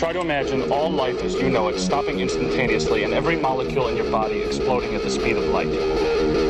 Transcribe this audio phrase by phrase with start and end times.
[0.00, 3.98] Try to imagine all life as you know it stopping instantaneously and every molecule in
[3.98, 5.68] your body exploding at the speed of light.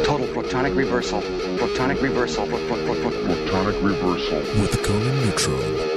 [0.04, 1.20] Total protonic reversal.
[1.58, 2.46] Protonic reversal.
[2.46, 4.38] Pro- pro- pro- pro- Protonic reversal.
[4.62, 5.90] with Conan Neutron.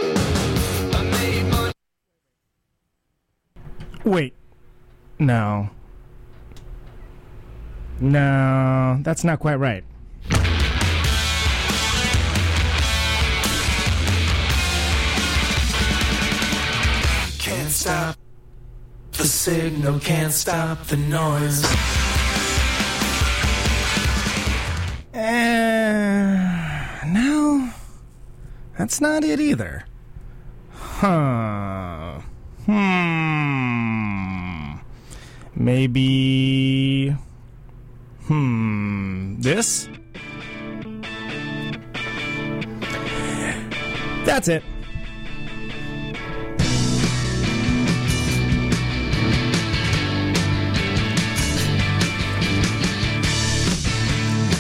[4.04, 4.34] Wait.
[5.20, 5.70] No.
[8.00, 9.84] No, that's not quite right.
[17.74, 18.16] Stop
[19.14, 21.64] the signal, can't stop the noise.
[25.14, 27.70] Uh, no,
[28.78, 29.86] that's not it either.
[30.72, 32.20] Huh.
[32.66, 33.14] Hmm.
[35.56, 37.10] Maybe.
[38.28, 39.42] Hmm.
[39.42, 39.90] This?
[44.26, 44.64] That's it.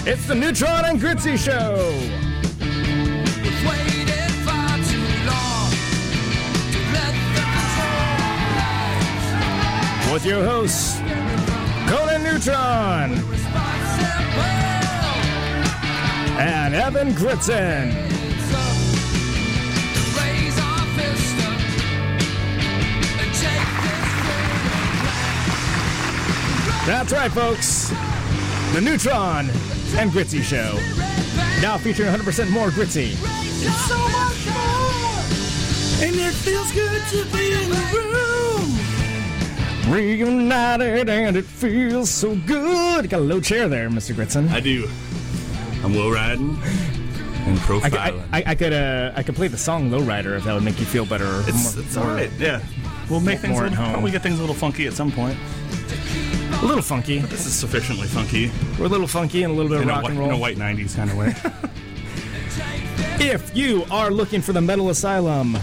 [0.05, 1.77] It's the Neutron and Gritzy Show.
[10.11, 10.99] With your hosts,
[11.87, 13.13] Conan Neutron
[16.37, 17.93] and Evan Gritzen.
[26.85, 27.93] That's right, folks.
[28.73, 29.49] The Neutron
[29.97, 30.73] and Gritzy Show.
[31.61, 33.13] Now featuring 100% more Gritzy.
[33.65, 35.23] It's so much more,
[36.05, 37.75] and it feels good to be in the
[39.87, 39.93] room.
[39.93, 43.09] Reunited and it feels so good.
[43.09, 44.13] Got a low chair there, Mr.
[44.15, 44.49] Gritzen.
[44.51, 44.87] I do.
[45.83, 46.57] I'm low riding
[47.45, 48.23] and I, profiling.
[48.31, 50.79] I, I, I could uh, I could play the song Lowrider if that would make
[50.79, 51.25] you feel better.
[51.47, 52.31] it's more- it's more- all right.
[52.39, 52.61] Yeah,
[53.09, 53.93] we'll make things more a at little, home.
[53.93, 55.37] probably get things a little funky at some point.
[56.63, 57.19] A little funky.
[57.19, 59.91] This is sufficiently funky We're a little funky and a little bit of in a,
[59.91, 61.33] rock whi- and in a white '90s kind of way.
[63.19, 65.53] If you are looking for the Metal Asylum,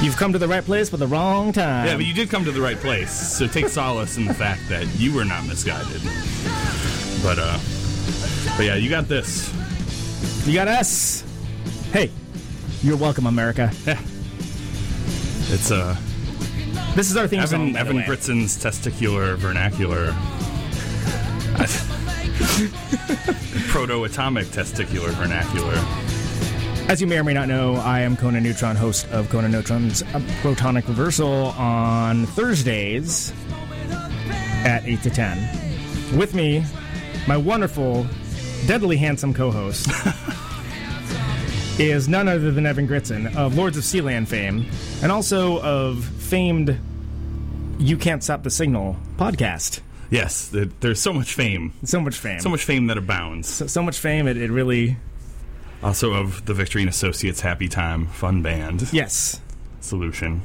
[0.00, 1.86] you've come to the right place but the wrong time.
[1.86, 3.10] yeah, but you did come to the right place.
[3.10, 6.02] So take solace in the fact that you were not misguided.
[7.22, 7.58] But uh,
[8.56, 9.52] but yeah, you got this.
[10.46, 11.24] You got us.
[11.92, 12.10] Hey,
[12.82, 13.70] you're welcome, America.
[15.48, 15.94] It's uh,
[16.94, 17.60] This is our theme song.
[17.60, 18.06] Evan the Evan way.
[18.06, 20.14] Britsen's testicular vernacular.
[23.68, 25.74] Proto-atomic testicular vernacular.
[26.88, 30.02] As you may or may not know, I am Conan Neutron, host of Conan Neutron's
[30.02, 33.32] uh, Protonic Reversal on Thursdays
[34.64, 36.16] at 8 to 10.
[36.16, 36.64] With me,
[37.26, 38.06] my wonderful,
[38.68, 39.90] deadly handsome co host
[41.80, 44.64] is none other than Evan Gritzen of Lords of Sealand fame
[45.02, 46.76] and also of famed
[47.78, 49.78] You Can't Stop the Signal podcast.
[50.10, 52.40] Yes, there- there's so much fame, So much fame.
[52.40, 53.46] so much fame that abounds.
[53.48, 54.96] so, so much fame, it, it really.
[55.80, 59.40] Also of the Victory and Associates Happy Time Fun Band Yes.
[59.80, 60.42] solution.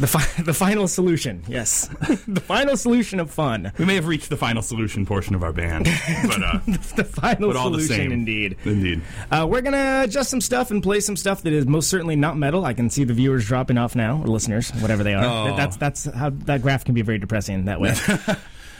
[0.00, 1.88] The, fi- the final solution, yes.
[2.26, 3.70] the final solution of fun.
[3.78, 5.84] We may have reached the final solution portion of our band,
[6.26, 6.58] but uh,
[6.96, 8.56] The final but all the solution, same, indeed.
[8.64, 9.02] indeed.
[9.30, 12.36] Uh, we're gonna adjust some stuff and play some stuff that is most certainly not
[12.38, 12.64] metal.
[12.64, 15.24] I can see the viewers dropping off now, or listeners, whatever they are.
[15.24, 15.44] Oh.
[15.48, 17.94] That- That's that's how that graph can be very depressing that way.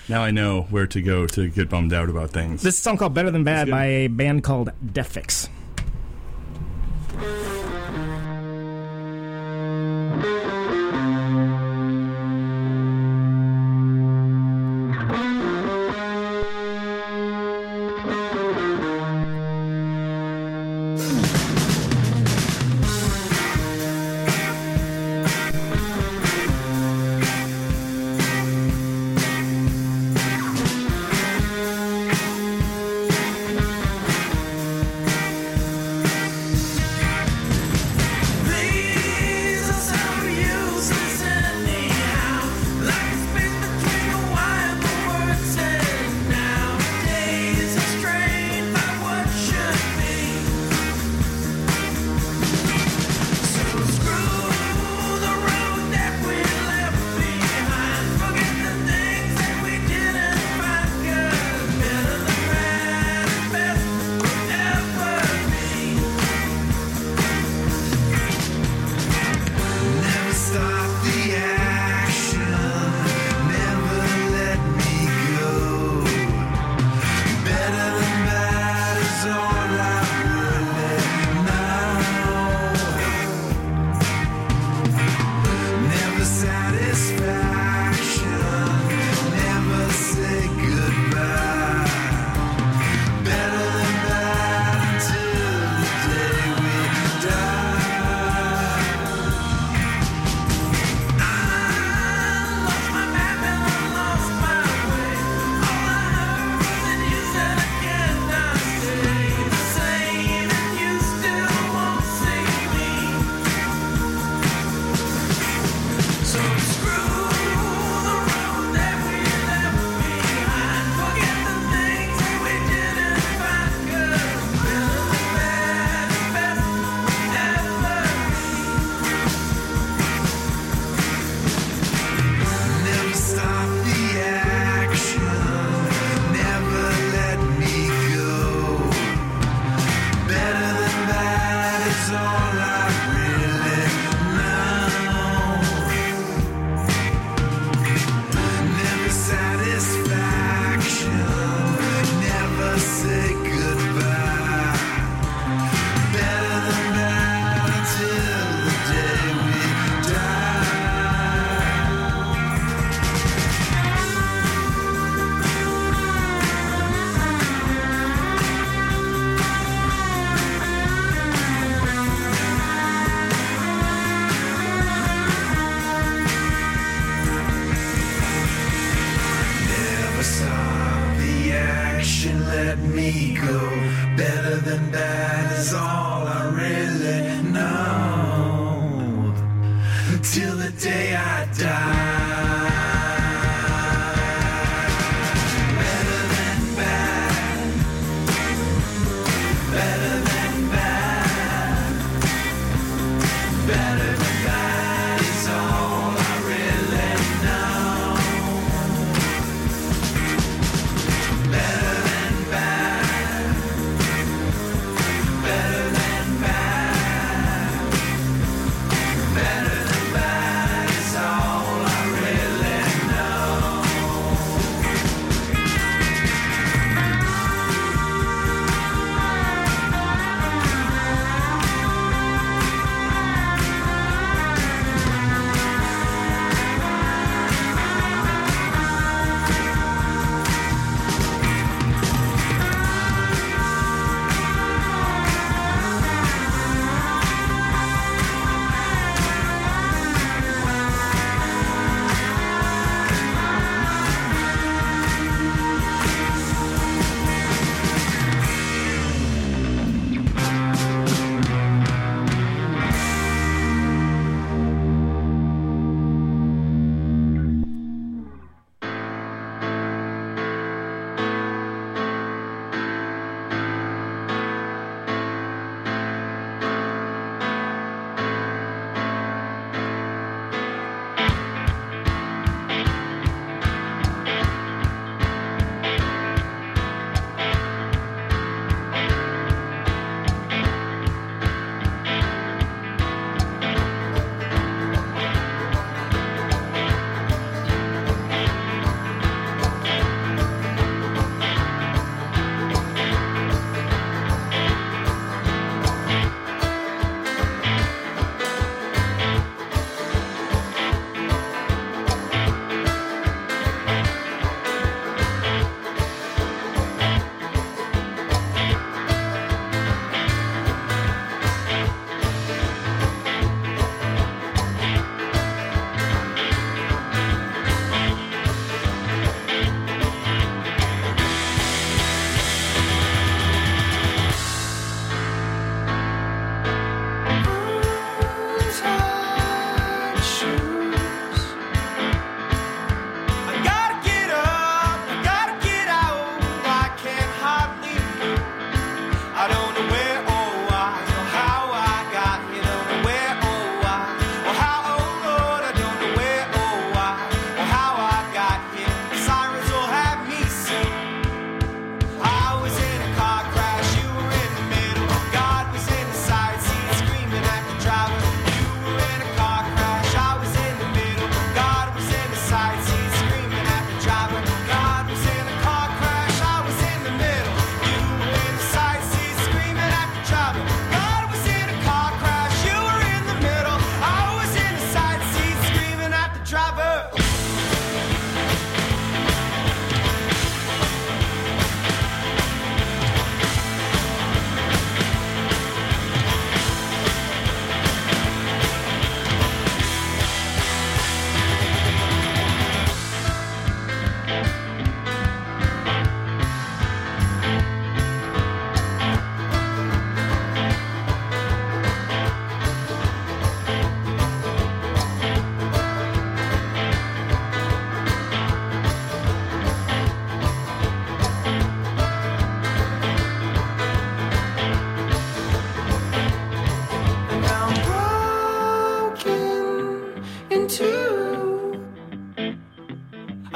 [0.09, 2.63] Now I know where to go to get bummed out about things.
[2.63, 5.49] this is a song called "Better Than Bad" by a band called Deathfix.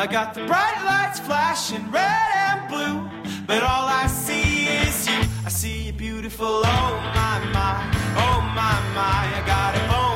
[0.04, 3.08] I got the bright lights flashing red and blue,
[3.46, 5.14] but all I see is you.
[5.46, 7.80] I see you beautiful, oh my my,
[8.20, 10.13] oh my my, I got it, oh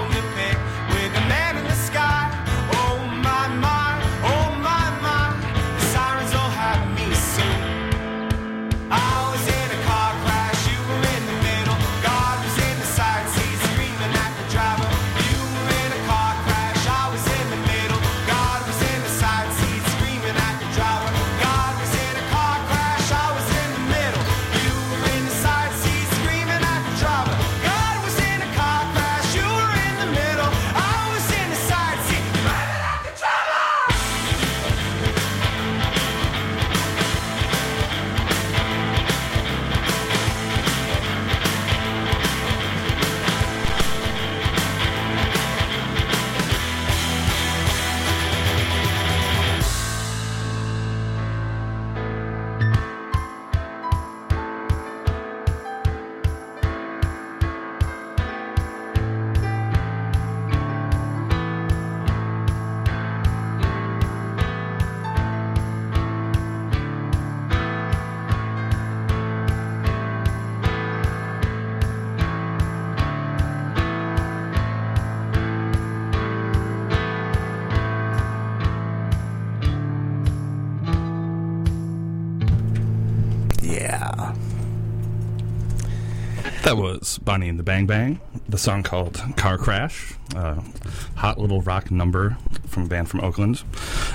[87.09, 90.61] was Bonnie and the Bang Bang, the song called Car Crash, uh,
[91.17, 92.37] hot little rock number
[92.67, 93.63] from a band from Oakland.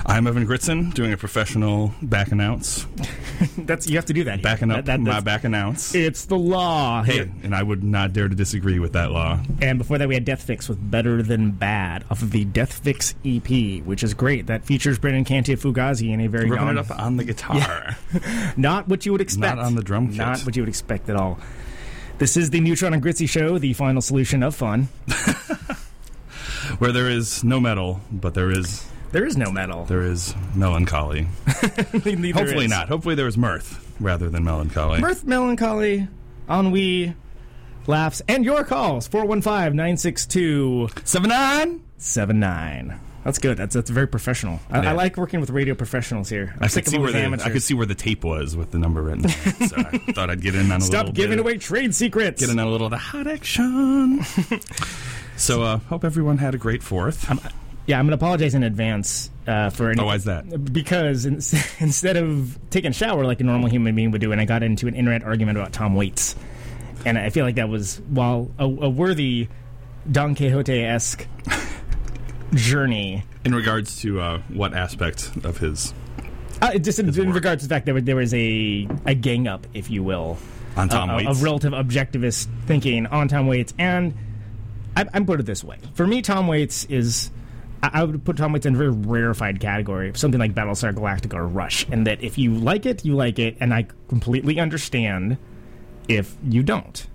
[0.06, 2.86] I'm Evan Gritzen, doing a professional back announce.
[3.58, 4.36] That's you have to do that.
[4.36, 4.42] here.
[4.44, 5.94] Backing up That- that- my back announce.
[5.94, 7.02] It's the law.
[7.02, 9.40] Hey, and I would not dare to disagree with that law.
[9.60, 13.84] And before that, we had Deathfix with Better Than Bad off of the Deathfix EP,
[13.84, 14.46] which is great.
[14.46, 17.96] That features Brendan Canty of Fugazi in a very young, it up on the guitar.
[18.56, 19.56] not what you would expect.
[19.56, 20.18] Not on the drum kit.
[20.18, 21.38] Not what you would expect at all.
[22.24, 24.84] This is the Neutron and Gritzy Show, the final solution of fun.
[26.78, 29.84] Where there is no metal, but there is There is no metal.
[29.84, 31.24] there is melancholy.
[31.46, 32.70] Hopefully is.
[32.70, 32.88] not.
[32.88, 35.02] Hopefully there is mirth rather than melancholy.
[35.02, 36.08] Mirth, melancholy,
[36.48, 37.14] ennui,
[37.86, 41.82] laughs, and your calls 415 962 Seven nine.
[41.98, 43.00] 79.
[43.24, 43.56] That's good.
[43.56, 44.60] That's that's very professional.
[44.70, 44.90] I, Yeah.
[44.90, 46.52] I like working with radio professionals here.
[46.58, 47.46] I'm I could see where the, amateurs.
[47.46, 49.28] I could see where the tape was with the number written.
[49.28, 51.40] so I thought I'd get in on a Stop little giving bit.
[51.40, 52.40] away trade secrets.
[52.40, 54.20] Get in on a little of the hot action.
[55.36, 57.28] so uh, hope everyone had a great fourth.
[57.86, 60.00] Yeah, I'm going to apologize in advance uh, for any.
[60.00, 60.72] Oh, why's that?
[60.72, 61.34] Because in,
[61.80, 64.62] instead of taking a shower like a normal human being would do, and I got
[64.62, 66.34] into an internet argument about Tom Waits,
[67.06, 69.48] and I feel like that was while a, a worthy
[70.10, 71.26] Don Quixote esque
[72.56, 73.22] journey.
[73.44, 75.92] In regards to uh, what aspect of his
[76.62, 79.66] Uh, just in, in regards to the fact that there was a a gang up,
[79.74, 80.38] if you will,
[80.76, 81.28] on Tom uh, Waits?
[81.28, 84.14] of relative objectivist thinking on Tom Waits, and
[84.96, 87.30] I, I'm put it this way: for me, Tom Waits is.
[87.82, 90.94] I I would put Tom Waits in a very rarefied category, of something like Battlestar
[90.94, 94.58] Galactica or Rush, and that if you like it, you like it, and I completely
[94.58, 95.36] understand
[96.08, 97.06] if you don't.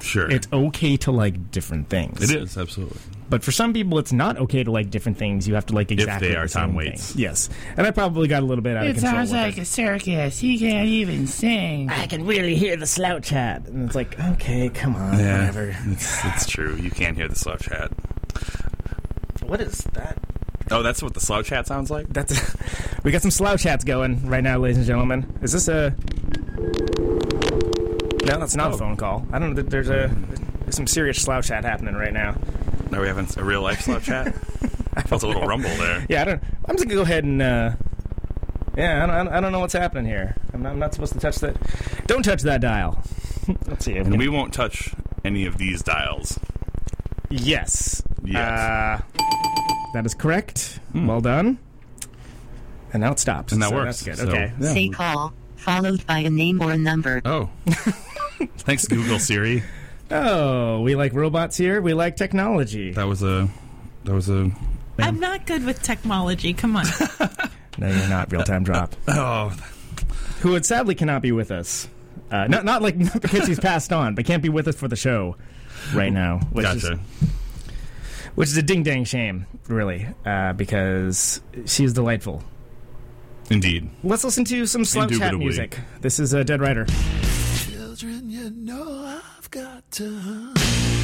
[0.00, 2.22] Sure, It's okay to like different things.
[2.30, 2.98] it is absolutely.
[3.28, 5.48] But for some people, it's not okay to like different things.
[5.48, 6.98] You have to like exactly they are the same Tom thing.
[7.16, 9.14] Yes, and I probably got a little bit out of control.
[9.14, 9.26] It control.
[9.26, 9.62] sounds like it.
[9.62, 10.38] a circus.
[10.38, 11.90] He can't even sing.
[11.90, 15.74] I can really hear the slouch hat, and it's like, okay, come on, Yeah, whatever.
[15.86, 16.76] it's, it's true.
[16.76, 17.90] You can't hear the slouch hat.
[19.42, 20.18] What is that?
[20.70, 22.08] Oh, that's what the slouch hat sounds like.
[22.12, 22.54] That's
[23.04, 25.36] we got some slouch hats going right now, ladies and gentlemen.
[25.42, 25.94] Is this a?
[28.26, 28.78] No, that's not a Oh.
[28.78, 29.26] phone call.
[29.32, 29.62] I don't know.
[29.62, 30.14] There's a
[30.60, 32.36] there's some serious slouch hat happening right now.
[32.92, 34.28] Are we having a real life slouch hat?
[34.96, 36.06] I felt a little rumble there.
[36.08, 36.42] Yeah, I don't.
[36.68, 37.42] I'm just gonna go ahead and.
[37.42, 37.72] Uh,
[38.76, 40.36] yeah, I don't, I don't know what's happening here.
[40.52, 41.56] I'm not, I'm not supposed to touch that.
[42.06, 43.02] Don't touch that dial.
[43.66, 43.96] Let's see.
[43.96, 46.38] And we won't touch any of these dials.
[47.30, 48.02] yes.
[48.24, 48.36] Yes.
[48.36, 49.00] Uh,
[49.94, 50.80] that is correct.
[50.94, 51.58] Well done.
[52.92, 53.52] And now it stops.
[53.52, 54.02] And that So works.
[54.04, 54.28] That's good.
[54.28, 54.52] So, okay.
[54.60, 54.72] yeah.
[54.72, 57.22] Say call, followed by a name or a number.
[57.24, 57.48] Oh.
[58.58, 59.62] Thanks, Google Siri.
[60.10, 61.80] Oh, we like robots here.
[61.80, 62.92] We like technology.
[62.92, 63.48] That was a.
[64.04, 64.50] That was a.
[64.98, 66.52] I'm not good with technology.
[66.54, 66.86] Come on.
[67.78, 68.32] No, you're not.
[68.32, 68.96] Real time drop.
[69.08, 69.54] Oh,
[70.40, 71.88] Who would sadly cannot be with us.
[72.30, 74.88] Uh, not not like not because he's passed on, but can't be with us for
[74.88, 75.36] the show
[75.94, 76.40] right now.
[76.52, 76.92] Which gotcha.
[76.92, 76.98] Is,
[78.34, 82.42] which is a ding dang shame, really, uh, because she is delightful.
[83.50, 83.90] Indeed.
[84.02, 85.78] Let's listen to some slouch hat music.
[86.00, 86.86] This is uh, Dead Rider.
[87.96, 90.52] Children, you know I've got to.
[90.54, 90.95] I've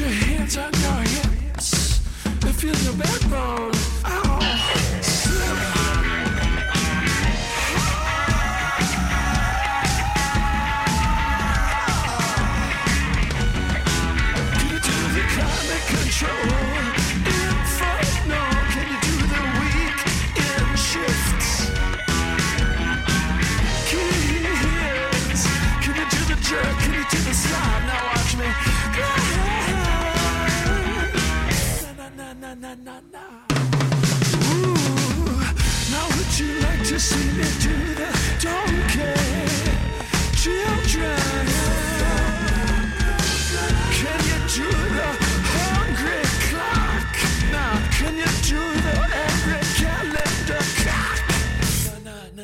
[0.00, 1.29] your hands on your hips
[2.62, 3.72] and feel your backbone.
[4.04, 4.79] Ow.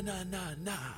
[0.06, 0.95] nah, nah, nah.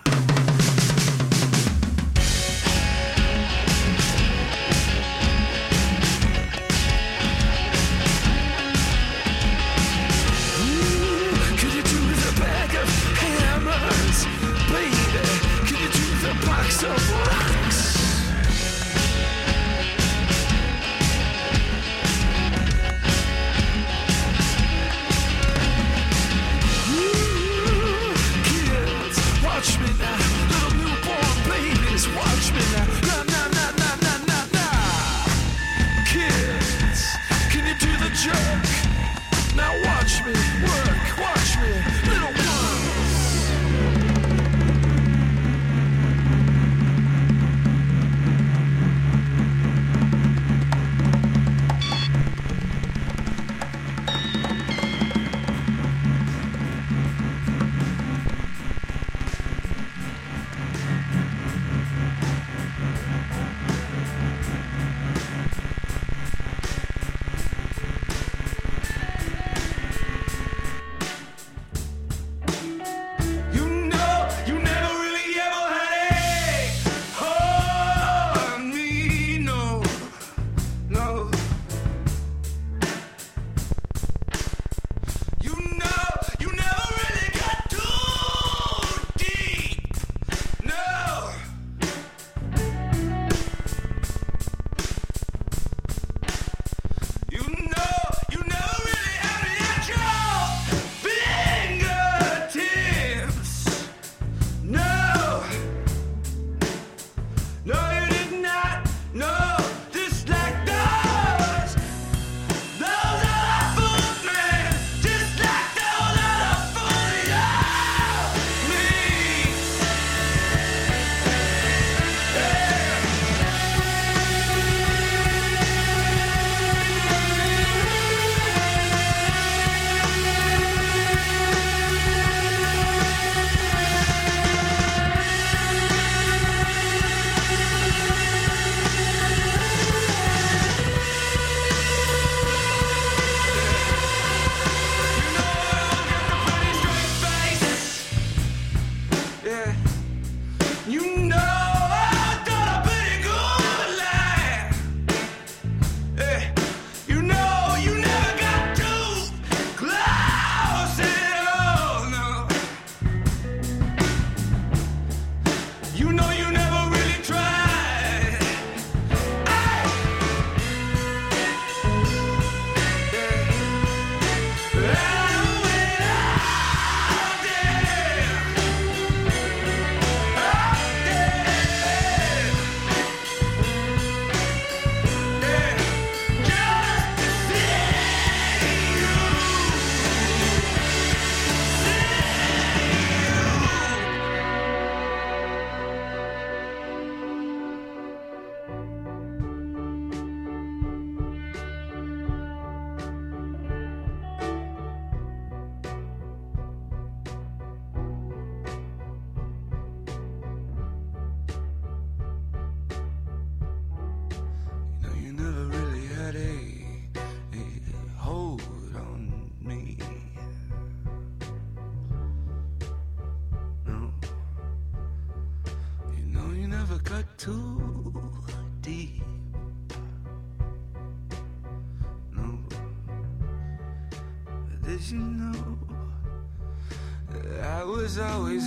[16.81, 17.48] so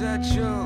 [0.03, 0.60] at your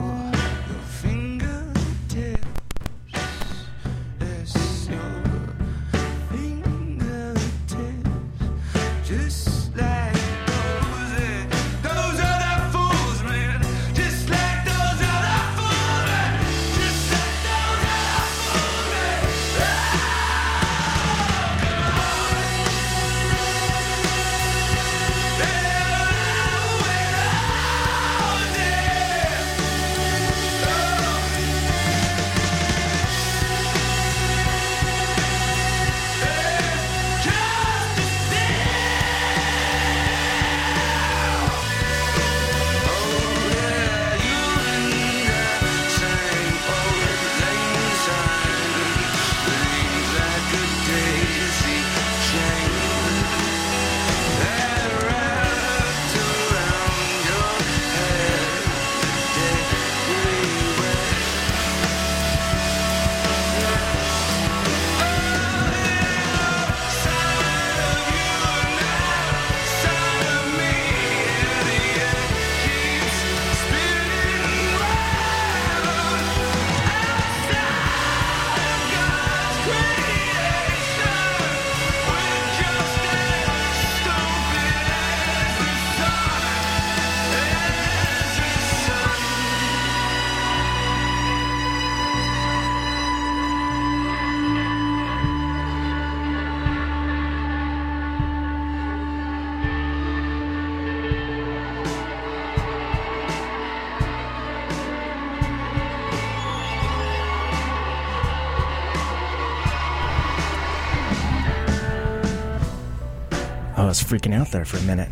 [114.06, 115.10] freaking out there for a minute.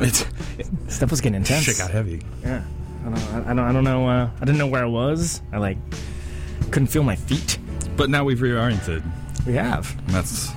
[0.00, 0.24] It's
[0.88, 1.64] Stuff was getting intense.
[1.64, 2.22] shit got heavy.
[2.42, 2.64] Yeah.
[3.04, 4.08] I don't, I don't, I don't know.
[4.08, 5.42] Uh, I didn't know where I was.
[5.52, 5.76] I like
[6.70, 7.58] couldn't feel my feet.
[7.96, 9.02] But now we've reoriented.
[9.46, 10.50] We have And that's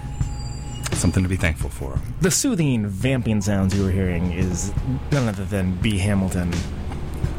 [0.94, 2.00] something to be thankful for.
[2.22, 4.72] the soothing vamping sounds you were hearing is
[5.12, 5.98] none other than B.
[5.98, 6.52] Hamilton.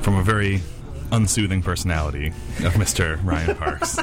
[0.02, 0.60] From a very
[1.10, 3.18] unsoothing personality of Mr.
[3.24, 3.98] Ryan Parks.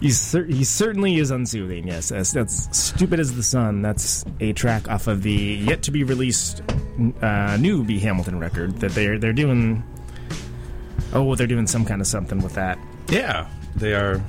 [0.00, 1.86] He's cer- he certainly is unsoothing.
[1.86, 3.82] Yes, that's, that's stupid as the sun.
[3.82, 6.62] That's a track off of the yet to be released
[7.20, 7.98] uh, new B.
[7.98, 9.82] Hamilton record that they're they're doing.
[11.12, 12.78] Oh, they're doing some kind of something with that.
[13.08, 14.22] yeah, they are.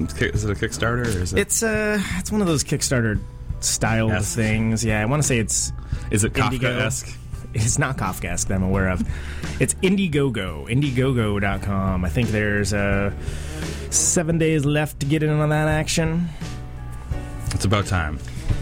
[0.00, 1.38] Is it a Kickstarter or is it?
[1.38, 3.20] It's uh, it's one of those Kickstarter
[3.60, 4.84] styled things.
[4.84, 5.72] Yeah, I want to say it's
[6.10, 6.76] is it Indigo.
[6.76, 7.18] Kafka-esque?
[7.54, 9.06] It's not Kafkaesque that I'm aware of.
[9.60, 12.04] It's Indiegogo, Indiegogo.com.
[12.04, 13.12] I think there's uh,
[13.90, 16.28] seven days left to get in on that action.
[17.52, 18.18] It's about time.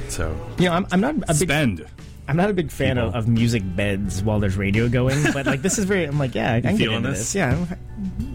[0.09, 1.87] So You know, I'm, I'm not a big spend.
[2.29, 5.63] I'm not a big fan of, of music beds while there's radio going, but like
[5.63, 6.05] this is very.
[6.05, 7.19] I'm like, yeah, I can get feeling into this?
[7.19, 7.35] this.
[7.35, 7.79] Yeah, I'm-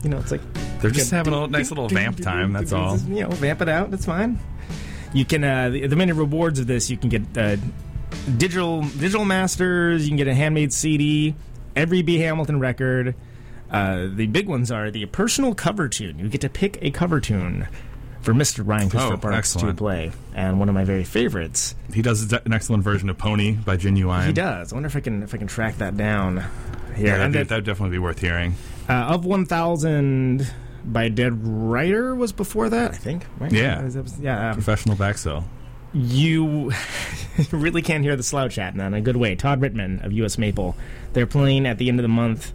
[0.04, 0.42] you know, it's like
[0.82, 2.54] They're just having a nice little vamp time.
[2.54, 2.98] That's all.
[3.00, 3.92] You know, vamp it out.
[3.92, 4.40] That's fine.
[5.14, 6.90] You can uh, the, the many rewards of this.
[6.90, 7.58] You can get uh,
[8.38, 10.04] digital digital masters.
[10.04, 11.36] You can get a handmade CD.
[11.76, 13.16] Every B Hamilton record.
[13.72, 16.20] Uh, the big ones are the personal cover tune.
[16.20, 17.68] You get to pick a cover tune
[18.22, 18.66] for Mr.
[18.66, 21.76] Ryan Christopher Oh, Parks to play, and one of my very favorites.
[21.94, 24.28] He does an excellent version of Pony by Ginuwine.
[24.28, 24.72] He does.
[24.72, 26.44] I wonder if I can if I can track that down
[26.96, 27.08] here.
[27.08, 28.56] Yeah, that'd, be, that- that'd definitely be worth hearing.
[28.90, 30.50] Uh, of 1000
[30.86, 33.26] by Dead Rider was before that, I think.
[33.40, 33.52] Right?
[33.52, 33.82] Yeah.
[33.82, 34.50] That was- yeah.
[34.50, 35.46] um, Professional back sell.
[35.94, 36.72] you
[37.52, 39.36] really can't hear the slouch hat in a good way.
[39.36, 40.76] Todd Rittmann of US Maple.
[41.14, 42.54] They're playing at the end of the month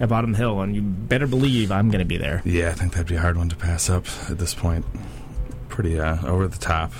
[0.00, 2.42] at Bottom Hill, and you better believe I'm going to be there.
[2.44, 4.84] Yeah, I think that'd be a hard one to pass up at this point.
[5.68, 6.92] Pretty uh, over the top.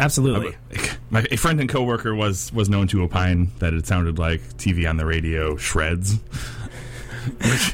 [0.00, 0.56] Absolutely.
[1.10, 4.88] My a friend and coworker was was known to opine that it sounded like TV
[4.88, 6.18] on the radio shreds.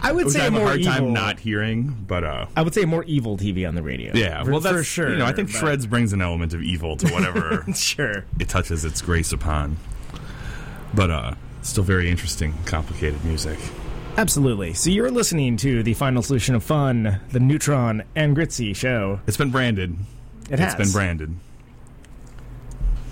[0.02, 1.10] I would Which say I have a more hard time evil.
[1.12, 4.12] not hearing, but uh, I would say more evil TV on the radio.
[4.14, 5.10] yeah, for, well, that's for sure.
[5.10, 8.24] You know, I think but- shreds brings an element of evil to whatever Sure.
[8.40, 9.76] it touches its grace upon.
[10.94, 13.58] But uh, still very interesting, complicated music.
[14.16, 14.74] Absolutely.
[14.74, 19.20] So you're listening to the final solution of fun, the Neutron and Gritzy show.
[19.26, 19.96] It's been branded.
[20.50, 21.34] It has It's been branded.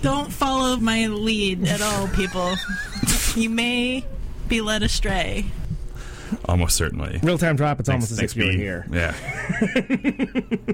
[0.01, 2.55] Don't follow my lead at all, people.
[3.35, 4.05] you may
[4.47, 5.45] be led astray.
[6.45, 7.19] Almost certainly.
[7.21, 7.79] Real time drop.
[7.79, 8.85] It's almost as Thanks, if you were here.
[8.91, 9.13] Yeah,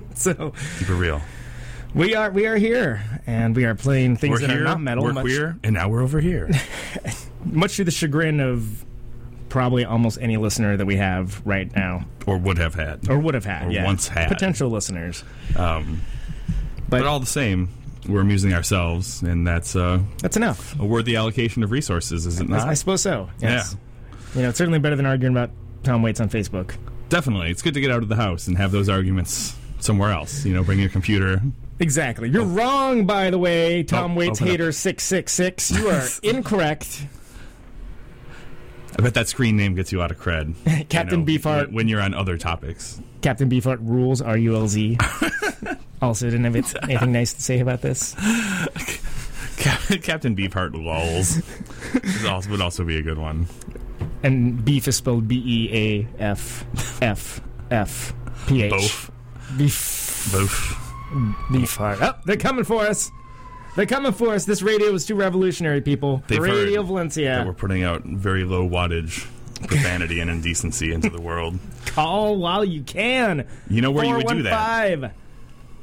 [0.16, 1.22] So keep it real.
[1.94, 4.62] we are we are here, and we are playing things We're that here.
[4.62, 5.04] are not metal.
[5.04, 6.50] we're much, queer, and now we're over here.
[7.46, 8.86] much to the chagrin of
[9.50, 13.34] probably almost any listener that we have right now, or would have had, or would
[13.34, 14.28] have had, Or yeah, once had.
[14.30, 15.24] potential listeners.
[15.56, 16.02] Um,
[16.90, 17.70] But- but, all the same,
[18.08, 20.80] we're amusing ourselves, and that's uh, That's enough.
[20.80, 22.68] a worthy allocation of resources, is it not?
[22.68, 23.30] I, I suppose so.
[23.40, 23.76] Yes.
[24.36, 25.52] You know, it's certainly better than arguing about
[25.84, 26.76] Tom Waits on Facebook.
[27.10, 30.46] Definitely, it's good to get out of the house and have those arguments somewhere else.
[30.46, 31.42] You know, bring your computer.
[31.80, 32.30] Exactly.
[32.30, 35.72] You're wrong, by the way, Tom Oh, Waits hater six six six.
[35.72, 37.06] You are incorrect.
[38.98, 41.72] I bet that screen name gets you out of cred, you Captain know, Beefheart.
[41.72, 43.00] when- you're on other topics.
[43.22, 44.22] Captain Beefheart rules.
[44.22, 44.98] R U L Z.
[46.02, 48.16] also, didn't have it- anything nice to say about this.
[49.58, 51.42] Captain Beefheart lulls
[52.04, 53.48] Is also- would also be a good one.
[54.24, 55.70] And beef is spelled B E
[56.20, 56.66] A F
[57.02, 58.14] F F
[58.48, 58.72] P H.
[58.72, 59.12] Both,
[59.58, 60.30] Beef.
[60.32, 60.76] both.
[61.50, 61.98] Beefheart.
[62.02, 63.10] Oh, they're coming for us.
[63.80, 64.44] They're coming for us.
[64.44, 66.22] This radio is too revolutionary, people.
[66.28, 67.30] They've radio heard Valencia.
[67.30, 69.26] That we're putting out very low wattage
[69.70, 71.58] profanity and indecency into the world.
[71.86, 73.48] Call while you can.
[73.70, 75.14] You know where you would do that?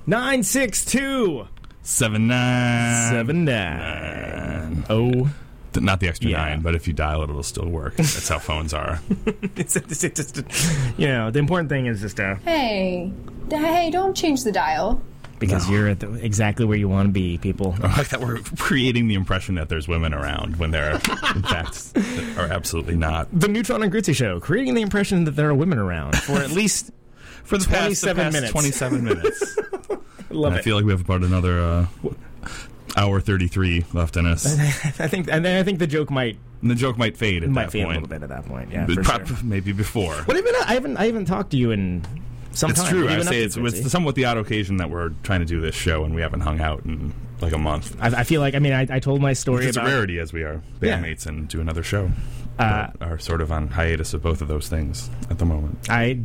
[0.06, 1.48] 962
[1.80, 4.84] Seven 79.
[4.90, 5.30] Oh.
[5.74, 6.36] Not the extra Yeah.
[6.36, 7.96] nine, but if you dial it, it'll still work.
[7.96, 9.00] That's how phones are.
[9.56, 13.10] It's, it's, it's just, you know, the important thing is just uh, Hey,
[13.50, 15.00] hey, don't change the dial.
[15.38, 17.74] Because you're at the, exactly where you want to be, people.
[17.82, 21.00] I like that we're creating the impression that there's women around when there, in
[21.42, 21.92] fact,
[22.38, 23.28] are absolutely not.
[23.32, 26.50] The Neutron and Gritzy Show, creating the impression that there are women around for at
[26.50, 26.90] least
[27.44, 28.52] For the past, the 27 past minutes.
[28.52, 29.58] 27 minutes.
[30.30, 30.64] love I it.
[30.64, 31.86] feel like we have about another uh,
[32.96, 34.58] hour 33 left in us.
[34.98, 37.50] I think, and then I think the joke might And the joke might fade at
[37.50, 38.72] might that fade a little bit at that point.
[38.72, 39.36] Yeah, prob- sure.
[39.44, 40.14] Maybe before.
[40.14, 40.54] What even?
[40.66, 40.96] I haven't.
[40.96, 42.04] I haven't talked to you in
[42.56, 43.08] some It's true.
[43.08, 46.04] I say it's, it's somewhat the odd occasion that we're trying to do this show
[46.04, 47.96] and we haven't hung out in like a month.
[48.00, 48.54] I, I feel like.
[48.54, 50.98] I mean, I, I told my story It's a rarity as we are Yeah.
[50.98, 52.10] bandmates and do another show.
[52.58, 55.78] Uh, are sort of on hiatus of both of those things at the moment.
[55.90, 56.24] I, you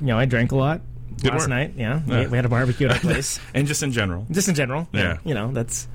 [0.00, 0.80] know, I drank a lot
[1.22, 1.48] last work.
[1.50, 1.74] night.
[1.76, 2.20] Yeah, Yeah.
[2.22, 3.38] We, we had a barbecue at our place.
[3.52, 4.26] And just in general.
[4.30, 4.88] Just in general.
[4.92, 5.18] Yeah.
[5.24, 5.86] you know, that's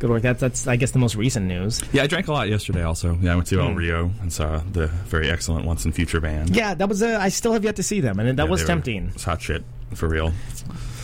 [0.00, 0.22] good work.
[0.22, 1.80] That's that's I guess the most recent news.
[1.92, 3.16] Yeah, I drank a lot yesterday also.
[3.22, 3.68] Yeah, I went to Hmm.
[3.68, 6.56] El Rio and saw the very excellent Once and Future band.
[6.56, 7.02] Yeah, that was.
[7.02, 9.12] Uh, I still have yet to see them, and that Yeah, was tempting.
[9.14, 9.62] It's hot shit,
[9.94, 10.32] for real.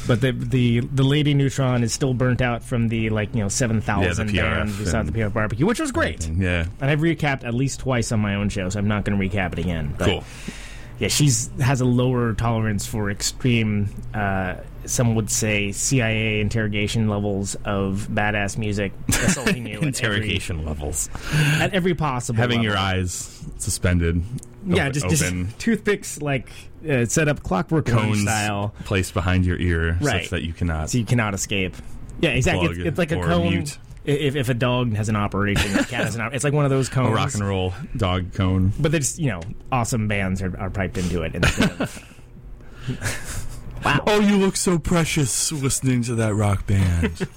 [0.08, 3.48] But the the the Lady Neutron is still burnt out from the like you know
[3.48, 6.28] seven thousand Yeah, PRF band we saw at the and- PR barbecue, which was great.
[6.28, 6.66] Yeah.
[6.80, 9.28] And I've recapped at least twice on my own show, so I'm not going to
[9.28, 9.94] recap it again.
[9.98, 10.24] But Cool.
[11.00, 13.88] Yeah, she's has a lower tolerance for extreme.
[14.14, 14.54] Uh,
[14.86, 21.08] some would say CIA interrogation levels of badass music assaulting you at every, Interrogation levels.
[21.32, 22.38] at every possible.
[22.38, 24.22] Having your eyes suspended.
[24.66, 26.50] yeah, open, just, just open toothpicks like
[26.88, 30.22] uh, set up clockwork cones style, placed behind your ear Right.
[30.22, 30.90] such that you cannot.
[30.90, 31.74] so you cannot escape.
[32.20, 32.68] Yeah, exactly.
[32.68, 33.50] It's, it's like a cone.
[33.50, 33.78] mute.
[34.04, 36.36] If, if a dog has an operation, a cat has an operation.
[36.36, 37.08] It's like one of those cones.
[37.10, 38.72] a rock and roll dog cone.
[38.78, 39.40] But there's you know
[39.72, 41.34] awesome bands are, are piped into it.
[41.34, 42.12] instead of-
[43.86, 44.04] wow.
[44.06, 47.28] Oh, you look so precious listening to that rock band.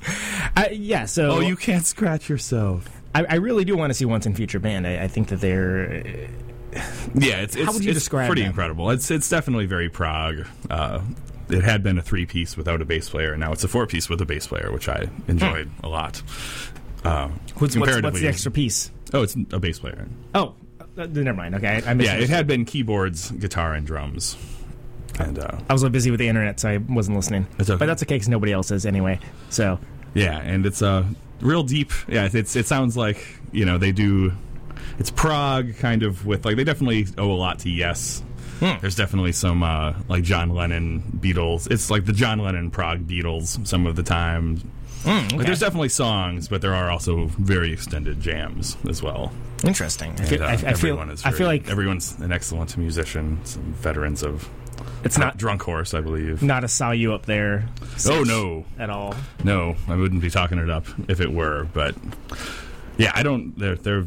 [0.55, 1.05] I, yeah.
[1.05, 2.89] So oh, you can't scratch yourself.
[3.13, 4.85] I, I really do want to see Once and Future Band.
[4.88, 6.27] I, I think that they're.
[7.15, 8.51] Yeah, it's, it's, would you it's pretty them?
[8.51, 8.91] incredible.
[8.91, 10.45] It's it's definitely very prog.
[10.69, 11.01] Uh,
[11.49, 13.88] it had been a three piece without a bass player, and now it's a four
[13.88, 16.21] piece with a bass player, which I enjoyed a lot.
[17.03, 18.91] Uh, What's, what's, what's the extra piece?
[19.13, 20.07] Oh, it's a bass player.
[20.35, 20.53] Oh,
[20.97, 21.55] uh, never mind.
[21.55, 24.38] Okay, I, I Yeah, it had been keyboards, guitar, and drums.
[25.19, 27.45] And uh, I was so busy with the internet, so I wasn't listening.
[27.60, 27.77] It's okay.
[27.77, 29.19] But that's okay because nobody else is anyway.
[29.49, 29.79] So
[30.13, 31.05] yeah, and it's uh,
[31.41, 31.91] real deep.
[32.08, 34.32] Yeah, it's it sounds like you know they do.
[34.97, 38.23] It's prog kind of with like they definitely owe a lot to Yes.
[38.60, 38.77] Hmm.
[38.82, 41.69] There's definitely some uh, like John Lennon Beatles.
[41.71, 44.62] It's like the John Lennon prog Beatles some of the time.
[45.03, 49.32] Mm, Like, there's definitely songs, but there are also very extended jams as well.
[49.63, 50.10] interesting.
[50.12, 52.75] I And, feel, uh, I, I feel, everyone is I feel like everyone's an excellent
[52.77, 53.39] musician.
[53.45, 54.49] Some veterans of
[55.03, 56.43] it's not Drunk Horse, I believe.
[56.43, 57.67] not a saw you up there.
[58.07, 59.15] Oh no, at all.
[59.43, 61.95] No, I wouldn't be talking it up if it were, but
[62.97, 63.57] yeah, I don't.
[63.57, 64.05] They're, they're.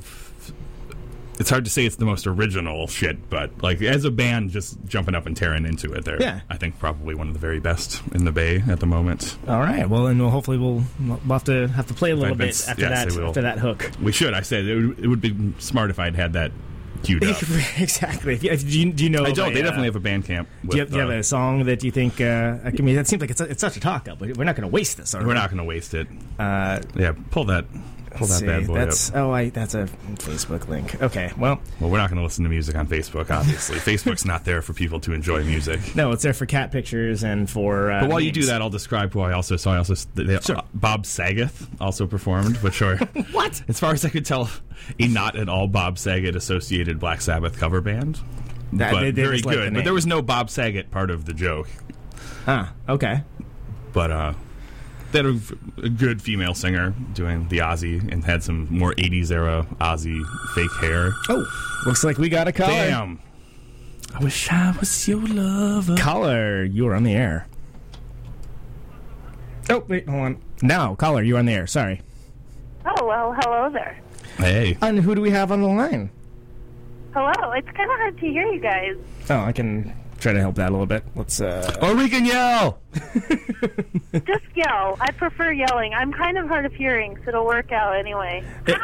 [1.40, 4.78] It's hard to say it's the most original shit, but like as a band, just
[4.87, 6.40] jumping up and tearing into it, they're Yeah.
[6.50, 9.37] I think probably one of the very best in the Bay at the moment.
[9.48, 9.88] All right.
[9.88, 12.82] Well, and we'll hopefully we'll we'll have to have to play a little bit after
[12.82, 13.90] yes, that after that hook.
[14.00, 14.35] We should.
[14.35, 16.52] I said it would, it would be smart if I'd had that
[17.03, 17.43] queued up.
[17.79, 18.37] exactly.
[18.38, 19.25] Do you, do you know?
[19.25, 19.51] I don't.
[19.51, 20.49] a, They uh, definitely have a band camp.
[20.62, 22.21] With, Do you, have, do you have uh, a song that you think?
[22.21, 24.19] Uh, I mean, that seems like it's, it's such a talk up.
[24.19, 25.15] but We're not going to waste this.
[25.15, 26.07] Are we're not going to waste it.
[26.38, 27.65] Uh, Yeah, pull that.
[28.16, 29.16] Pull that See, bad boy that's up.
[29.16, 29.85] oh, I that's a
[30.16, 31.01] Facebook link.
[31.03, 33.77] Okay, well, Well, we're not going to listen to music on Facebook, obviously.
[33.92, 35.94] Facebook's not there for people to enjoy music.
[35.96, 37.90] no, it's there for cat pictures and for.
[37.90, 39.75] Uh, But while you do that, I'll describe who I also saw.
[39.75, 40.62] I also they, Sure.
[40.75, 42.96] Bob Saget also performed, which are
[43.33, 43.62] What?
[43.68, 44.51] as far as I could tell,
[44.98, 48.18] a not at all Bob Saget associated Black Sabbath cover band.
[48.75, 49.75] That- but they- they very like the good.
[49.75, 51.68] But there was no Bob Saget part of the joke.
[52.46, 53.22] Ah, okay.
[53.92, 54.33] But uh,
[55.12, 55.40] they had a,
[55.85, 60.72] a good female singer doing the Ozzy and had some more '80s era Ozzy fake
[60.81, 61.12] hair.
[61.29, 61.46] Oh,
[61.87, 62.72] looks like we got a caller.
[62.72, 63.20] Damn.
[64.14, 65.96] I wish I was your lover.
[65.96, 67.46] Caller, you are on the air.
[69.70, 70.42] Oh, wait, hold on.
[70.61, 71.66] Now, caller, you're on the air.
[71.66, 72.03] Sorry.
[72.85, 73.98] Oh, well, hello there.
[74.37, 74.77] Hey.
[74.83, 76.11] And who do we have on the line?
[77.14, 77.53] Hello.
[77.53, 78.96] It's kind of hard to hear you guys.
[79.31, 81.04] Oh, I can try to help that a little bit.
[81.16, 81.76] Let's, uh.
[81.82, 82.78] Or we can yell.
[84.12, 84.96] Just yell.
[85.00, 85.92] I prefer yelling.
[85.94, 88.44] I'm kind of hard of hearing, so it'll work out anyway.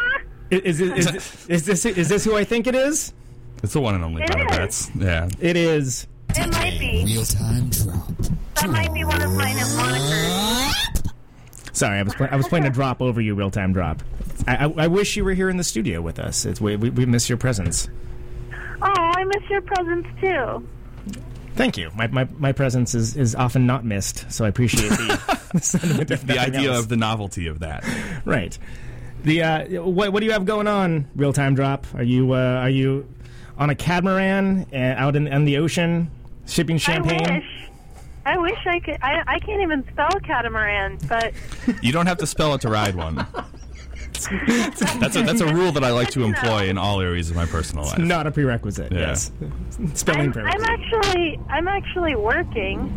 [0.50, 3.12] Is, is, is, is, this, is this who I think it is?
[3.62, 5.28] It's the one and only It Butter Yeah.
[5.40, 6.06] It is.
[6.30, 7.04] It might be.
[7.04, 8.08] Real time drop.
[8.54, 11.12] That might be one of my new monikers.
[11.76, 14.02] Sorry, I was play- I was playing a drop over you, real time drop.
[14.46, 16.46] I, I, I wish you were here in the studio with us.
[16.46, 17.90] It's, we, we, we miss your presence.
[18.80, 20.66] Oh, I miss your presence too.
[21.58, 21.90] Thank you.
[21.96, 26.10] My, my, my presence is, is often not missed, so I appreciate the, the sentiment.
[26.12, 26.78] if The idea else.
[26.78, 27.84] of the novelty of that.
[28.24, 28.56] right.
[29.24, 31.08] The uh, what what do you have going on?
[31.16, 31.84] Real time drop.
[31.94, 33.12] Are you uh, are you
[33.58, 36.08] on a catamaran uh, out in, in the ocean
[36.46, 37.26] shipping champagne?
[37.26, 37.68] I wish.
[38.24, 38.98] I wish I could.
[39.02, 41.32] I, I can't even spell catamaran, but
[41.82, 43.26] You don't have to spell it to ride one.
[44.46, 47.46] that's a that's a rule that I like to employ in all areas of my
[47.46, 47.98] personal life.
[47.98, 48.92] Not a prerequisite.
[48.92, 48.98] Yeah.
[49.00, 49.30] Yes.
[49.94, 50.46] Spelling I'm.
[50.46, 52.88] I'm actually I'm actually working,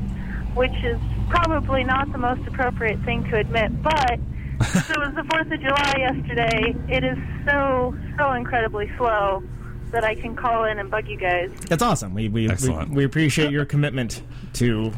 [0.56, 3.82] which is probably not the most appropriate thing to admit.
[3.82, 4.20] But
[4.66, 6.76] so it was the Fourth of July yesterday.
[6.90, 9.44] It is so so incredibly slow
[9.92, 11.52] that I can call in and bug you guys.
[11.68, 12.14] That's awesome.
[12.14, 14.92] We we, we we appreciate your commitment to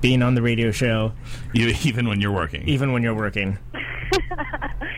[0.00, 1.12] being on the radio show,
[1.52, 2.68] You, even when you're working.
[2.68, 3.58] even when you're working.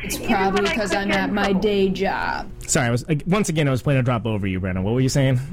[0.02, 2.50] It's probably because I'm at my day job.
[2.66, 4.82] Sorry, I was uh, once again I was playing a drop over you, Brenna.
[4.82, 5.40] What were you saying?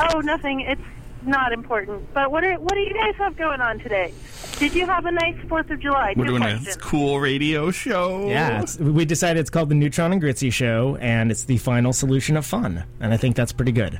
[0.00, 0.60] Oh, nothing.
[0.60, 0.80] It's
[1.24, 2.14] not important.
[2.14, 4.12] But what are what do you guys have going on today?
[4.58, 6.14] Did you have a nice Fourth of July?
[6.16, 8.28] We're Two doing a cool radio show.
[8.28, 11.92] Yeah, it's, we decided it's called the Neutron and Gritzy Show, and it's the final
[11.92, 13.98] solution of fun, and I think that's pretty good.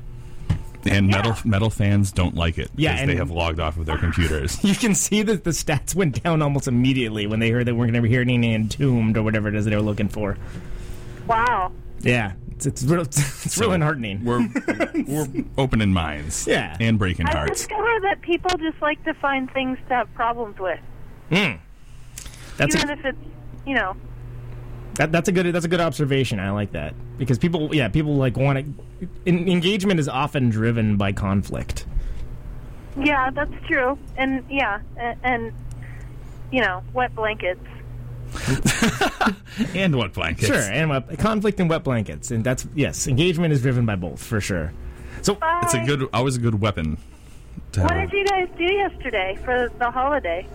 [0.86, 3.86] And metal metal fans don't like it Yeah, because and- they have logged off of
[3.86, 4.62] their computers.
[4.68, 7.86] You can see that the stats went down almost immediately when they heard that we're
[7.86, 10.36] going to be hearing entombed or whatever it is they were looking for.
[11.26, 11.72] Wow.
[12.00, 14.22] Yeah, it's it's real, it's So real enheartening.
[14.22, 14.48] We're
[15.06, 16.46] we're opening minds.
[16.46, 16.76] Yeah.
[16.80, 17.66] And breaking I've hearts.
[17.66, 20.78] discovered that people just like to find things to have problems with,
[21.30, 21.52] hmm.
[22.56, 23.18] That's even a, if it's
[23.66, 23.96] you know.
[24.98, 26.38] That, that's a good that's a good observation.
[26.38, 28.58] I like that because people yeah people like want
[29.00, 31.86] to en- engagement is often driven by conflict.
[32.96, 33.98] Yeah, that's true.
[34.16, 35.52] And yeah, and, and
[36.52, 37.60] you know, wet blankets.
[39.74, 40.46] And what blankets?
[40.46, 44.22] Sure, and wet, conflict and wet blankets, and that's yes, engagement is driven by both
[44.22, 44.72] for sure.
[45.22, 46.98] So It's a good always a good weapon.
[47.72, 48.10] To What have.
[48.10, 50.46] did you guys do yesterday for the holiday?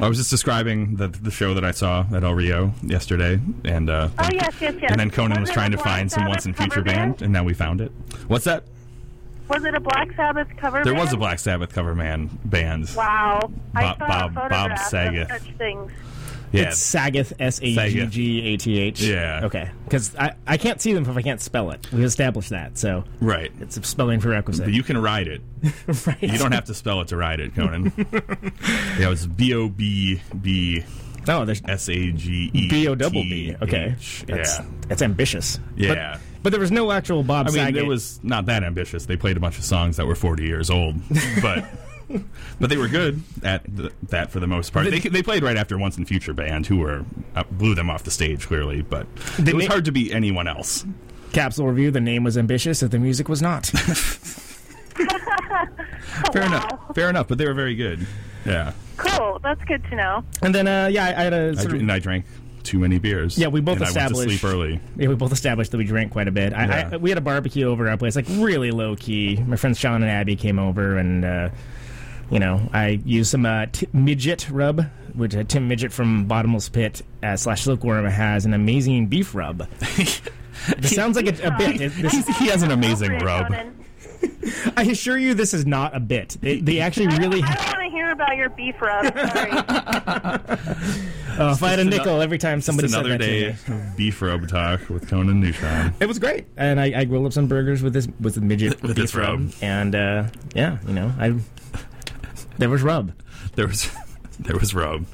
[0.00, 3.88] I was just describing the the show that I saw at El Rio yesterday, and
[3.88, 4.90] uh, Oh yes, yes, yes.
[4.90, 7.44] and then Conan was it trying to find some Once and Future band, and now
[7.44, 7.92] we found it.
[8.26, 8.64] What's that?
[9.48, 11.04] Was it a Black Sabbath cover There band?
[11.04, 12.90] was a Black Sabbath cover man band.
[12.96, 13.50] Wow.
[13.74, 15.30] I Bob- saw Bob- Bob photograph Saget.
[15.30, 15.92] of such things.
[16.54, 19.00] Yeah, it's Sagath S A G G A T H.
[19.00, 19.40] Yeah.
[19.44, 21.90] Okay, because I I can't see them if I can't spell it.
[21.92, 23.50] We established that, so right.
[23.60, 24.66] it's a spelling prerequisite.
[24.66, 25.42] But you can ride it.
[26.06, 26.22] right.
[26.22, 27.92] You don't have to spell it to ride it, Conan.
[28.98, 30.84] yeah, it was B O B B
[31.26, 33.56] No, there's S A G E B O double B.
[33.60, 33.96] Okay,
[34.26, 34.64] that's Yeah.
[34.86, 35.58] that's ambitious.
[35.76, 36.12] Yeah.
[36.12, 37.82] but, but there was no actual Bob I mean, Saget.
[37.82, 39.06] it was not that ambitious.
[39.06, 40.94] They played a bunch of songs that were 40 years old,
[41.42, 41.64] but
[42.60, 44.90] but they were good at th- that for the most part.
[44.90, 48.04] They, they played right after Once and Future Band, who were uh, blew them off
[48.04, 49.06] the stage clearly, but
[49.38, 50.84] it was ma- hard to be anyone else.
[51.32, 51.90] capsule review.
[51.90, 53.66] The name was ambitious, and the music was not.
[56.32, 56.46] Fair wow.
[56.46, 56.94] enough.
[56.94, 58.06] Fair enough, but they were very good.
[58.44, 59.40] Yeah, Cool.
[59.42, 60.22] That's good to know.
[60.42, 62.26] and then uh, yeah, I, I had a I, sort dr- of and I drank
[62.62, 63.36] too many beers.
[63.38, 64.80] Yeah, we both and I went to established- sleep early.
[64.96, 66.52] Yeah, we both established that we drank quite a bit.
[66.52, 66.90] I, Yeah.
[66.92, 69.42] I, we had a barbecue over at our place, like really low key.
[69.46, 71.48] My friends Sean and Abby came over, and uh,
[72.30, 76.68] you know, I used some uh, t- midget rub, which uh, Tim Midyett from Bottomless
[76.68, 79.58] Pit uh, slash Silkworm has an amazing beef rub.
[79.78, 81.80] this sounds like a, a bit.
[81.80, 83.52] It- this- he has an amazing rub.
[84.76, 86.36] I assure you, this is not a bit.
[86.40, 87.42] They, they actually I, really.
[87.42, 89.04] I don't want to hear about your beef rub.
[89.32, 89.50] Sorry.
[91.36, 93.74] Oh, if I had a nickel every time somebody said another that to day me.
[93.74, 95.92] of beef rub talk with Conan Neutron.
[96.00, 98.80] It was great, and I, I grilled up some burgers with this with the midget
[98.82, 99.52] With beef this rub.
[99.60, 101.34] and uh, yeah, you know, I
[102.58, 103.12] there was rub,
[103.56, 103.90] There was
[104.40, 105.06] there was rub.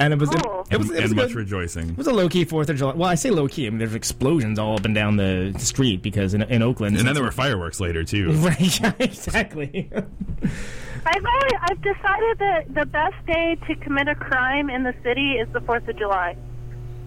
[0.00, 0.38] and it was Cool.
[0.38, 0.64] it, oh.
[0.70, 1.90] it was and was and much rejoicing.
[1.90, 2.94] It was a low key Fourth of July.
[2.94, 3.66] Well, I say low key.
[3.66, 7.06] I mean, there's explosions all up and down the street because in, in Oakland, And
[7.06, 8.32] then there were fireworks later too.
[8.32, 9.88] right, yeah, exactly.
[9.94, 15.34] I've always, I've decided that the best day to commit a crime in the city
[15.34, 16.36] is the Fourth of July.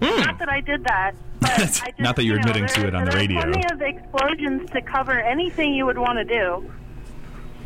[0.01, 0.21] Hmm.
[0.21, 2.87] Not that I did that, but I just, Not that you're you know, admitting to
[2.87, 3.41] it on the there are radio.
[3.41, 6.71] Plenty of explosions to cover anything you would want to do.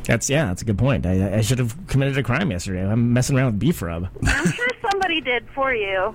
[0.05, 1.05] That's yeah, that's a good point.
[1.05, 2.85] I, I should have committed a crime yesterday.
[2.85, 6.13] I'm messing around with beef rub I'm sure somebody did for you.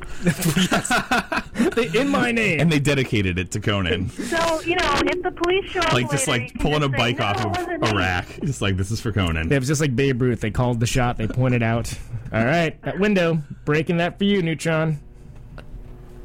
[1.95, 2.61] in my name.
[2.61, 4.11] And they dedicated it to Conan.
[4.11, 6.93] So you know, if the police show up like just later, like pulling a just
[6.93, 8.27] say, bike "No, off it of wasn't me." a rack.
[8.45, 9.51] Just like this is for Conan.
[9.51, 10.41] It was just like Babe Ruth.
[10.41, 11.17] They called the shot.
[11.17, 11.93] They pointed out.
[12.33, 14.99] All right, that window breaking that for you, Neutron.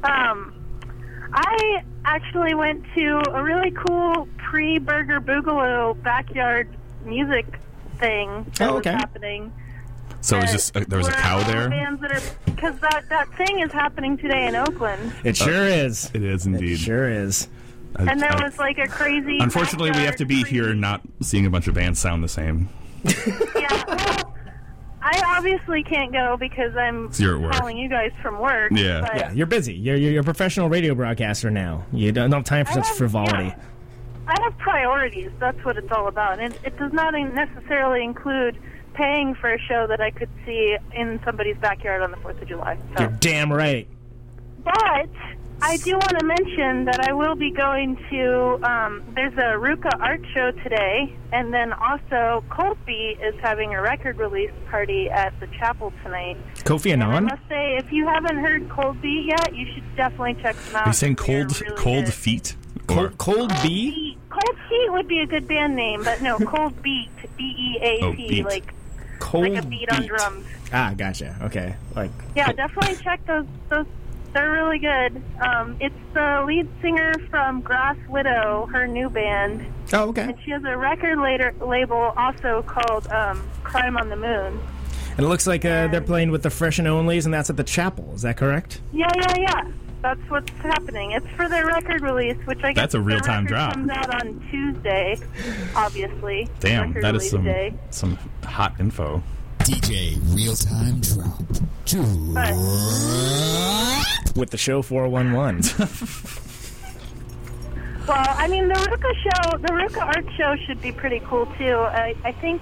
[0.04, 0.52] Um,
[1.32, 6.68] I actually went to a really cool pre-Burger Boogaloo backyard
[7.04, 7.46] music
[7.98, 8.92] thing that Oh, okay.
[8.92, 9.52] was happening.
[10.20, 11.68] So it was just uh, there was a cow there.
[11.68, 16.10] Bands that are because that that thing is happening today in Oakland, It sure is.
[16.14, 16.72] It is indeed.
[16.72, 17.48] It sure is.
[17.96, 19.38] I- and there I- was like a crazy.
[19.40, 22.28] unfortunately, we have to be backyard here not seeing a bunch of bands sound the
[22.28, 22.68] same.
[23.54, 24.34] Yeah, well,
[25.02, 27.52] I obviously can't go because I'm you're at work.
[27.52, 28.72] calling you guys from work.
[28.74, 29.06] Yeah.
[29.14, 29.74] Yeah, you're busy.
[29.74, 31.84] You're, you're, you're a professional radio broadcaster now.
[31.92, 33.44] You don't have time for I such have- frivolity.
[33.48, 33.56] yeah.
[34.26, 35.30] I have priorities.
[35.38, 36.40] That's what it's all about.
[36.40, 38.58] And it, does not necessarily include
[38.94, 42.48] paying for a show that I could see in somebody's backyard on the 4th of
[42.48, 42.78] July.
[42.96, 43.02] So.
[43.02, 43.88] You're damn right.
[44.62, 45.10] But
[45.60, 49.90] I do want to mention that I will be going to, um, there's a Ruka
[50.00, 55.38] art show today, and then also Cold Beat is having a record release party at
[55.40, 56.36] the chapel tonight.
[56.56, 60.34] Kofi And I must say, if you haven't heard Cold Beat yet, you should definitely
[60.42, 60.86] check them out.
[60.86, 62.14] Are you saying cold really cold good.
[62.14, 62.56] feet?
[62.88, 63.90] Or Cold, cold bee?
[63.90, 64.18] Beat.
[64.30, 68.04] Cold Feet would be a good band name, but no, Cold Beat, B E A
[68.04, 68.44] Oh, T, beat.
[68.44, 68.74] like
[69.20, 70.46] Cold like a beat on drums.
[70.72, 71.36] Ah, gotcha.
[71.42, 71.74] Okay.
[71.94, 73.46] Like, Yeah, definitely check those.
[73.68, 73.86] Those
[74.32, 75.22] they're really good.
[75.40, 80.22] Um, it's the lead singer from Grass Widow, her new band, oh, okay.
[80.22, 84.58] and she has a record later, label also called um, Crime on the Moon.
[85.16, 87.56] And it looks like uh, they're playing with the Fresh and Onlys, and that's at
[87.56, 88.10] the chapel.
[88.16, 88.80] Is that correct?
[88.92, 89.62] Yeah, yeah, yeah.
[90.04, 91.12] That's what's happening.
[91.12, 93.72] It's for their record release, which I guess That's a real-time drop.
[93.72, 95.16] Comes out on Tuesday,
[95.74, 96.46] obviously.
[96.60, 97.72] damn, that is some day.
[97.88, 99.22] some hot info.
[99.60, 101.40] DJ Real Time Drop.
[104.36, 105.62] With the show 411.
[108.06, 111.74] Well, I mean, the Ruka show, the Ruka art show should be pretty cool too.
[111.74, 112.60] I, I think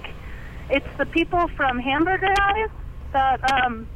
[0.69, 2.69] it's the people from Hamburger Eyes
[3.11, 3.51] that.
[3.51, 3.89] Um,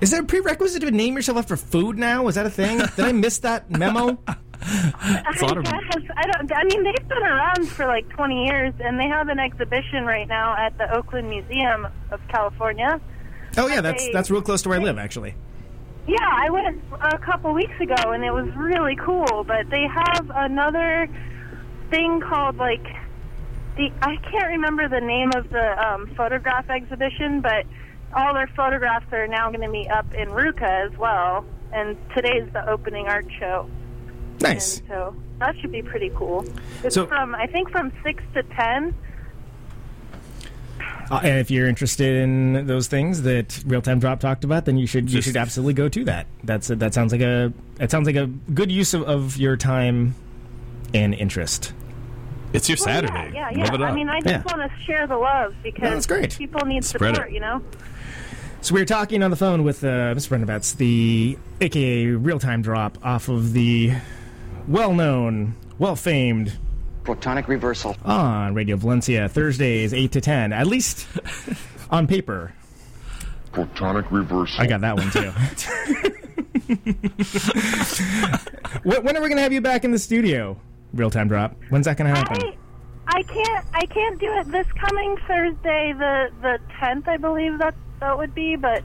[0.00, 2.28] Is there a prerequisite to name yourself after food now?
[2.28, 2.78] Is that a thing?
[2.78, 4.18] Did I miss that memo?
[4.60, 5.72] I a lot of- guess
[6.16, 6.52] I don't.
[6.52, 10.26] I mean, they've been around for like 20 years, and they have an exhibition right
[10.26, 13.00] now at the Oakland Museum of California.
[13.56, 15.34] Oh, yeah, that's that's real close to where I live, actually.
[16.06, 19.44] Yeah, I went a couple weeks ago, and it was really cool.
[19.44, 21.08] But they have another
[21.90, 22.84] thing called like
[23.76, 27.64] the I can't remember the name of the um, photograph exhibition, but
[28.14, 31.44] all their photographs are now going to be up in Ruka as well.
[31.72, 33.68] And today's the opening art show,
[34.40, 34.78] Nice.
[34.78, 36.44] and so that should be pretty cool.
[36.82, 38.94] It's So- from I think from six to ten.
[41.10, 44.76] Uh, and if you're interested in those things that Real Time Drop talked about, then
[44.76, 46.26] you should you should absolutely go to that.
[46.44, 50.14] That's that sounds like a it sounds like a good use of, of your time
[50.94, 51.72] and interest.
[52.52, 53.32] It's your Well, Saturday.
[53.34, 53.86] Yeah, yeah, Live it yeah.
[53.86, 54.42] I mean, I just Yeah.
[54.56, 56.36] want to share the love because that's great.
[56.38, 57.30] people need Spread support.
[57.30, 57.34] it.
[57.34, 57.62] You know.
[58.60, 60.36] So we were talking on the phone with uh, Mr.
[60.36, 63.92] Brennebatts, the AKA Real Time Drop off of the
[64.66, 66.58] well-known, well-famed
[67.04, 67.96] Protonic reversal.
[68.04, 71.06] on Radio Valencia Thursdays eight to ten, at least
[71.90, 72.52] on paper.
[73.52, 74.60] Protonic reversal.
[74.60, 75.30] I got that one too.
[78.82, 80.60] when, when are we going to have you back in the studio?
[80.92, 81.56] Real time drop.
[81.70, 82.42] When's that going to happen?
[82.42, 82.54] I
[83.10, 87.58] I can't I can't do it this coming Thursday the the tenth I believe
[88.00, 88.82] that that would be but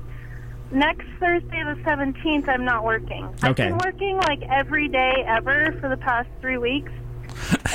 [0.72, 3.26] next Thursday the seventeenth I'm not working.
[3.43, 3.47] Okay.
[3.47, 6.91] I've been working like every day ever for the past three weeks.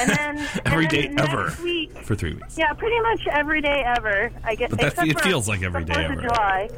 [0.01, 2.57] And then Every and then next ever Week, for three weeks.
[2.57, 4.31] yeah, pretty much every day ever.
[4.45, 6.23] I get But that- except it feels like every day the day 4th of ever.
[6.29, 6.69] July.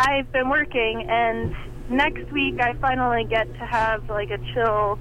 [0.00, 1.54] I've been working and
[1.90, 4.98] next week I finally get to have like a chill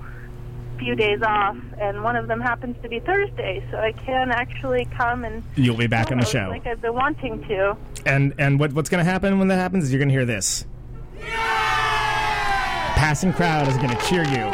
[0.77, 4.85] few days off, and one of them happens to be Thursday, so I can actually
[4.97, 6.47] come and You'll be back on the show.
[6.49, 7.75] like I've been wanting to.
[8.05, 10.25] And and what what's going to happen when that happens is you're going to hear
[10.25, 10.65] this.
[12.95, 14.51] Passing crowd is going to cheer you.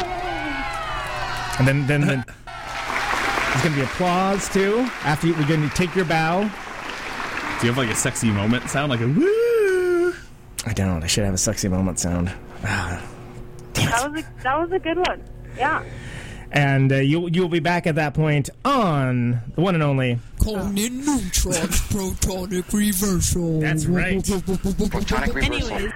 [1.58, 4.78] And then then, then there's going to be applause too.
[5.04, 6.42] After you, we're going to take your bow.
[6.42, 10.12] Do you have like a sexy moment sound, like a woo?
[10.66, 11.02] I don't.
[11.02, 12.32] I should have a sexy moment sound.
[12.64, 13.02] Ah.
[13.74, 15.22] That was a, that was a good one.
[15.56, 15.84] Yeah.
[16.56, 20.20] And uh, you'll you'll be back at that point on the one and only.
[20.40, 23.58] Conan Neutron's protonic reversal.
[23.58, 24.18] That's right.
[24.22, 25.72] Protonic reversal.
[25.72, 25.92] Anyways,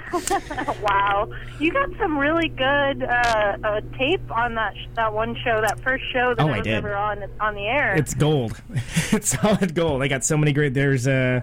[0.82, 1.30] wow,
[1.60, 5.78] you got some really good uh, uh, tape on that sh- that one show, that
[5.78, 6.74] first show that Oh, I I was did.
[6.74, 7.94] ever on on the air.
[7.94, 8.60] It's gold.
[9.12, 10.02] it's solid gold.
[10.02, 10.74] I got so many great.
[10.74, 11.42] There's uh,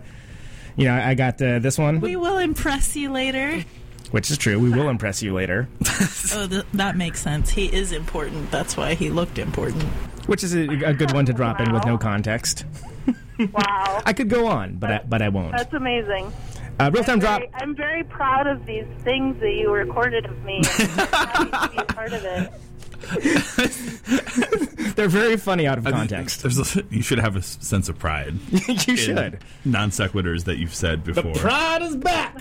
[0.76, 3.64] you know, I got uh, this one, we will impress you later.
[4.16, 4.58] Which is true.
[4.58, 5.68] We will impress you later.
[6.34, 7.50] Oh, th- that makes sense.
[7.50, 8.50] He is important.
[8.52, 9.84] That's why he looked important.
[10.28, 12.66] Which is a, a good one to drop in with no context.
[13.38, 15.52] wow, I could go on, but I, but I won't.
[15.52, 16.34] that's amazing.
[16.80, 17.42] Uh, real time drop.
[17.54, 20.58] I'm very proud of these things that you recorded of me.
[20.58, 22.52] And happy to be part of it.
[24.96, 26.42] They're very funny out of context.
[26.42, 28.36] There's a, you should have a sense of pride.
[28.88, 29.40] you should.
[29.64, 31.34] Non sequiturs that you've said before.
[31.34, 32.38] The Pride is back.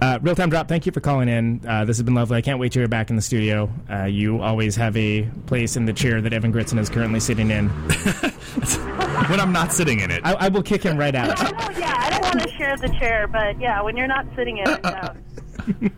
[0.00, 0.68] Uh, Real time drop.
[0.68, 1.60] Thank you for calling in.
[1.66, 2.36] Uh, this has been lovely.
[2.38, 3.70] I can't wait till you're back in the studio.
[3.90, 7.50] Uh, you always have a place in the chair that Evan Gritzen is currently sitting
[7.50, 7.68] in.
[9.28, 10.20] when I'm not sitting in it.
[10.24, 11.38] I, I will kick him right out.
[11.40, 14.26] I don't, yeah, I don't want to share the chair, but yeah, when you're not
[14.36, 15.90] sitting in it, no.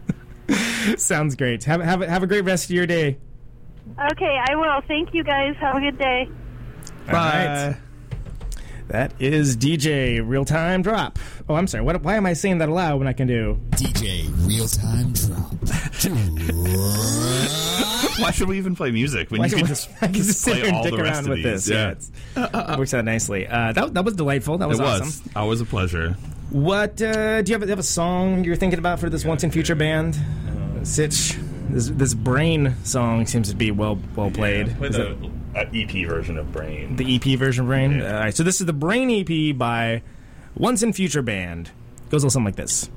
[0.97, 1.65] Sounds great.
[1.65, 3.19] Have have a- have a great rest of your day.
[4.13, 4.81] Okay, I will.
[4.87, 5.55] Thank you guys.
[5.61, 6.29] Have a good day.
[7.09, 7.77] All right.
[8.89, 11.19] That is DJ Real Time Drop.
[11.49, 11.83] Oh, I'm sorry.
[11.85, 15.53] What, why am I saying that aloud when I can do DJ Real Time Drop.
[18.21, 20.41] Why should we even play music when Why you can we- just, I can just
[20.41, 21.65] sit play here and all dick the rest around of with these?
[21.65, 21.69] this.
[21.69, 22.13] Yeah, it's-
[22.73, 23.47] it works out nicely.
[23.49, 24.59] Uh, that, that was delightful.
[24.59, 25.01] That was it was.
[25.01, 25.31] awesome.
[25.35, 26.17] Always a pleasure.
[26.51, 27.63] What uh, do you have?
[27.63, 30.17] Do you have a song you're thinking about for this Once and Future band?
[30.85, 31.37] Sitch.
[31.71, 34.77] This, this Brain song seems to be well well played.
[34.77, 36.97] Play the it uh, Uh, EP version of Brain.
[36.97, 37.99] the EP version of Brain?
[37.99, 38.17] Yeah.
[38.17, 38.35] All right.
[38.35, 40.03] So this is the Brain EP by
[40.57, 41.71] Once and Future band.
[42.11, 42.91] Goes a little something like this.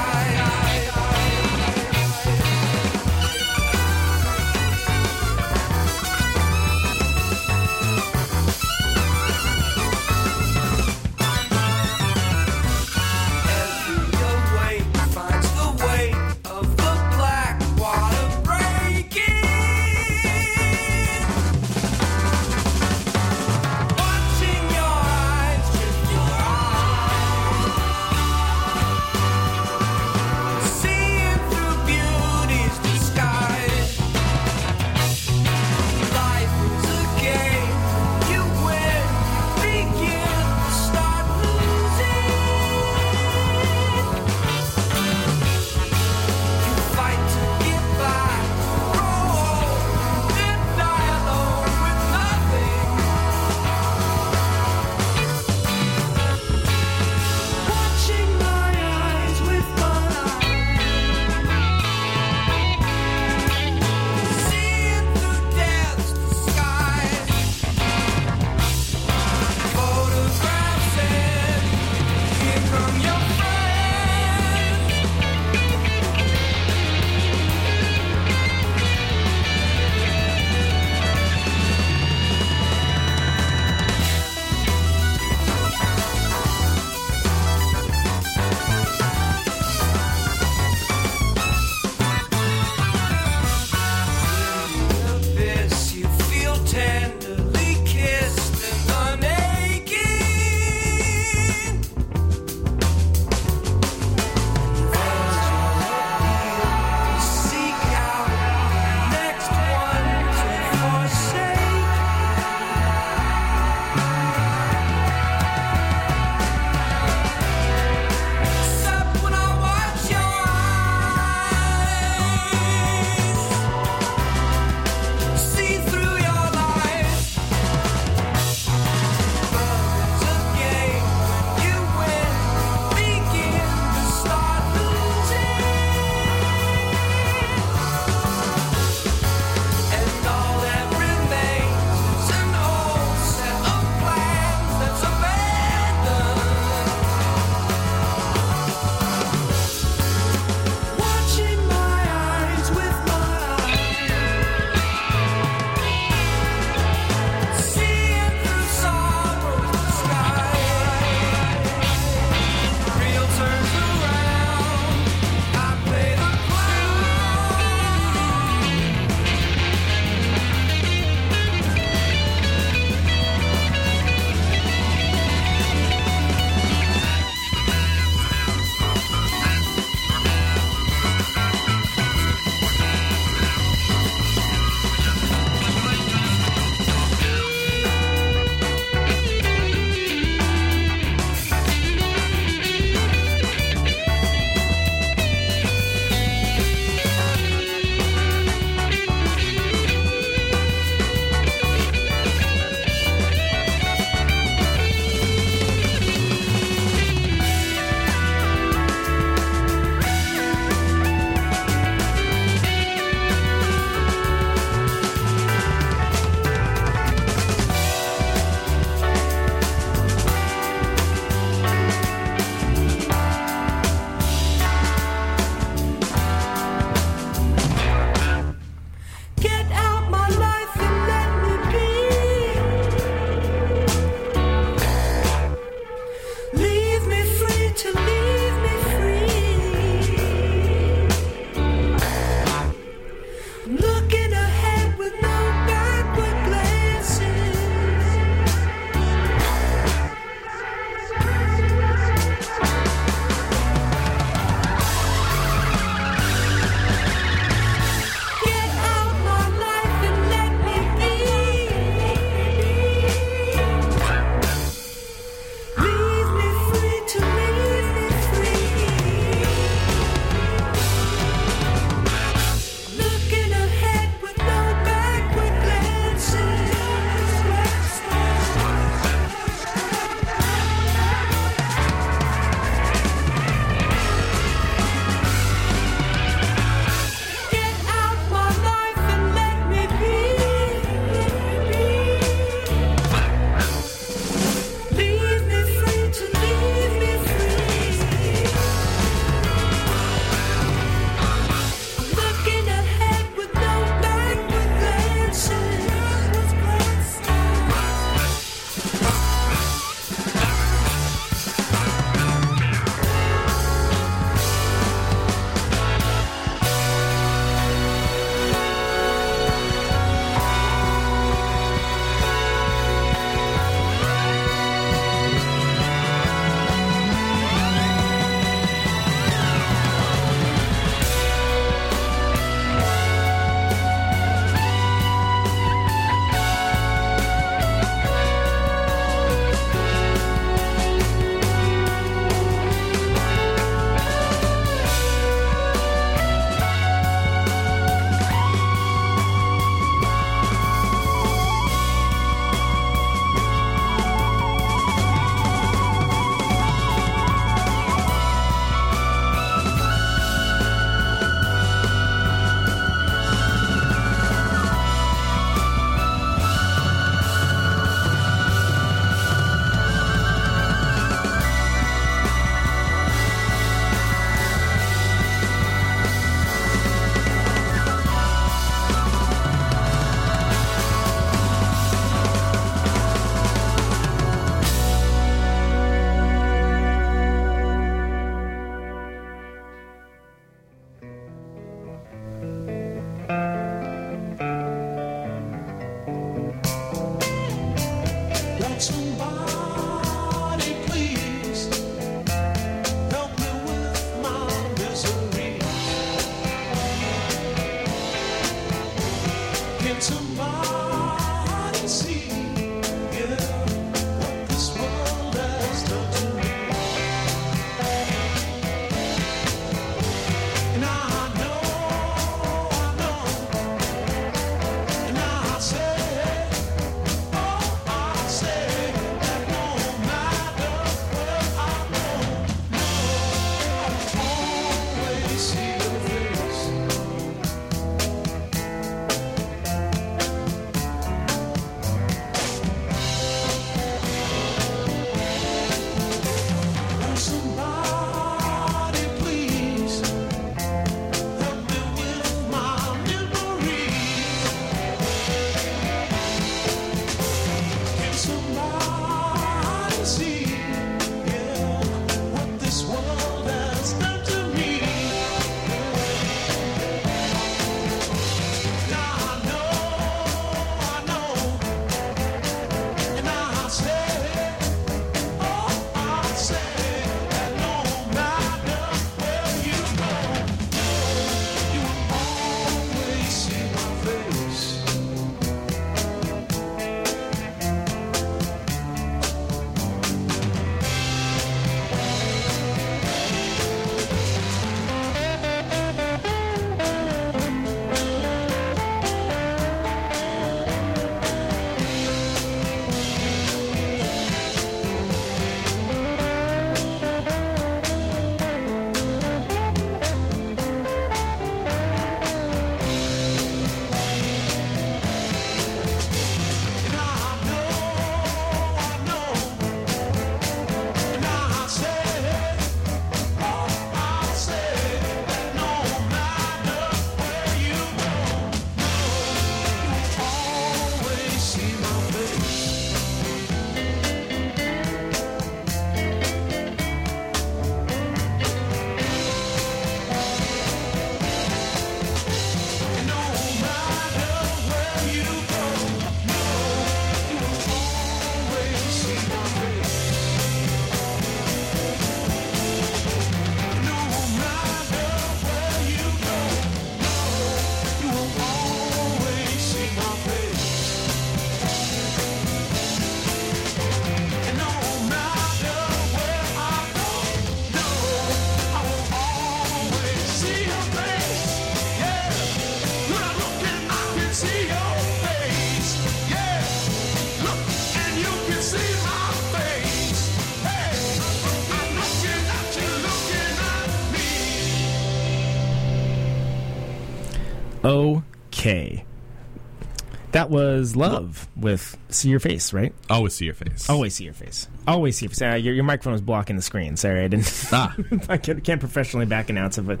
[590.40, 592.94] That was Love with See Your Face, right?
[593.10, 593.90] Always see your face.
[593.90, 594.68] Always see your face.
[594.88, 595.42] Always see your face.
[595.42, 596.96] Uh, your, your microphone was blocking the screen.
[596.96, 597.68] Sorry, I didn't.
[597.72, 597.94] Ah.
[598.30, 600.00] I can't, can't professionally back announce it, but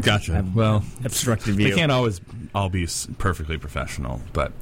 [0.00, 0.42] Gotcha.
[0.54, 1.74] Well, obstructed they view.
[1.76, 2.22] can't always
[2.54, 4.52] all be s- perfectly professional, but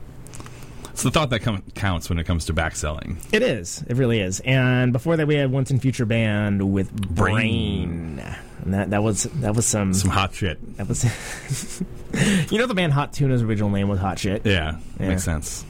[0.91, 3.19] it's the thought that com- counts when it comes to back selling.
[3.31, 3.85] It is.
[3.89, 4.41] It really is.
[4.41, 8.17] And before that, we had Once in Future Band with Brain.
[8.17, 8.35] Brain.
[8.65, 10.77] And that, that was that was some Some hot shit.
[10.79, 11.05] that was.
[12.51, 14.45] you know the band Hot Tuna's original name was Hot Shit.
[14.47, 15.09] Yeah, Yeah.
[15.09, 15.65] makes sense.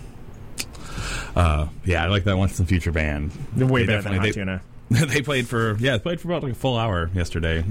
[1.34, 3.32] Uh, yeah, I like that Once in the Future band.
[3.56, 5.06] They're way They better than Hot definitely- Tuna.
[5.06, 7.64] they, they played for yeah, they played for about like a full hour yesterday.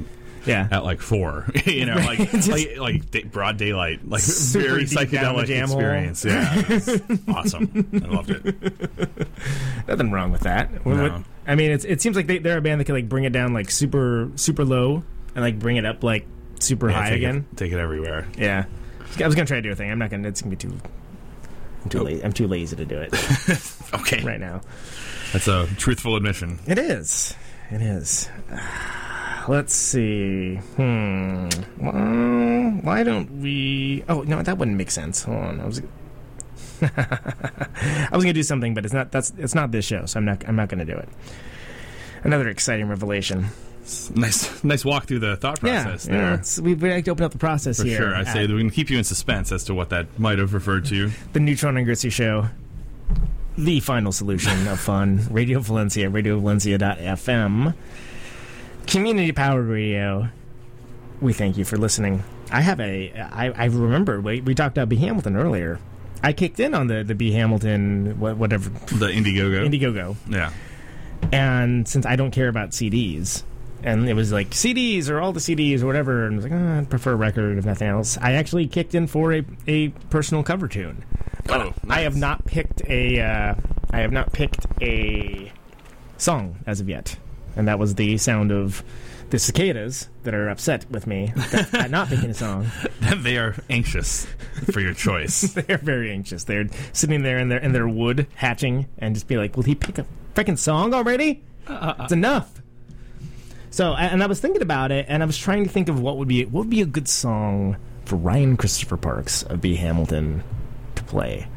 [0.43, 0.67] Yeah.
[0.71, 1.45] at like four.
[1.67, 5.45] you know, like Just- like, like da- broad daylight, like very deep down the psychedelic
[5.45, 5.77] jam hole.
[5.79, 6.25] experience.
[6.25, 6.97] Yeah,
[7.31, 7.87] awesome.
[7.93, 9.27] I loved it.
[9.87, 10.83] Nothing wrong with that.
[10.83, 11.09] No.
[11.09, 13.23] what- I mean, it's, it seems like they, they're a band that can like bring
[13.25, 15.03] it down like super super low
[15.35, 16.25] and like bring it up like
[16.61, 17.47] super Yeah, high take again.
[17.51, 18.27] It, take it everywhere.
[18.37, 18.65] Yeah,
[19.19, 19.91] I was gonna try to do a thing.
[19.91, 20.27] I'm not gonna.
[20.27, 20.77] It's gonna be too.
[21.83, 23.11] I'm too, la- I'm too lazy to do it
[23.95, 24.61] Okay, right now.
[25.33, 26.59] that's a truthful admission.
[26.67, 27.35] It is.
[27.71, 28.29] It is.
[29.47, 30.57] Let's see.
[30.75, 31.49] Hmm.
[31.79, 34.03] Well, why don't we?
[34.07, 35.23] Oh no, that wouldn't make sense.
[35.23, 35.59] Hold on.
[35.61, 35.81] I was.
[36.81, 39.11] I was gonna do something, but it's not.
[39.11, 39.33] That's.
[39.37, 40.47] It's not this show, so I'm not.
[40.47, 41.09] I'm not gonna do it.
[42.23, 43.47] Another exciting revelation.
[44.15, 46.33] Nice, nice walk through the thought process yeah, yeah, there.
[46.33, 47.97] it's- we, we like to open up the process For here.
[47.97, 50.37] sure, I say that we can keep you in suspense as to what that might
[50.39, 51.11] have referred to.
[51.33, 52.47] the Neutron and Gritzy Show,
[53.57, 55.27] the final solution of fun.
[55.31, 57.73] Radio Valencia, RadioValencia.fm,
[58.87, 60.27] community powered radio.
[61.19, 62.23] We thank you for listening.
[62.51, 63.11] I have a.
[63.13, 65.79] I, I remember we, we talked about B Hamilton earlier.
[66.23, 69.67] I kicked in on the the B Hamilton whatever The Indiegogo.
[69.67, 70.51] Indiegogo, yeah.
[71.31, 73.43] and since I don't care about CDs,
[73.83, 76.53] and it was like CDs or all the CDs or whatever, and I was like,
[76.53, 78.17] oh, I'd prefer a record if nothing else.
[78.21, 81.03] I actually kicked in for a, a personal cover tune.
[81.49, 83.19] Oh, I have not picked a.
[83.19, 83.55] Uh,
[83.91, 85.51] I have not picked a
[86.17, 87.17] song as of yet,
[87.55, 88.83] and that was the sound of
[89.31, 91.33] the cicadas that are upset with me
[91.73, 92.67] at not picking a song.
[93.17, 94.27] they are anxious
[94.71, 95.41] for your choice.
[95.53, 96.43] They're very anxious.
[96.43, 99.75] They're sitting there in their in their wood hatching and just be like, "Will he
[99.75, 100.05] pick a
[100.35, 101.43] freaking song already?
[101.67, 102.03] Uh, uh, uh.
[102.03, 102.61] It's enough."
[103.71, 106.17] So, and I was thinking about it, and I was trying to think of what
[106.17, 110.43] would be what would be a good song for Ryan Christopher Parks of B Hamilton
[110.95, 111.47] to play,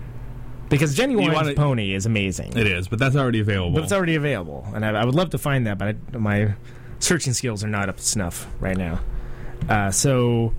[0.69, 2.57] because Ginuwine wanna- Pony is amazing.
[2.57, 3.73] it is, but that's already available.
[3.75, 6.55] But it's already available, and I, I would love to find that, but I, my
[7.01, 9.01] searching skills are not up to snuff right now.
[9.69, 10.53] Uh, so,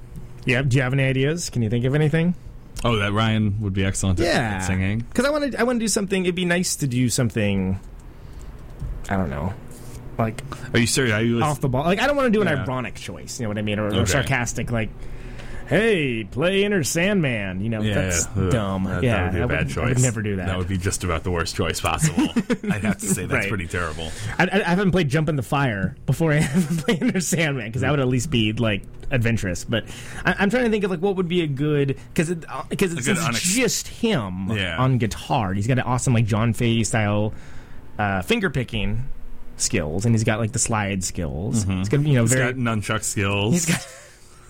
[0.45, 1.49] yeah, do you have any ideas?
[1.49, 2.35] Can you think of anything?
[2.83, 4.99] oh, that Ryan would be excellent at, Yeah, at singing.
[4.99, 6.23] Because I want to, I want to do something.
[6.25, 7.79] It'd be nice to do something.
[9.09, 9.53] I don't know,
[10.17, 10.41] like
[10.73, 11.13] Are you serious?
[11.13, 11.83] Are you off the ball.
[11.85, 12.63] Like I don't want to do an Yeah.
[12.63, 13.39] ironic choice.
[13.39, 14.89] You know what I mean, or, or sarcastic, like.
[15.67, 17.59] Hey, play Enter Sandman.
[17.59, 18.83] You know Yeah, that's ugh, dumb.
[18.83, 19.83] That, yeah, that would be a bad would, choice.
[19.83, 20.45] I would never do that.
[20.45, 22.27] That would be just about the worst choice possible.
[22.71, 23.49] I'd have to say that's Right.
[23.49, 24.11] pretty terrible.
[24.37, 27.81] I, I haven't played Jump in the Fire before I ever played Enter Sandman because
[27.81, 29.63] that would at least be like adventurous.
[29.63, 29.85] But
[30.23, 32.93] I, I'm trying to think of like what would be a good because it, because
[32.93, 34.77] A it's unex- just him Yeah.
[34.77, 35.51] on guitar.
[35.53, 37.33] He's got an awesome like John Fahey style
[37.97, 39.05] uh, finger picking
[39.57, 41.63] skills, and he's got like the slide skills.
[41.63, 42.53] He's got you know He's very.
[42.53, 43.53] got nunchuck skills.
[43.53, 43.87] he's got.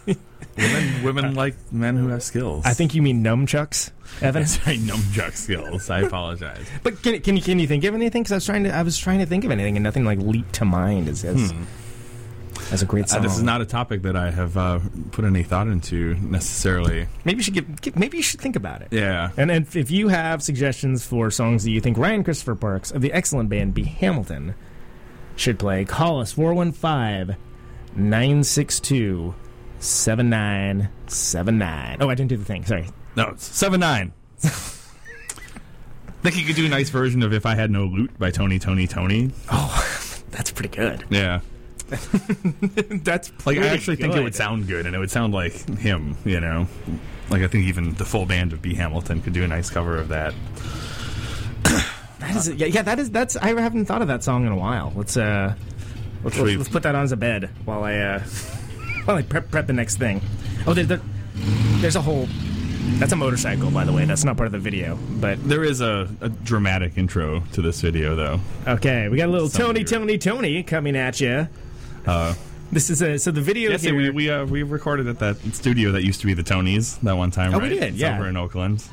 [0.58, 2.64] women, women like men who have skills.
[2.66, 3.92] I think you mean nunchucks,
[4.22, 4.44] Evan.
[4.44, 5.90] Right, nunchuck skills.
[5.90, 6.66] I apologize.
[6.84, 8.22] But can, can you can you think of anything?
[8.24, 10.20] Because I was trying to I was trying to think of anything, and nothing like
[10.20, 11.54] leaped to mind as as,
[12.72, 14.80] as a great Uh, this is not a topic that I have uh,
[15.12, 17.08] put any thought into necessarily.
[17.24, 18.90] Maybe you should give, give- maybe you should think about it.
[18.92, 19.32] Yeah.
[19.38, 23.02] And if, if you have suggestions for songs that you think Ryan Christopher Parks of
[23.02, 24.54] the excellent band B Hamilton
[25.36, 27.36] should play, call us 415
[27.96, 29.36] 962
[29.80, 31.98] 7979.
[32.00, 32.66] Oh, I didn't do the thing.
[32.66, 32.88] Sorry.
[33.16, 34.12] No, it's seven nine.
[34.40, 38.58] Think you could do a nice version of "If I Had No Loot" by Tony,
[38.58, 39.30] Tony, Tony.
[39.52, 39.86] Oh,
[40.32, 41.06] that's pretty good.
[41.10, 41.42] Yeah,
[43.04, 46.18] That's like I actually think it would sound good, and it would sound like him.
[46.26, 46.68] You know,
[47.30, 49.98] like I think even the full band of B Hamilton could do a nice cover
[49.98, 50.34] of that.
[52.28, 54.56] That is, yeah, yeah, that is, that's, I haven't thought of that song in a
[54.58, 54.92] while.
[54.96, 55.56] Let's, uh,
[56.24, 58.20] let's, let's, let's put that on as a bed while I, uh,
[59.06, 60.22] while I prep, prep the next thing.
[60.68, 61.02] Oh, there, there,
[61.82, 62.28] there's a whole,
[62.98, 64.06] that's a motorcycle, by the way.
[64.06, 67.82] That's not part of the video, but There is a, a dramatic intro to this
[67.82, 68.40] video, though.
[68.68, 69.88] okay, we got a little Some Tony, weird.
[69.88, 71.48] Tony, Tony coming at you.
[72.08, 72.34] Uh,
[72.72, 75.38] This is a, so the video yes, here, we we, uh, we recorded at that
[75.54, 77.54] studio that used to be the Tonys that one time.
[77.54, 78.16] Oh, we did, It's yeah.
[78.18, 78.84] over in Oakland.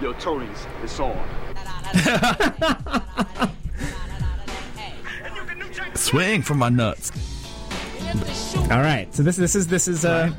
[0.00, 1.16] Yo, Tony's, it's on.
[5.94, 7.10] Swing for my nuts.
[8.70, 10.30] all right, so this, this is, this is, uh,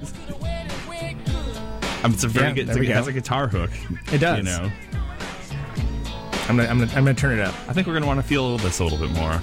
[2.03, 2.67] Um, it's a very Yeah, good.
[2.67, 3.09] there we It has go.
[3.09, 3.71] a guitar hook.
[4.13, 4.37] It does.
[4.37, 4.71] You know.
[6.47, 7.55] I'm gonna, I'm gonna, I'm gonna turn it up.
[7.67, 9.39] I think we're gonna want to feel this a little bit more.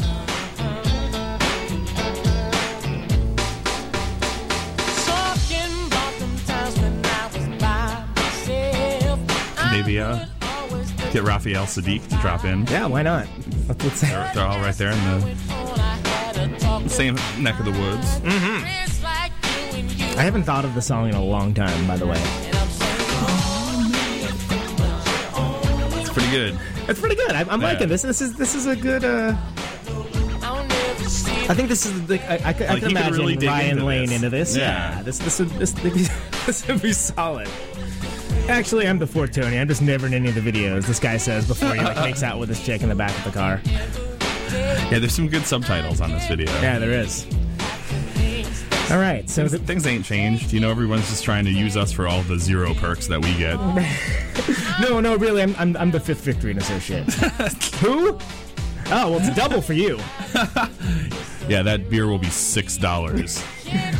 [9.72, 10.26] Maybe uh,
[11.12, 12.66] get Raphael Saadiq to drop in.
[12.66, 13.26] Yeah, why not?
[13.68, 18.20] Let's, They're, they're all right there in the same neck of the woods.
[20.16, 22.20] I haven't thought of the song in a long time, by the way.
[26.00, 26.58] It's pretty good.
[26.88, 27.32] It's pretty good.
[27.32, 27.68] I, I'm Yeah.
[27.68, 28.02] liking this.
[28.02, 29.04] This is this is a good.
[29.04, 29.36] uh
[31.48, 32.20] I think this is the.
[32.30, 34.16] I, I, could- I Like, you could imagine really Ryan into Lane this.
[34.16, 34.56] into this.
[34.56, 34.96] Yeah.
[34.96, 35.72] Yeah, this this would this
[36.46, 37.48] this would be solid.
[38.48, 39.58] Actually, I'm before Tony.
[39.58, 40.86] I'm just never in any of the videos.
[40.86, 43.24] This guy says before he like makes out with his chick in the back of
[43.24, 43.60] the car.
[44.90, 46.50] Yeah, there's some good subtitles on this video.
[46.60, 47.26] Yeah, there is.
[48.90, 50.52] All right, so things, things ain't changed.
[50.52, 53.34] You know, everyone's just trying to use us for all the zero perks that we
[53.38, 53.56] get.
[54.80, 57.10] no, no, really, I'm I'm, I'm the fifth victory associate.
[57.80, 58.18] Who?
[58.88, 59.96] Oh, well, it's a double for you.
[61.48, 63.38] Yeah, that beer will be six dollars.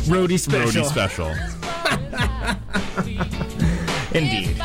[0.05, 0.83] Roadie special.
[0.83, 1.33] Roadie special.
[4.13, 4.57] Indeed.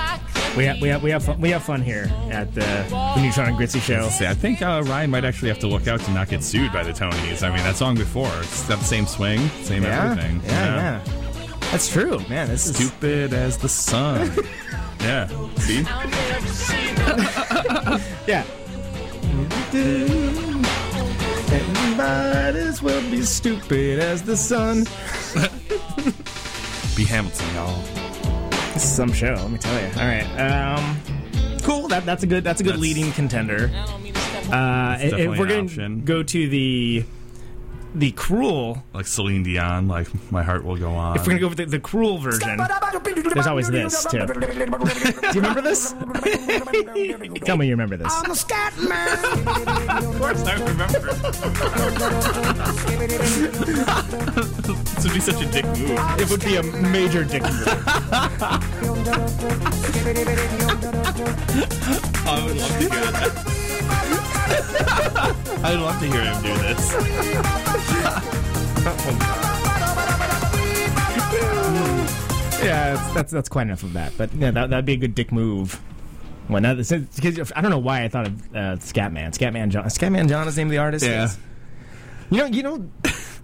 [0.56, 3.48] We have, we have, we have, fun, we have fun here at the, the Neutron
[3.48, 4.06] and Gritzy show.
[4.26, 6.82] I think uh, Ryan might actually have to look out to not get sued by
[6.82, 7.42] the Tonys.
[7.46, 10.40] I mean, that song before, it's got the same swing, same Yeah, everything.
[10.46, 11.58] yeah, yeah.
[11.70, 12.48] That's true, man.
[12.48, 14.32] This is Stupid as the sun.
[15.00, 15.28] yeah.
[15.58, 15.82] See?
[18.26, 18.44] yeah.
[21.50, 24.84] And might as well be stupid as the sun.
[26.96, 28.07] Be Hamilton, y'all.
[28.78, 29.88] This is some show, let me tell you.
[30.00, 30.96] All right, um,
[31.64, 31.88] cool.
[31.88, 33.72] That that's a good that's a good That's- leading contender.
[33.74, 36.04] Uh, if- definitely we're an gonna option.
[36.04, 37.02] go to the
[37.94, 41.16] the cruel, Like Celine Dion, like My Heart Will Go On.
[41.16, 42.60] if we're gonna go with the, the cruel version,
[43.34, 44.18] there's always this too.
[44.26, 45.92] Do you remember this?
[47.44, 48.12] Tell me you remember this.
[48.14, 49.08] I'm a scat man.
[50.08, 50.98] Of course, I remember.
[54.84, 55.98] this would be such a dick move.
[56.20, 57.68] It would be a major dick move.
[62.26, 64.17] I would love to hear that.
[65.64, 68.18] I'd love to hear him do this.
[72.60, 74.12] Yeah, that's, that's that's quite enough of that.
[74.18, 75.74] But yeah, that that'd be a good dick move.
[76.48, 79.30] When that, because I don't know why I thought of uh, Scatman.
[79.36, 79.84] Scatman John.
[79.84, 81.04] Scatman John is the name of the artist.
[81.04, 81.30] Yeah.
[82.30, 82.90] You know, you know,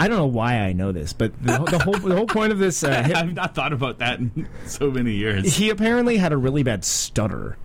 [0.00, 2.58] I don't know why I know this, but the, the whole the whole point of
[2.58, 5.54] this uh, hip- I've not thought about that in so many years.
[5.56, 7.56] he apparently had a really bad stutter,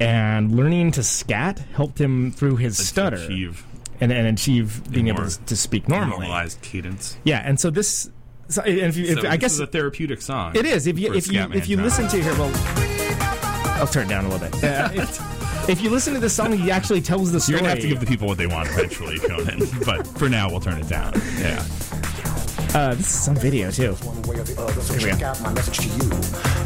[0.00, 3.64] and learning to scat helped him through his stutter achieve
[4.00, 6.26] and and achieve being able to, to speak normally.
[6.26, 7.16] Normalized cadence.
[7.24, 8.10] Yeah, and so this,
[8.48, 10.54] so, and if you, if, So I this guess is a therapeutic song.
[10.56, 10.86] It is.
[10.86, 12.52] If you if you if you listen to here, well,
[13.78, 14.62] I'll turn it down a little bit.
[14.66, 17.54] Uh, if, if you listen to this song, he actually tells the story.
[17.56, 19.60] You're gonna have to give the people what they want eventually, Conan.
[19.84, 21.12] but for now, we'll turn it down.
[21.38, 21.64] Yeah.
[22.76, 23.92] Uh, this is some video too.
[24.04, 25.26] one way or the other, so Here we check go.
[25.32, 26.10] out my message to you.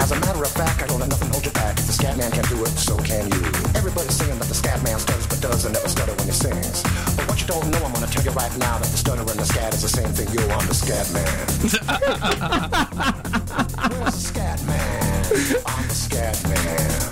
[0.03, 1.79] As a matter of fact, I don't let nothing hold you back.
[1.79, 3.39] If the scat man can do it, so can you.
[3.79, 6.83] Everybody's saying that the scat man stutters but does and never stutter when he sings.
[7.15, 9.39] But what you don't know, I'm gonna tell you right now that the stutter and
[9.39, 10.27] the scat is the same thing.
[10.35, 11.31] Yo, I'm the scat man.
[13.95, 15.25] Where's the scat man?
[15.63, 17.10] I'm the scat man.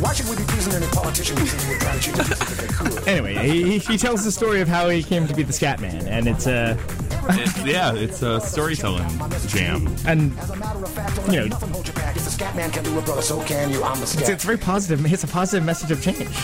[0.00, 2.48] Why should we be pleasing any politician who says we're trying to cheat the system
[2.48, 2.66] if they
[3.00, 3.08] could?
[3.08, 6.06] Anyway, he, he tells the story of how he came to be the Scat Man,
[6.06, 6.76] and it's uh,
[7.30, 9.06] It- yeah, it's a storytelling
[9.48, 9.86] jam.
[10.06, 12.14] and As a matter of fact, don't You know- nothing hold you back.
[12.16, 13.82] If the scat man can do it, brother, so can you.
[13.82, 15.04] I'm the it's, it's very positive.
[15.12, 16.36] It's a positive message of change.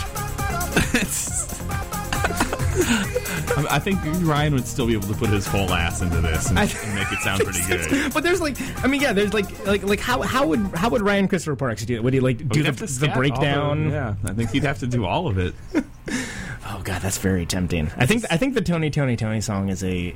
[3.57, 6.49] I I think Ryan would still be able to put his whole ass into this
[6.49, 8.13] and, I- and make it sound pretty good.
[8.13, 11.01] But there's like, I mean, yeah, there's like, like, like how how would how would
[11.01, 12.03] Ryan Christopher Parks do it?
[12.03, 13.89] Would he like do the, the breakdown?
[13.91, 15.53] yeah, I think he'd have to do all of it.
[16.65, 17.91] Oh god, that's very tempting.
[17.97, 20.15] I think I think the Tony Tony Tony song is a.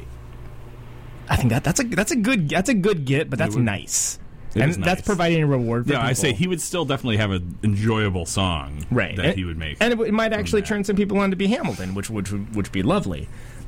[1.30, 3.66] I think that that's a that's a good that's a good get, but that's would-
[3.66, 4.18] nice,
[4.56, 5.02] It and that's nice.
[5.02, 5.86] providing a reward.
[5.86, 6.16] for Yeah, I people.
[6.16, 9.78] say he would still definitely have an enjoyable song right that and, he would make.
[9.80, 10.68] and it, w- it might actually that.
[10.68, 13.28] turn some people on to be Hamilton, which which would which would be lovely.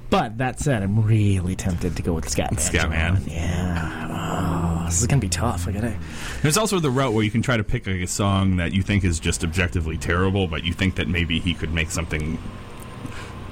[0.10, 2.58] But that said, I'm really tempted to go with Scatman.
[2.58, 3.20] Scatman.
[3.20, 3.24] John.
[3.28, 5.68] Yeah, oh, this is gonna be tough.
[5.68, 5.96] I gotta.
[6.42, 8.82] There's also the route where you can try to pick like, a song that you
[8.82, 12.40] think is just objectively terrible, but you think that maybe he could make something.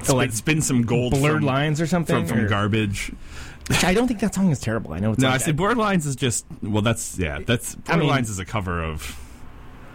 [0.01, 3.11] Spin, like spin some gold blurred from, lines or something, from, from or- garbage.
[3.67, 4.93] Which I don't think that song is terrible.
[4.93, 6.81] I know it's No, like I say Blurred Lines is just well.
[6.81, 7.39] That's yeah.
[7.45, 9.23] That's I mean- is a cover of.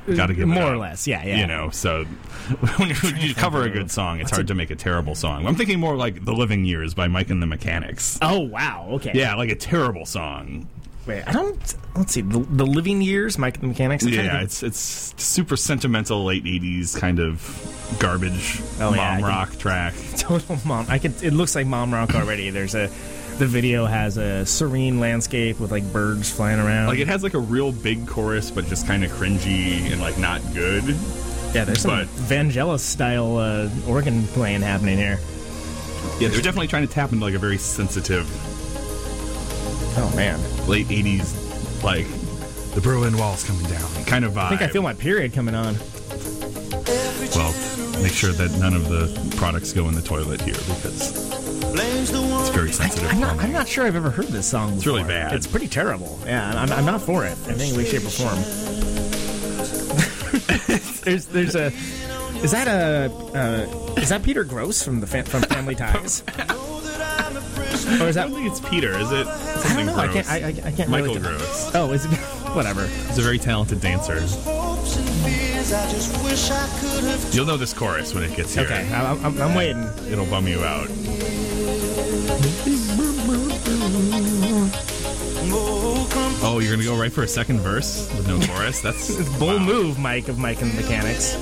[0.09, 1.07] Uh, Gotta give more or less.
[1.07, 1.37] Yeah, yeah.
[1.39, 2.03] You know, so
[2.77, 5.47] when you, you cover a good song, it's hard to make a terrible song.
[5.47, 8.19] I'm thinking more like "The Living Years" by Mike and the Mechanics.
[8.21, 8.89] Oh wow.
[8.95, 9.13] Okay.
[9.15, 10.67] Yeah, like a terrible song.
[11.07, 11.75] wait, I don't.
[11.95, 12.23] Let's see.
[12.23, 14.05] The, the Living Years, Mike and the Mechanics.
[14.05, 19.17] I'm Yeah, it's it's super sentimental late '80s kind of garbage Oh, mom yeah, I
[19.21, 19.95] can- rock track.
[20.19, 20.87] total mom.
[20.89, 21.15] I can.
[21.23, 22.51] It looks like mom rock already.
[22.51, 22.91] There's a.
[23.39, 26.87] The video has a serene landscape with like birds flying around.
[26.87, 30.17] Like it has like a real big chorus, but just kind of cringy and like
[30.19, 30.85] not good.
[31.55, 35.19] yeah, there's some but- Vangelis style uh, organ playing happening here.
[36.21, 38.29] Yeah, they're definitely trying to tap into like a very sensitive
[39.99, 42.07] Oh man, late '80s, like
[42.75, 44.45] the Berlin Wall's coming down kind of vibe.
[44.45, 45.77] I think I feel my period coming on.
[46.73, 47.53] Well,
[48.03, 51.31] make sure that none of the products go in the toilet here because
[51.75, 53.11] it's very sensitive.
[53.11, 53.39] I'm not.
[53.39, 54.73] I'm not sure I've ever heard this song.
[54.75, 55.35] It's really bad.
[55.35, 56.19] It's pretty terrible.
[56.25, 57.37] Yeah, I'm, I'm not for it.
[57.47, 58.37] in any way, shape, or form.
[61.05, 61.67] there's there's a.
[62.43, 63.13] Is that a?
[63.37, 63.67] Uh,
[64.01, 66.23] is that Peter Gross from the fam- from Family Ties?
[68.01, 68.25] or is I that?
[68.31, 69.27] don't think it's Peter, is it?
[69.27, 69.97] I don't Something know.
[69.97, 70.29] I can't.
[70.29, 70.89] I, I, I can't.
[70.91, 71.71] Michael really Gross.
[71.75, 72.11] Oh, is it?
[72.55, 72.87] Whatever.
[72.87, 74.21] He's a very talented dancer.
[77.33, 78.65] You'll know this chorus when it gets here.
[78.65, 79.83] Okay, I, I'm, I'm waiting.
[80.11, 80.89] It'll bum you out.
[86.45, 88.81] Oh, you're gonna go right for a second verse with no chorus?
[88.83, 91.35] That's It's bold move, Mike of Mike and the Mechanics.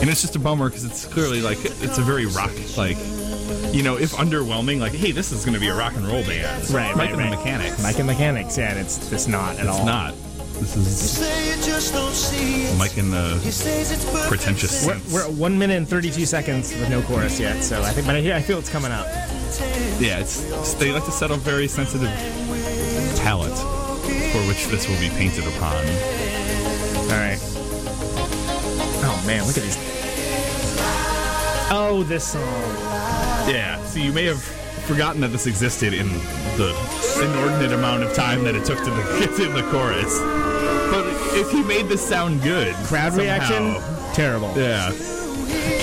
[0.00, 2.96] and it's just a bummer because it's clearly like it's a very rock like
[3.74, 6.68] you know if underwhelming like hey this is gonna be a rock and roll band
[6.70, 7.38] Right, Mike right, and the right.
[7.38, 8.58] Mechanics Mike and Mechanics.
[8.58, 9.76] Yeah, and it's it's not at it's all.
[9.76, 10.14] It's not
[10.60, 11.18] this is
[12.78, 17.02] Mike and the uh, pretentious We're, we're at one minute and thirty-two seconds with no
[17.02, 19.06] chorus yet, so I think, but I, hear, I feel it's coming up.
[20.00, 22.08] yeah it's, it's- they like to set a very sensitive
[23.22, 23.56] palette
[24.32, 27.38] for which this will be painted upon All right.
[29.06, 29.76] Oh man, look at these.
[31.70, 32.42] Oh, this song.
[33.48, 33.82] Yeah.
[33.84, 34.42] So you may have
[34.84, 36.08] forgotten that this existed in
[36.56, 36.74] the
[37.22, 38.84] inordinate amount of time that it took to
[39.18, 40.18] get to the chorus.
[40.90, 41.06] But
[41.36, 44.52] if he made this sound good, Crowd somehow- reaction, terrible.
[44.56, 44.92] Yeah.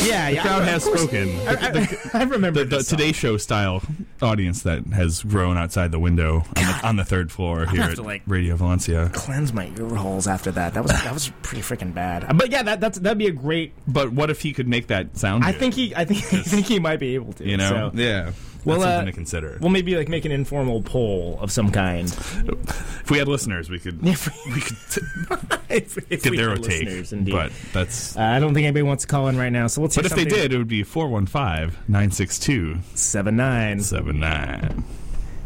[0.04, 0.42] Yeah, The yeah.
[0.42, 1.30] crowd of has course- spoken.
[1.48, 2.88] I, I, I remember The, the this.
[2.88, 3.82] Today Show style
[4.22, 7.96] audience that has grown outside the window on the, on the third floor here at
[7.96, 9.10] to, like, Radio Valencia.
[9.14, 10.74] Cleanse my ear holes after that.
[10.74, 12.26] That was that was pretty freaking bad.
[12.38, 13.74] But yeah, that that's that'd be a great.
[13.88, 15.44] But what if he could make that sound?
[15.44, 15.60] I good?
[15.60, 17.48] think he I think I think he might be able to.
[17.48, 17.92] you know.
[17.94, 17.98] So.
[18.00, 18.32] yeah.
[18.64, 19.58] Well, That's uh, something to consider.
[19.60, 22.08] We'll maybe like make an informal poll of some kind.
[22.08, 25.02] if we had listeners, we could If we could t-
[25.76, 26.84] if, if get we their had take.
[26.86, 27.32] listeners, indeed.
[27.32, 29.96] But that's Uh, I don't think anybody wants to call in right now, so let's.
[29.96, 34.84] But if they did, it would be 415 962 seven nine 79.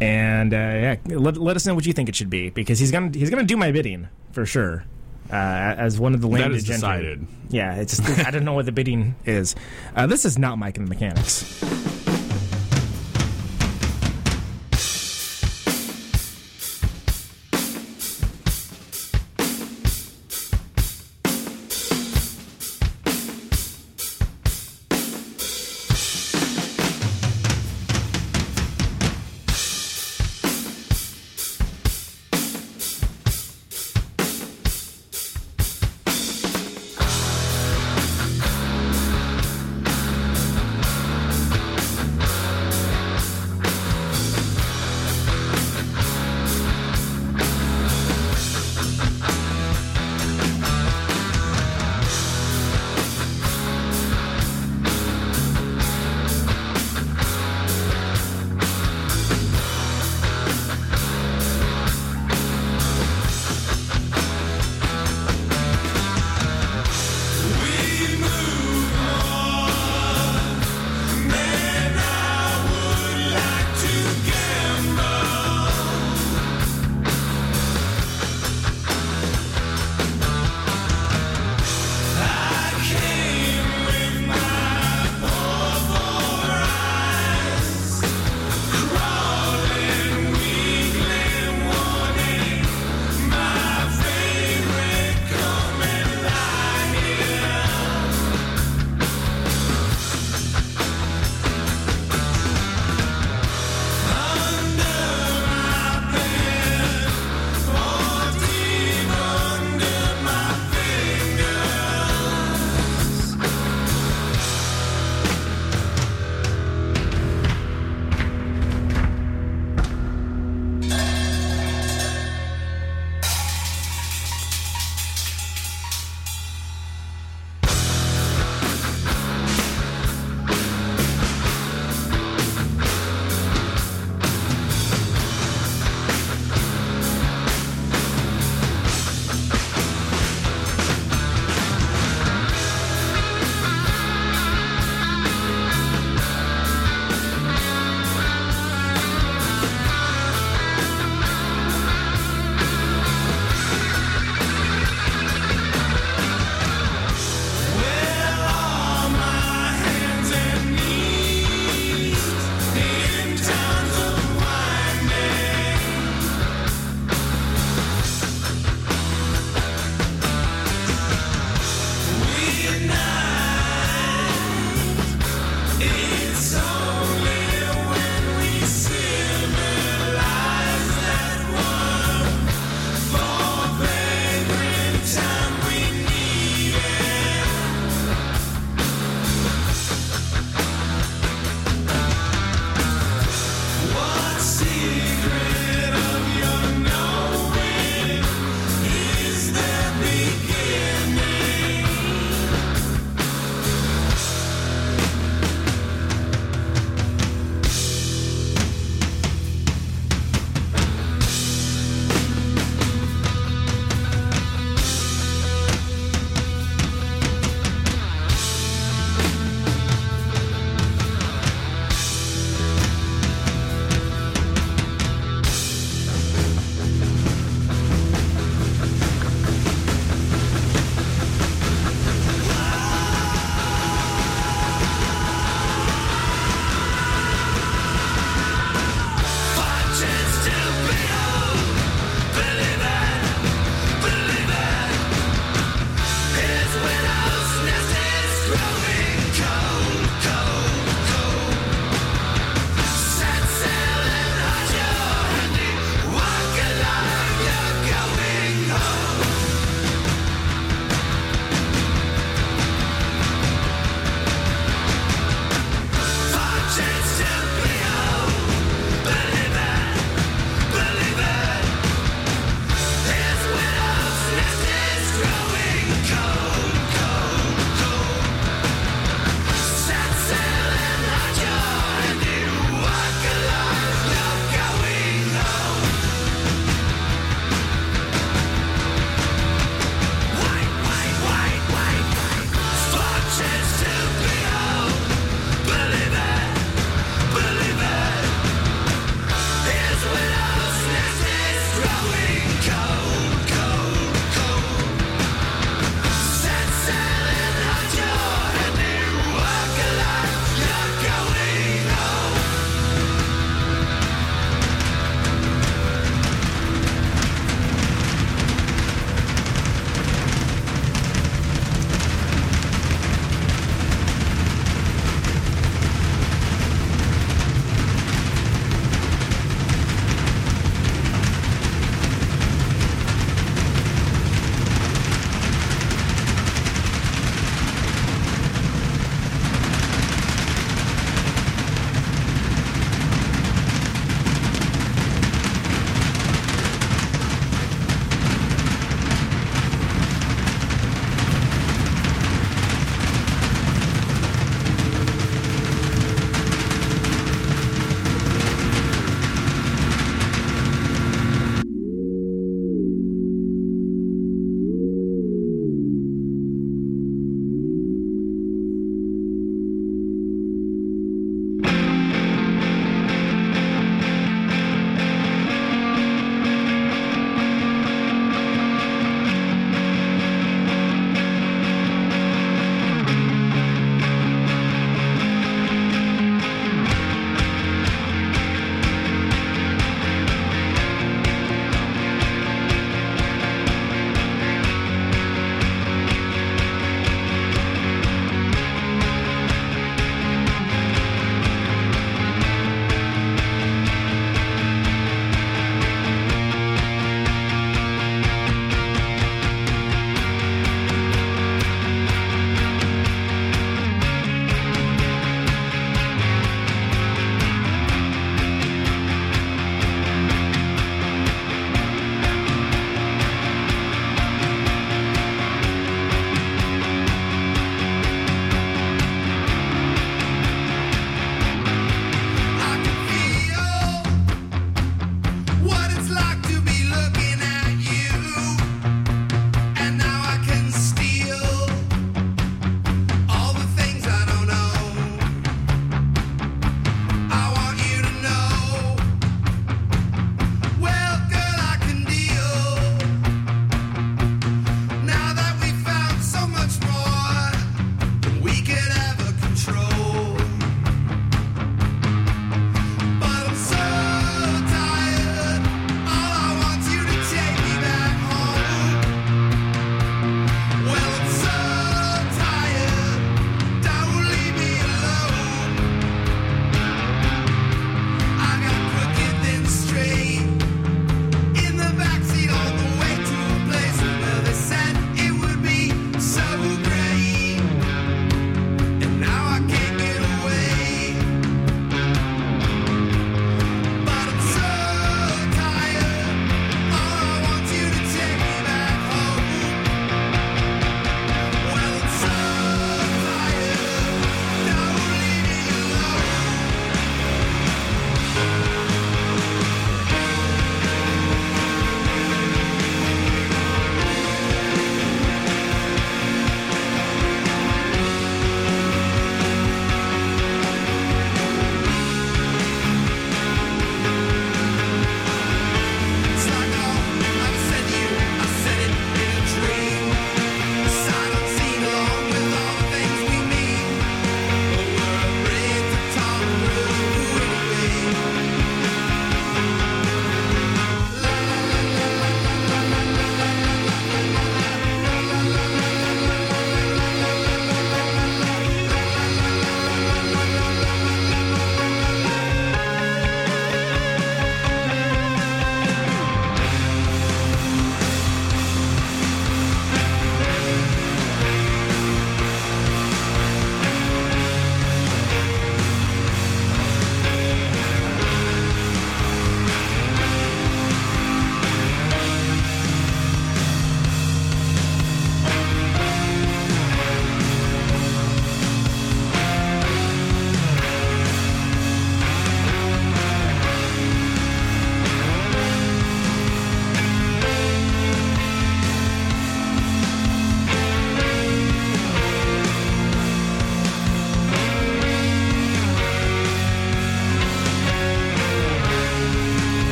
[0.00, 2.90] and uh, yeah, let, let us know what you think it should be because he's
[2.90, 4.84] gonna he's gonna do my bidding for sure.
[5.30, 6.76] Uh, as one of the That landed is gentry.
[6.80, 7.26] decided.
[7.50, 9.56] Yeah, it's just I don't know what the bidding is.
[9.94, 11.42] Uh, this is not Mike and the Mechanics.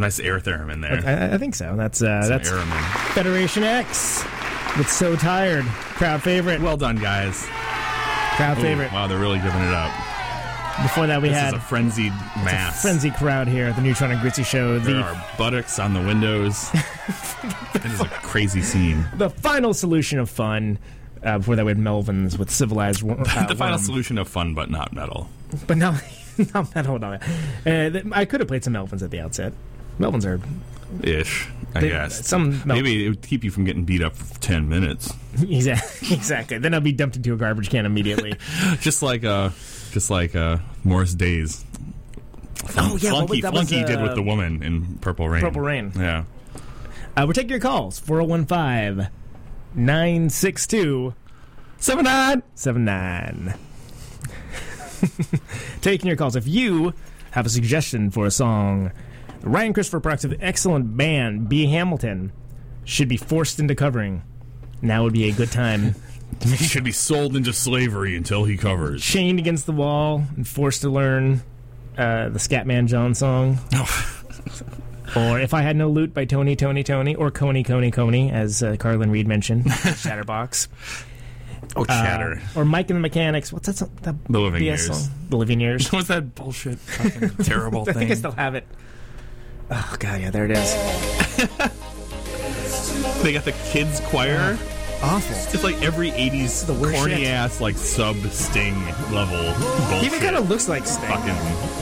[0.00, 1.02] Nice, nice air therm in there.
[1.04, 1.76] I, I think so.
[1.76, 2.82] That's uh, that's airman.
[3.14, 4.24] Federation X.
[4.76, 5.64] It's so tired.
[5.64, 6.60] Crowd favorite.
[6.60, 7.46] Well done, guys.
[8.36, 8.92] Crowd Ooh, favorite.
[8.92, 9.92] Wow, they're really giving it up.
[10.82, 12.80] Before that, we this had is a frenzied a mass.
[12.80, 14.78] frenzy crowd here at the Neutron and Gritzy show.
[14.78, 16.70] There The are buttocks on the windows.
[17.74, 19.06] it is a crazy scene.
[19.16, 20.78] the final solution of fun.
[21.22, 23.02] Uh, before that, we had Melvins with civilized.
[23.10, 23.78] Uh, the final Worm.
[23.84, 25.28] solution of fun, but not metal.
[25.66, 25.98] but now,
[26.54, 27.14] now that hold on.
[27.66, 29.52] Uh, I could have played some Melvins at the outset.
[30.00, 30.40] Melvins are
[31.04, 32.26] Ish, I They- guess.
[32.26, 35.12] some Mel- Maybe it would keep you from getting beat up for 10 minutes.
[35.40, 36.58] exactly exactly.
[36.58, 38.34] Then I'll be dumped into a garbage can immediately.
[38.80, 39.50] just like uh
[39.92, 41.64] just like uh Morris Days.
[42.76, 45.28] Oh, yeah, what Flunky, was- that was, Flunky did uh, with the woman in Purple
[45.28, 45.42] Rain.
[45.42, 45.92] Purple Rain.
[45.96, 46.24] Yeah.
[47.16, 49.08] Uh, we're taking your calls 4015
[49.74, 51.14] 962
[51.78, 53.54] 7979.
[55.80, 56.36] Taking your calls.
[56.36, 56.92] If you
[57.30, 58.92] have a suggestion for a song,
[59.42, 61.66] Ryan Christopher Parks' excellent band, B.
[61.66, 62.32] Hamilton,
[62.84, 64.22] should be forced into covering,
[64.82, 65.94] now would be a good time.
[66.42, 69.02] He should be sold into slavery until he covers.
[69.02, 71.42] Chained against the wall and forced to learn
[71.98, 73.58] uh, the Scatman John song.
[75.16, 78.62] or If I Had No Loot by Tony, Tony, Tony, or Coney, Coney, Coney, as
[78.62, 79.70] uh, Carlin Reed mentioned,
[80.02, 80.68] Chatterbox.
[81.76, 82.40] Oh, chatter.
[82.56, 83.52] Uh, or Mike and the Mechanics.
[83.52, 83.90] What's that song?
[84.02, 84.86] That The Living BS Years.
[84.86, 85.14] Song?
[85.28, 85.92] The Living Years.
[85.92, 87.94] What's that bullshit fucking terrible I thing?
[87.94, 88.66] think I still have it.
[89.70, 91.70] Oh, God, yeah, there it is.
[93.22, 94.58] They got the kids choir.
[95.02, 95.36] Awful.
[95.54, 97.28] It's like every 80s the worst corny shit.
[97.28, 98.82] ass, like sub Sting
[99.12, 99.52] level
[99.90, 100.04] bullshit.
[100.04, 101.08] Even kind of looks like Sting.
[101.08, 101.34] fucking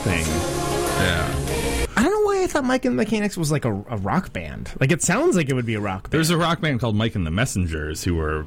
[0.02, 0.27] thing.
[0.27, 1.86] Yeah.
[1.97, 4.32] I don't know why I thought Mike and the Mechanics was like a, a rock
[4.32, 4.70] band.
[4.81, 6.12] Like, it sounds like it would be a rock band.
[6.12, 8.47] There's a rock band called Mike and the Messengers who were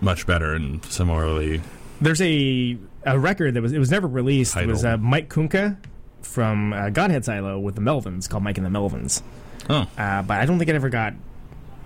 [0.00, 1.60] much better and similarly.
[2.00, 4.56] There's a a record that was it was never released.
[4.56, 5.76] It was uh, Mike Kunka
[6.22, 9.22] from uh, Godhead Silo with the Melvins called Mike and the Melvins.
[9.70, 9.86] Oh.
[9.98, 11.14] Uh, but I don't think it ever got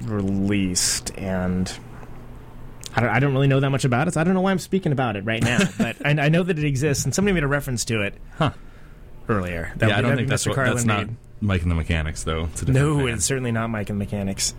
[0.02, 1.72] released, and
[2.94, 4.14] I don't, I don't really know that much about it.
[4.14, 5.58] So I don't know why I'm speaking about it right now.
[5.78, 8.52] but I, I know that it exists, and somebody made a reference to it Huh.
[9.28, 9.72] earlier.
[9.76, 10.48] That yeah, I don't think that's Mr.
[10.48, 11.16] what, Carlin that's not made.
[11.42, 12.44] Mike and the Mechanics though.
[12.52, 13.08] It's No, band.
[13.10, 14.54] it's certainly not Mike and the Mechanics.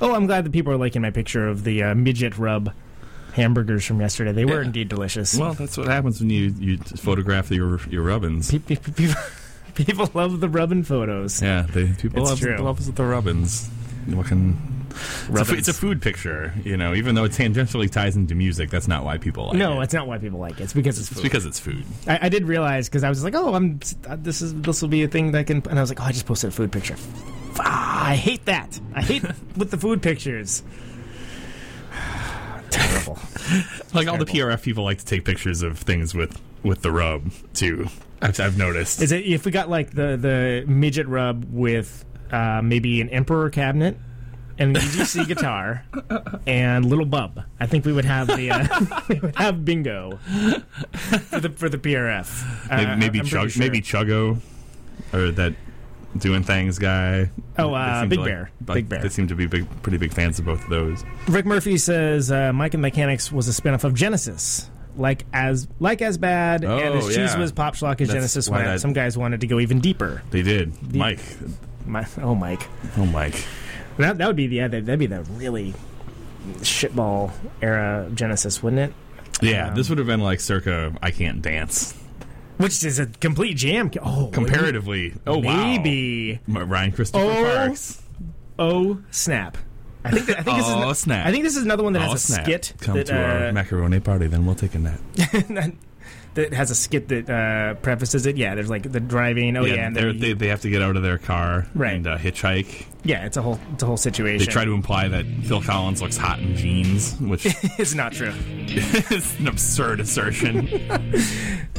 [0.00, 2.72] Oh, I'm glad that people are liking my picture of the uh, midget rub
[3.34, 4.32] hamburgers from yesterday.
[4.32, 4.66] They were Yeah.
[4.66, 5.36] indeed delicious.
[5.36, 8.50] Well, that's what happens when you you photograph your your rubbins.
[8.50, 9.20] Pe- pe- pe- people,
[9.74, 11.42] people love the rubbing photos.
[11.42, 12.56] Yeah, they, people It's love, true.
[12.58, 13.68] love the rubbins.
[14.06, 14.58] Looking.
[15.32, 16.94] It's a, it's a food picture, you know.
[16.94, 19.74] Even though it tangentially ties into music, that's not why people like no, it.
[19.76, 20.64] No, it's not why people like it.
[20.64, 21.22] It's because it's It's food.
[21.24, 21.84] because it's food.
[22.06, 24.90] I, I did realize because I was like, oh, I'm uh, this is this will
[24.90, 26.52] be a thing that I can, and I was like, oh, I just posted a
[26.52, 26.94] food picture.
[27.58, 28.78] Ah, I hate that.
[28.94, 29.24] I hate
[29.56, 30.62] with the food pictures.
[32.74, 33.18] Terrible.
[33.92, 37.30] Like all the PRF people like to take pictures of things with with the rub
[37.52, 37.86] too.
[38.20, 39.00] I've, I've noticed.
[39.00, 43.50] Is it if we got like the the midget rub with uh, maybe an emperor
[43.50, 43.96] cabinet
[44.58, 45.84] and an EDC guitar
[46.46, 47.44] and little bub?
[47.60, 50.18] I think we would have the uh, we would have bingo
[51.28, 52.68] for the for the PRF.
[52.70, 53.60] maybe Uh, maybe, I'm Chug, sure.
[53.60, 54.40] maybe Chuggo,
[55.12, 55.54] or that
[56.18, 57.30] doing things guy.
[57.58, 58.50] Oh, uh, Big like- Bear.
[58.66, 59.02] like- Big Bear.
[59.02, 61.04] They seem to be big, pretty big fans of both of those.
[61.28, 64.70] Rick Murphy says uh, Mike and Mechanics was a spinoff of Genesis.
[64.96, 67.38] Like as like as bad oh, and as cheese yeah.
[67.38, 68.80] was pop schlock as That's Genesis went.
[68.80, 70.22] Some guys wanted to go even deeper.
[70.30, 70.72] They did.
[70.74, 71.20] The- Mike.
[71.84, 72.62] My, oh, Mike.
[72.96, 73.44] Oh, Mike.
[73.98, 75.74] That, that would be the yeah, that'd be the really
[76.58, 78.94] shitball era Genesis, wouldn't it?
[79.42, 81.94] Yeah, Um, this would have been like circa I can't dance.
[82.56, 83.90] Which is a complete jam.
[84.02, 85.56] Oh, Comparatively, oh wow.
[85.56, 86.38] maybe.
[86.48, 88.02] M- Ryan Christopher Oh, Parks.
[88.58, 89.56] Oh snap!
[90.04, 91.26] I think that, I think this Oh, is snap.
[91.26, 92.44] I think this is another one that Oh, has a snap.
[92.44, 95.00] skit Come that, to our uh, macaroni party, then we'll take a nap.
[96.34, 98.36] that has a skit that uh, prefaces it.
[98.36, 99.56] Yeah, there's like the driving.
[99.56, 101.94] Oh yeah, and they're- then they they have to get out of their car Right.
[101.94, 102.86] and uh, hitchhike.
[103.04, 104.46] yeah, it's a whole it's a whole situation.
[104.46, 107.46] They try to imply that Phil Collins looks hot in jeans, which
[107.78, 108.32] is not true.
[108.66, 110.68] it's an absurd assertion.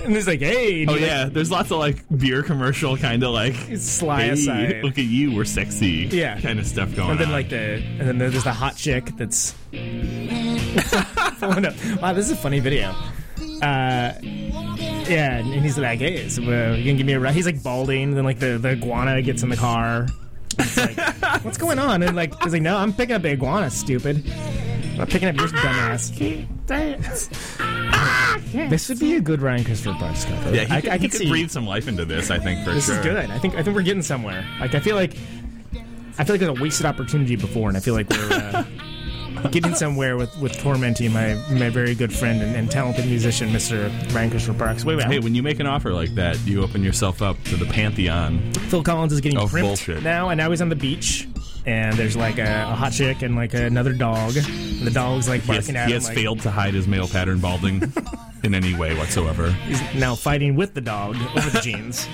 [0.05, 3.23] And he's like, hey, oh he, like, yeah, there's lots of like beer commercial kind
[3.23, 4.83] of like sly hey, aside.
[4.83, 6.39] look at you, we're sexy, Yeah.
[6.41, 7.11] kind of stuff going on.
[7.13, 7.33] and then on.
[7.33, 9.55] like the and then there's the hot chick that's.
[12.01, 12.93] Wow, this is a funny video.
[13.61, 14.13] Uh,
[15.07, 17.61] yeah, and he's like, "Hey, so, uh, you gonna give me a ride?" He's like
[17.63, 18.15] balding.
[18.15, 20.07] Then like the the iguana gets in the car.
[20.57, 20.97] It's like,
[21.43, 22.03] what's going on?
[22.03, 24.23] And like, he's like, "No, I'm picking up the iguana, stupid.
[24.99, 26.47] I'm picking up your dumbass."
[28.69, 30.55] This would be a good Ryan Christopher Parks cover.
[30.55, 32.31] yeah, he I, could, I he could could see breathe some life into this.
[32.31, 32.95] I think for this sure.
[32.95, 33.29] is good.
[33.29, 34.45] I think I think we're getting somewhere.
[34.59, 35.15] Like I feel like
[36.17, 38.63] I feel like there's a wasted opportunity before, and I feel like we're uh,
[39.51, 43.89] getting somewhere with, with tormenting my, my very good friend and, and talented musician, Mr.
[44.13, 44.85] Ryan Christopher Parks.
[44.85, 45.05] Wait, wait.
[45.07, 48.51] Hey, when you make an offer like that, you open yourself up to the pantheon.
[48.69, 50.03] Phil Collins is getting primped bullshit.
[50.03, 51.27] now, and now he's on the beach.
[51.67, 54.37] And there's like a, a hot chick and like another dog.
[54.37, 55.99] And the dog's like He has, barking at he him.
[56.01, 57.81] has like, failed to hide his male pattern balding
[58.43, 59.51] in any way whatsoever.
[59.67, 62.07] He's now fighting with the dog over the jeans.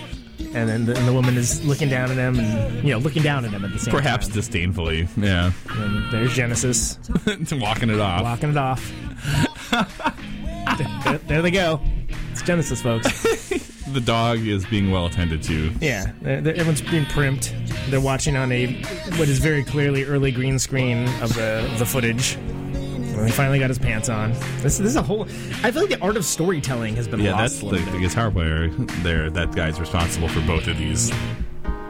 [0.53, 3.23] And then the, and the woman is looking down at him and, you know, looking
[3.23, 4.02] down at him at the same time.
[4.03, 4.36] Perhaps time.
[4.36, 5.07] disdainfully.
[5.15, 5.52] Yeah.
[5.69, 6.99] And there's Genesis.
[7.52, 8.23] Walking it off.
[8.23, 8.91] Walking it off.
[11.06, 11.80] there, there they go.
[12.32, 13.26] It's Genesis, folks.
[13.91, 15.69] The dog is being well attended to.
[15.82, 17.53] Yeah, they're- they're- everyone's being primped.
[17.90, 18.68] They're watching on a
[19.18, 22.38] what is very clearly early green screen of the of the footage.
[23.12, 24.32] And he finally got his pants on.
[24.62, 25.24] This, this is a whole.
[25.64, 27.42] I feel like the art of storytelling has been Yeah, lost.
[27.42, 28.02] that's a the, little the bit.
[28.10, 28.70] guitar player
[29.04, 29.30] there.
[29.30, 31.10] That guy's responsible for both of these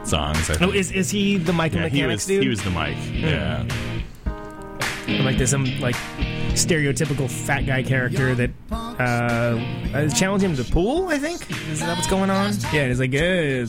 [0.04, 0.50] songs.
[0.50, 0.74] I Oh, think.
[0.74, 2.42] is is he the Michael yeah, Mechanics he was, dude?
[2.42, 2.96] he was the mic.
[3.12, 3.64] Yeah.
[5.24, 5.94] like this um like
[6.54, 11.08] stereotypical fat guy character that uh, challenged him to pool.
[11.08, 12.52] I think is that what's going on?
[12.72, 13.66] Yeah, it's like uh,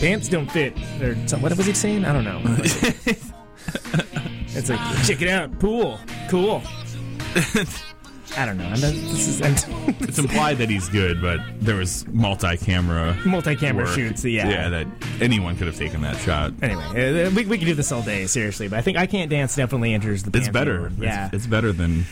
[0.00, 2.04] pants don't fit or some, what was he saying?
[2.04, 2.40] I don't know.
[4.56, 5.98] it's like check it out, pool,
[6.28, 6.62] cool.
[8.36, 8.64] I don't know.
[8.64, 9.40] I'm not, this is
[10.00, 13.94] It's implied that he's good, but there was multi-camera, Multi-camera work.
[13.94, 14.48] shoots, yeah.
[14.48, 14.86] yeah, that
[15.20, 16.52] anyone could have taken that shot.
[16.60, 18.66] anyway, uh, we, we could do this all day, seriously.
[18.66, 20.36] But I think I can't dance definitely enters the.
[20.36, 20.90] It's better.
[20.98, 22.06] Yeah, it's, it's better than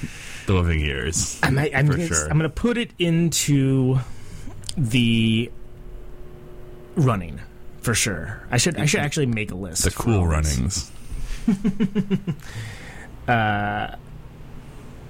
[0.46, 1.40] the living years.
[1.42, 2.24] I might, I'm, for gonna, sure.
[2.30, 3.98] I'm going to put it into
[4.76, 5.50] the
[6.94, 7.40] running
[7.80, 8.46] for sure.
[8.50, 9.84] I should I should actually make a list.
[9.84, 10.56] the for cool all this.
[10.56, 10.92] runnings.
[13.28, 13.94] Uh,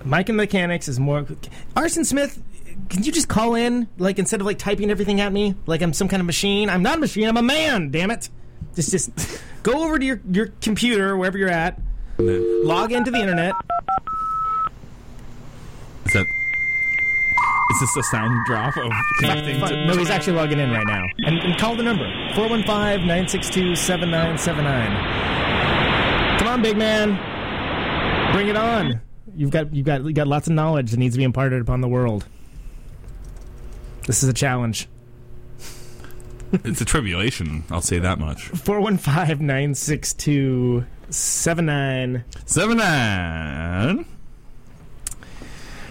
[0.04, 1.26] Mike and Mechanics is more.
[1.74, 2.42] Arson Smith,
[2.88, 5.92] can you just call in like instead of like typing everything at me like I'm
[5.92, 6.68] some kind of machine?
[6.68, 7.28] I'm not a machine.
[7.28, 7.90] I'm a man.
[7.90, 8.28] Damn it!
[8.74, 9.10] Just just
[9.62, 11.80] go over to your your computer wherever you're at.
[12.18, 13.54] Log into the internet.
[16.06, 16.26] Is that?
[17.70, 19.86] Is this a sound drop of connecting to?
[19.86, 21.04] no, he's actually logging in right now.
[21.24, 22.04] And, and call the number
[22.34, 25.61] 415 962 7979.
[26.52, 28.34] Come on, big man.
[28.34, 29.00] Bring it on.
[29.34, 31.80] You've got you've got you got lots of knowledge that needs to be imparted upon
[31.80, 32.26] the world.
[34.06, 34.86] This is a challenge.
[36.52, 37.64] It's a tribulation.
[37.70, 38.48] I'll say that much.
[38.48, 44.04] 415 962 79 Seven nine.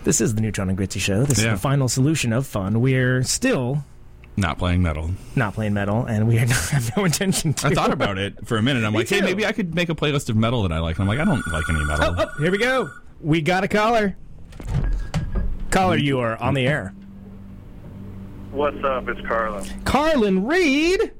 [0.03, 1.23] This is the Neutron and Gritzy Show.
[1.23, 1.53] This Yeah.
[1.53, 2.81] is the final solution of fun.
[2.81, 3.83] We're still
[4.37, 5.11] Not playing metal.
[5.35, 7.67] not playing metal, and we not, have no intention to.
[7.67, 8.83] I thought about it for a minute.
[8.83, 10.97] I'm Me like, hey, maybe I could make a playlist of metal that I like.
[10.97, 12.15] And I'm like, I don't like any metal.
[12.17, 12.89] Oh, oh here we go.
[13.19, 14.15] We got a caller.
[15.69, 16.93] Caller, you are on the air.
[18.51, 19.07] What's up?
[19.07, 19.63] It's Carlo.
[19.85, 21.13] Carlin Reed.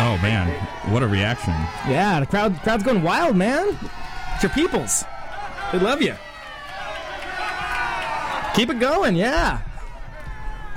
[0.00, 0.48] Oh man,
[0.92, 1.52] what a reaction!
[1.88, 3.76] Yeah, the crowd crowd's going wild, man.
[4.34, 5.04] It's your peoples.
[5.72, 6.14] They love you.
[8.54, 9.60] Keep it going, yeah.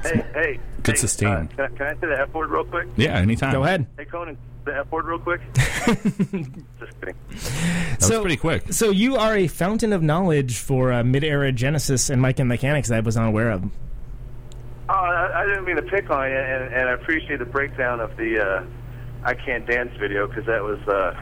[0.03, 0.59] Hey, hey.
[0.83, 1.27] Good hey, sustain.
[1.29, 2.87] uh, can, I, can I say the F word real quick?
[2.95, 3.53] Yeah, anytime.
[3.53, 3.85] Go ahead.
[3.97, 5.41] Hey, Conan, the F word real quick.
[5.55, 7.15] Just kidding.
[7.29, 8.73] That was pretty quick.
[8.73, 12.89] So you are a fountain of knowledge for uh, mid-era Genesis and Mike and Mechanics
[12.89, 13.63] that I was unaware of.
[14.89, 17.99] Oh, I, I didn't mean to pick on you, and, and I appreciate the breakdown
[17.99, 18.63] of the uh,
[19.23, 21.15] "I Can't Dance" video because that was uh,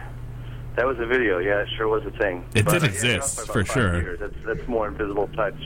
[0.76, 1.38] that was a video.
[1.40, 2.45] Yeah, it sure was a thing.
[2.56, 4.02] It But did exist, by about for sure.
[4.02, 4.19] years.
[4.22, 5.60] That's that's more invisible touch.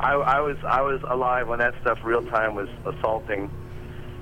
[0.00, 3.50] I, I was I was alive when that stuff real time was assaulting.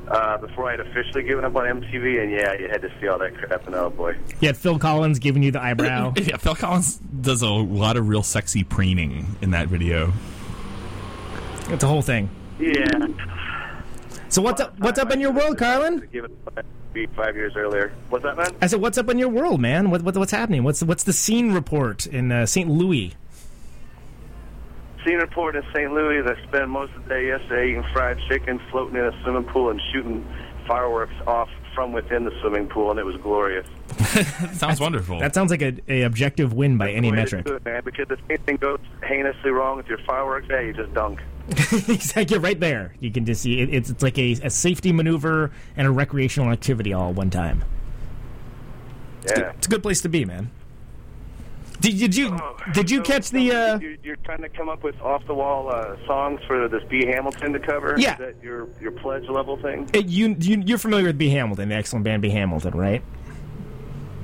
[0.09, 3.09] Uh, before I had officially given up on MTV, and yeah, you had to see
[3.09, 4.17] all that crap, and oh boy.
[4.41, 6.15] You had Phil Collins giving you the eyebrow.
[6.17, 10.15] Yeah, Phil Collins does a lot of real sexy preening in that video.
[11.69, 12.31] it's a whole thing.
[12.59, 12.89] Yeah.
[14.31, 14.79] So what's up?
[14.79, 16.09] What's up in your world, Carlin?
[16.11, 16.65] Given up on
[16.95, 17.93] MTV five years earlier.
[18.09, 18.49] What's that, man?
[18.63, 19.91] I said, what's up in your world, man?
[19.91, 20.65] What, what what's happening?
[20.65, 22.69] What's what's the scene report in uh, St.
[22.71, 23.15] Louis?
[25.09, 25.91] Scene report in St.
[25.91, 26.23] Louis.
[26.27, 29.71] I spent most of the day yesterday eating fried chicken, floating in a swimming pool,
[29.71, 30.27] and shooting
[30.67, 33.67] fireworks off from within the swimming pool, and it was glorious.
[34.53, 35.19] Sounds wonderful.
[35.19, 37.47] That sounds like a, a objective win by any metric.
[37.47, 40.93] do it, man, because if anything goes heinously wrong with your fireworks, yeah, you just
[40.93, 41.21] dunk.
[41.49, 42.95] exactly, right there.
[43.01, 46.51] You can just see it, it's it's like a, a safety maneuver and a recreational
[46.51, 47.65] activity all at one time.
[49.25, 49.53] Yeah.
[49.57, 50.51] It's a good place to be, man.
[51.81, 53.53] Did, did you Oh, did you catch the?
[53.53, 56.83] Uh, You're, you're trying to come up with off the wall uh, songs for this
[56.89, 57.95] B Hamilton to cover.
[57.97, 58.13] Yeah.
[58.15, 59.89] Is that your your pledge level thing?
[59.95, 63.03] uh, you, you you're familiar with B Hamilton, the excellent band B Hamilton, right?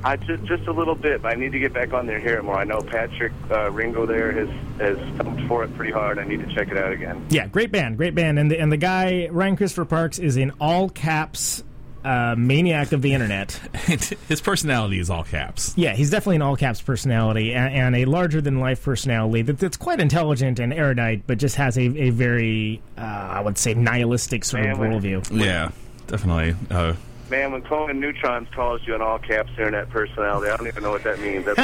[0.03, 2.45] I just just a little bit, but I need to get back on there it
[2.45, 2.59] more.
[2.59, 4.49] I know Patrick uh, Ringo there has
[4.79, 6.19] has thumped for it pretty hard.
[6.19, 7.25] I need to check it out again.
[7.31, 10.53] Yeah, great band, great band, and the, and the guy Ryan Christopher Parks is in
[10.61, 11.65] all caps
[12.05, 13.53] uh, maniac of the internet.
[14.29, 15.73] His personality is all caps.
[15.77, 19.59] Yeah, he's definitely an all caps personality and, and a larger than life personality that,
[19.59, 23.75] that's quite intelligent and erudite, but just has a, a very, uh, I would say,
[23.75, 25.45] nihilistic sort of Man, when- worldview.
[25.45, 25.71] Yeah,
[26.07, 26.55] definitely.
[26.71, 26.95] Uh,
[27.31, 30.91] Man, when Conan Neutrons calls you an all caps internet personality, I don't even know
[30.91, 31.47] what that means.
[31.47, 31.59] That's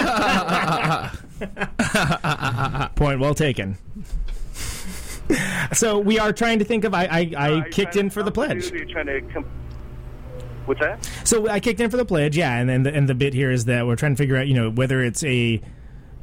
[2.97, 3.77] Point well taken.
[5.75, 6.95] so we are trying to think of.
[6.95, 8.71] I, I, I kicked in for the pledge.
[8.73, 9.45] You're trying to.
[10.75, 11.27] Com- What's that?
[11.27, 13.51] So I kicked in for the pledge, yeah, and then the, and the bit here
[13.51, 15.61] is that we're trying to figure out, you know, whether it's a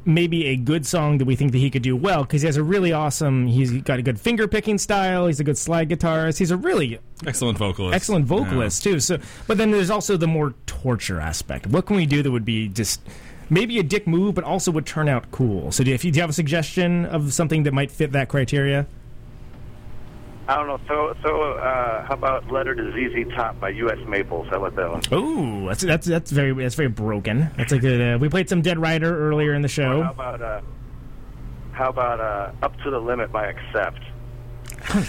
[0.04, 2.56] maybe a good song that we think that he could do well because he has
[2.56, 3.46] a really awesome.
[3.46, 5.26] He's got a good finger picking style.
[5.26, 6.38] He's a good slide guitarist.
[6.38, 7.94] He's a really excellent vocalist.
[7.94, 9.00] excellent vocalist too.
[9.00, 11.66] So, but then there's also the more torture aspect.
[11.66, 13.02] What can we do that would be just
[13.50, 15.72] maybe a dick move, but also would turn out cool?
[15.72, 18.28] So, do, if you, do you have a suggestion of something that might fit that
[18.28, 18.86] criteria?
[20.48, 20.80] I don't know.
[20.88, 23.98] So, so uh, how about "Letter to ZZ Top" by U.S.
[24.08, 24.48] Maples?
[24.50, 25.02] How about that one?
[25.12, 27.50] Oh, that's that's that's very that's very broken.
[27.58, 28.00] That's a good.
[28.14, 30.02] Uh, we played some Dead Rider earlier in the show.
[30.02, 30.10] How show.
[30.14, 30.60] about uh,
[31.72, 34.00] how about uh, "Up to the Limit" by Accept?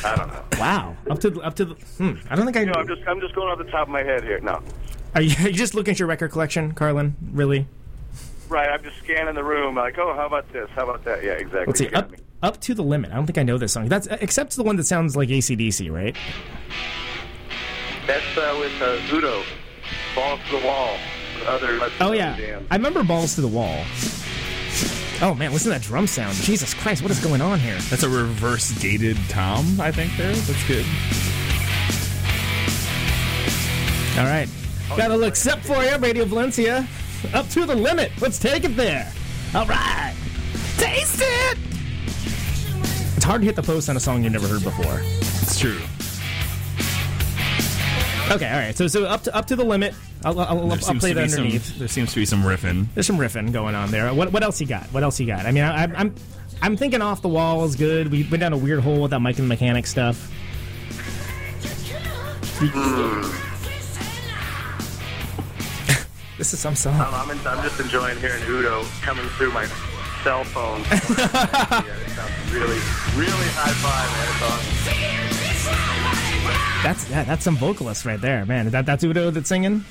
[0.03, 0.43] I don't know.
[0.59, 1.73] Wow, up to the- up to the.
[1.97, 2.61] Hmm, I don't think I.
[2.61, 4.41] You know, I'm just I'm just going off the top of my head here.
[4.41, 4.61] No,
[5.15, 7.15] Are you, are you just looking at your record collection, Carlin?
[7.31, 7.65] Really?
[8.49, 8.69] Right.
[8.69, 9.75] I'm just scanning the room.
[9.75, 10.69] Like, oh, how about this?
[10.71, 11.23] How about that?
[11.23, 11.65] Yeah, exactly.
[11.67, 11.89] Let's see.
[11.89, 12.11] Up
[12.41, 13.11] up to the limit.
[13.11, 13.87] I don't think I know this song.
[13.89, 16.15] That's Accept the one that sounds like ACDC, right?
[18.07, 19.43] That's uh, with uh, Udo.
[20.15, 20.97] Balls to the wall.
[21.45, 21.79] Other.
[22.01, 22.67] Oh yeah, Jam.
[22.71, 23.83] I remember balls to the wall.
[25.21, 26.33] Oh man, listen to that drum sound.
[26.35, 27.77] Jesus Christ, what is going on here?
[27.89, 30.15] That's a reverse gated tom, I think.
[30.17, 30.85] There, that's good.
[34.17, 34.49] All right,
[34.89, 36.87] got a little accept for you, Radio Valencia.
[37.33, 38.11] Up to the limit.
[38.21, 39.11] Let's take it there.
[39.53, 40.13] All right,
[40.77, 41.57] taste it.
[43.15, 44.99] It's hard to hit the post on a song you've never heard before.
[45.03, 45.79] It's true.
[48.33, 48.77] Okay, all right.
[48.77, 49.93] So so up to up to the limit.
[50.23, 51.79] I'll, I'll, I'll, I'll play to that be some- underneath.
[51.79, 52.87] there seems to be some riffing.
[52.93, 54.13] There's some riffing going on there.
[54.13, 54.83] What what else you got?
[54.87, 55.45] What else you got?
[55.45, 56.13] I mean, I, I'm
[56.61, 58.11] I'm thinking off the wall is good.
[58.11, 60.29] We went down a weird hole with that Mike and the Mechanic stuff.
[66.39, 66.97] This is some song.
[67.01, 69.65] I'm, I'm, in, I'm just enjoying hearing Udo coming through my
[70.23, 70.79] cell phone.
[70.89, 71.83] yeah,
[72.53, 72.79] really,
[73.19, 74.09] really high five,
[76.79, 76.81] man.
[76.81, 78.67] That's yeah, that's some vocalist right there, man.
[78.67, 79.83] Is That that's Udo that's singing,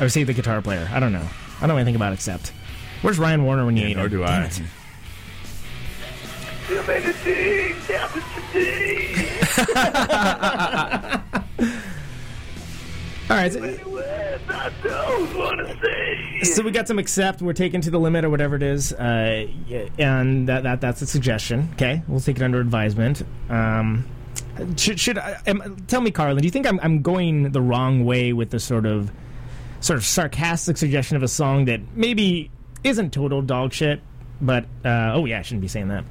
[0.00, 0.88] or is he the guitar player?
[0.92, 1.28] I don't know.
[1.58, 2.50] I don't know anything about Accept.
[3.02, 4.10] Where's Ryan Warner when you need Nor him?
[4.10, 4.46] do Damn I.
[4.46, 4.60] it.
[13.30, 13.52] All right.
[13.52, 13.62] So,
[14.48, 16.42] I don't want to say.
[16.44, 17.42] so we got some Accept.
[17.42, 19.46] We're taken to the limit or whatever it is, uh,
[19.98, 21.68] and that, that that's a suggestion.
[21.74, 23.22] Okay, we'll take it under advisement.
[23.50, 24.06] Um,
[24.76, 26.38] should should I, am, tell me, Carlin?
[26.38, 29.10] Do you think I'm I'm going the wrong way with the sort of
[29.80, 32.50] sort of sarcastic suggestion of a song that maybe
[32.82, 34.00] isn't total dog shit?
[34.40, 36.04] But uh, oh yeah, I shouldn't be saying that.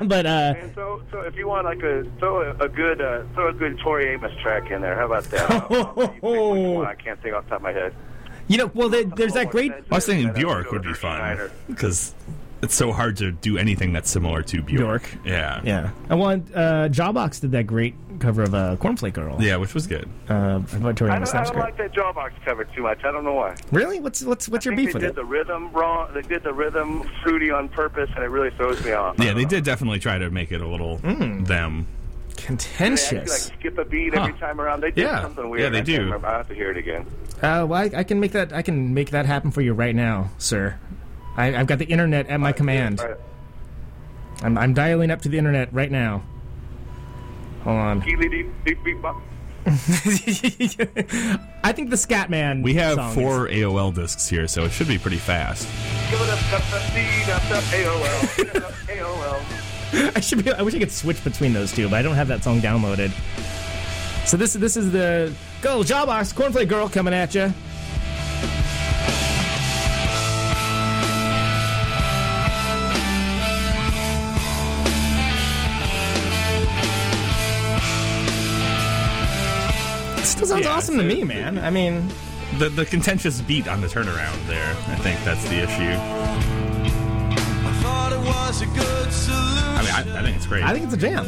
[0.08, 3.24] but uh, And so, so if you want like a throw a, a good uh,
[3.34, 5.50] throw a good Tori Amos track in there, how about that?
[5.50, 6.02] I, don't know.
[6.02, 6.32] You pick which
[6.76, 6.86] one.
[6.86, 7.94] I can't think off the top of my head.
[8.46, 9.72] you know, well, there, there's that great.
[9.72, 12.14] I was thinking Bjork would be fun because
[12.62, 15.02] it's so hard to do anything that's similar to Bjork.
[15.02, 15.24] Bjork.
[15.24, 15.60] Yeah.
[15.64, 19.36] Yeah, I want uh, Jawbox did that great cover of uh, Cornflake Girl.
[19.40, 20.08] Yeah, which was good.
[20.28, 23.04] Uh, by I don't, I don't like that Jawbox cover too much.
[23.04, 23.54] I don't know why.
[23.70, 24.00] Really?
[24.00, 25.06] What's what's what's your I think beef with it?
[25.06, 26.10] they did the rhythm wrong.
[26.14, 29.16] They did the rhythm fruity on purpose, and it really throws me off.
[29.18, 31.46] Yeah, they did definitely try to make it a little Mm.
[31.46, 31.86] them.
[32.36, 33.02] They Contentious.
[33.12, 33.28] actually, like
[33.60, 34.80] skip a beat every time around.
[34.80, 35.22] They did Yeah.
[35.22, 35.62] something weird.
[35.62, 36.20] Yeah, they I do.
[36.24, 37.04] I have to hear it again.
[37.42, 38.52] Uh, well, I, I can make that.
[38.52, 40.76] I can make that happen for you right now, sir.
[41.38, 42.98] I, I've got the internet at my command.
[42.98, 43.16] Right.
[44.42, 46.24] I'm, I'm dialing up to the internet right now.
[47.62, 48.02] Hold on.
[48.02, 49.16] Geely deep, deep, beep, bop.
[49.66, 49.70] I
[51.72, 52.62] think the Scatman.
[52.62, 55.68] We have song four AOL discs here, so it should be pretty fast.
[59.92, 60.52] Is- I should be.
[60.52, 63.10] I wish I could switch between those two, but I don't have that song downloaded.
[64.26, 67.52] So this this is the go Jawbox Cornflake Girl coming at you.
[80.28, 81.58] Still sounds Yeah, awesome to me, man.
[81.58, 82.06] I mean,
[82.58, 85.96] The the contentious beat on the turnaround there, I think that's the issue.
[89.70, 90.64] I mean, I, I think it's great.
[90.64, 91.26] I think it's a jam.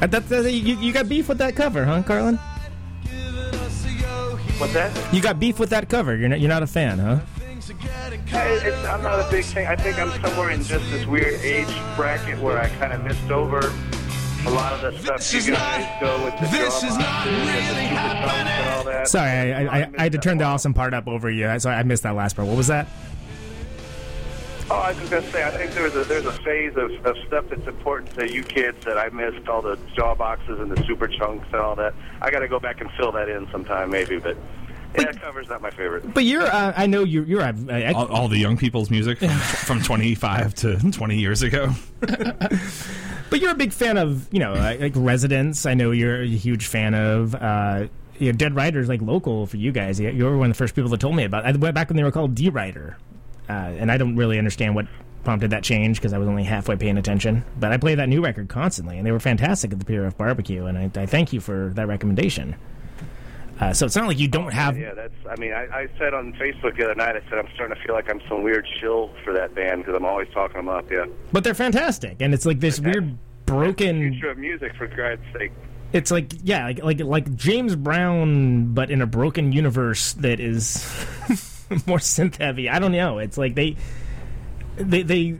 [0.00, 2.36] Uh, That, that, you, you got beef with that cover, huh, Carlin?
[4.58, 5.14] What's that?
[5.14, 6.16] You got beef with that cover.
[6.16, 7.20] You're not, you're not a fan, huh?
[8.26, 9.66] Hey, it's, I'm not a big thing.
[9.66, 13.30] I think I'm somewhere in just this weird age bracket where I kind of missed
[13.30, 13.72] over
[14.46, 17.32] a lot of the stuff you guys go with the this drum is not boxes
[17.32, 19.08] and the really super chunks and.
[19.08, 21.58] Sorry, I, I, I, I had to turn the awesome part up over you.
[21.58, 22.48] So I missed that last part.
[22.48, 22.88] What was that?
[24.70, 27.16] Oh, I was just gonna say, I think there's a there's a phase of, of
[27.26, 31.44] stuff that's important to you kids that I missed, all the Jawboxes and the Superchunks
[31.46, 31.94] and all that.
[32.22, 34.18] I got to go back and fill that in sometime, maybe.
[34.18, 34.38] But
[34.96, 36.12] yeah, that cover's not my favorite.
[36.14, 37.42] But you're, uh, I know you're, you're.
[37.42, 39.28] Uh, I, all, all the young people's music from,
[39.78, 41.72] from 25 to 20 years ago.
[43.30, 45.66] But you're a big fan of, you know, like like Residents.
[45.66, 47.34] I know you're a huge fan of.
[47.34, 47.88] Uh,
[48.18, 49.98] you know, Dead Riders, like local for you guys.
[49.98, 51.44] You you were one of the first people that told me about.
[51.44, 51.56] It.
[51.56, 52.96] I went back when they were called D Rider,
[53.48, 54.86] uh, and I don't really understand what
[55.24, 57.44] prompted that change because I was only halfway paying attention.
[57.58, 60.66] But I play that new record constantly, and they were fantastic at the PRF barbecue,
[60.66, 62.54] and I, I thank you for that recommendation.
[63.60, 64.76] Uh, so it's not like you don't have.
[64.76, 65.14] Yeah, that's.
[65.30, 67.16] I mean, I, I said on Facebook the other night.
[67.16, 69.94] I said I'm starting to feel like I'm some weird shill for that band because
[69.96, 70.90] I'm always talking them up.
[70.90, 71.06] Yeah.
[71.32, 73.16] But they're fantastic, and it's like this weird
[73.46, 74.12] broken.
[74.12, 75.52] Future of music, for God's sake.
[75.92, 80.84] It's like yeah, like like like James Brown, but in a broken universe that is
[81.86, 82.68] more synth heavy.
[82.68, 83.18] I don't know.
[83.18, 83.76] It's like they
[84.76, 85.38] they they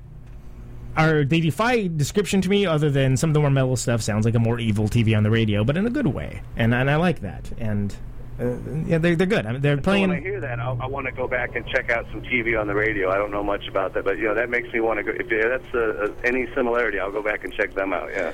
[0.96, 2.66] are they defy description to me.
[2.66, 5.22] Other than some of the more mellow stuff sounds like a more evil TV on
[5.22, 7.50] the radio, but in a good way, and and I like that.
[7.58, 7.94] And
[8.40, 8.56] uh,
[8.86, 9.46] yeah, they're they're good.
[9.46, 10.08] I mean, they're So playing.
[10.08, 12.58] when I hear that, I'll, I want to go back and check out some TV
[12.60, 13.10] on the radio.
[13.10, 15.12] I don't know much about that, but you know that makes me want to go.
[15.14, 18.10] If that's uh, uh, any similarity, I'll go back and check them out.
[18.12, 18.32] Yeah.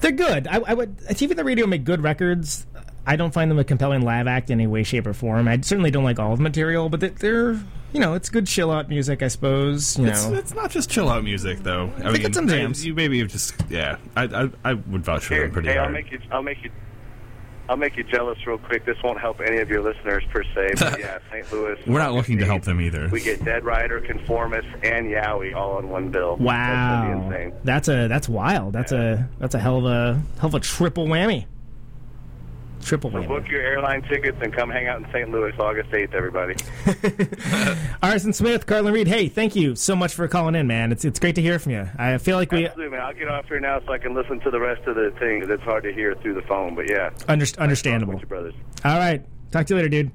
[0.00, 0.46] They're good.
[0.48, 2.66] I, I would TV and the radio make good records.
[3.06, 5.46] I don't find them a compelling live act in any way, shape, or form.
[5.48, 7.52] I certainly don't like all of the material, but they- they're
[7.92, 9.96] you know it's good chill out music, I suppose.
[9.98, 11.90] You It's, know, it's not just chill out music, though.
[11.96, 12.84] I think mean, get some jams.
[12.84, 13.96] You maybe have just yeah.
[14.16, 16.20] I I, I would vouch for Here, them pretty hey, I'll make you.
[16.32, 16.70] I'll make you.
[17.66, 18.84] I'll make you jealous real quick.
[18.84, 21.50] This won't help any of your listeners per se, but yeah, St.
[21.50, 21.78] Louis.
[21.86, 23.08] We're not looking to help them either.
[23.10, 26.36] We get Dead Rider, Conformist, and Yowie all on one bill.
[26.36, 27.54] That's wow, gonna be insane.
[27.64, 28.74] that's a that's wild.
[28.74, 31.46] That's a that's a hell of a hell of a triple whammy.
[32.84, 33.28] Triple So whammy.
[33.28, 35.30] book your airline tickets and come hang out in St.
[35.30, 36.54] Louis August 8th, everybody.
[38.02, 39.08] Arson Smith, Carlin Reed.
[39.08, 40.92] Hey, thank you so much for calling in, man.
[40.92, 41.88] It's it's great to hear from you.
[41.98, 43.06] I feel like we Absolutely, man.
[43.06, 45.40] I'll get off here now so I can listen to the rest of the thing
[45.40, 46.74] 'cause it's hard to hear through the phone.
[46.74, 48.14] But yeah, under, understandable.
[48.14, 48.54] your brothers.
[48.84, 50.10] All right, talk to you later, dude.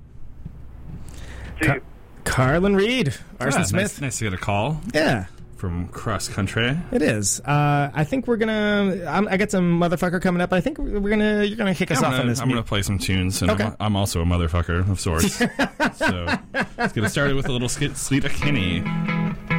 [1.61, 1.81] See Car-
[2.23, 3.81] Carlin Reed, Arson Yeah, Smith.
[3.83, 4.81] Nice, nice to get a call.
[4.93, 5.25] Yeah.
[5.59, 6.77] From cross country.
[6.93, 7.41] It is.
[7.41, 9.03] Uh, I think we're gonna.
[9.05, 10.53] I'm, I got some motherfucker coming up.
[10.53, 11.43] I think we're gonna.
[11.43, 12.39] You're gonna kick us I'm off gonna, on this.
[12.39, 13.65] I'm gonna play some tunes, and Okay.
[13.65, 15.35] I'm, I'm also a motherfucker of sorts.
[15.97, 16.37] so
[16.77, 19.58] let's get it started with a little skit, Sleater-Kinney.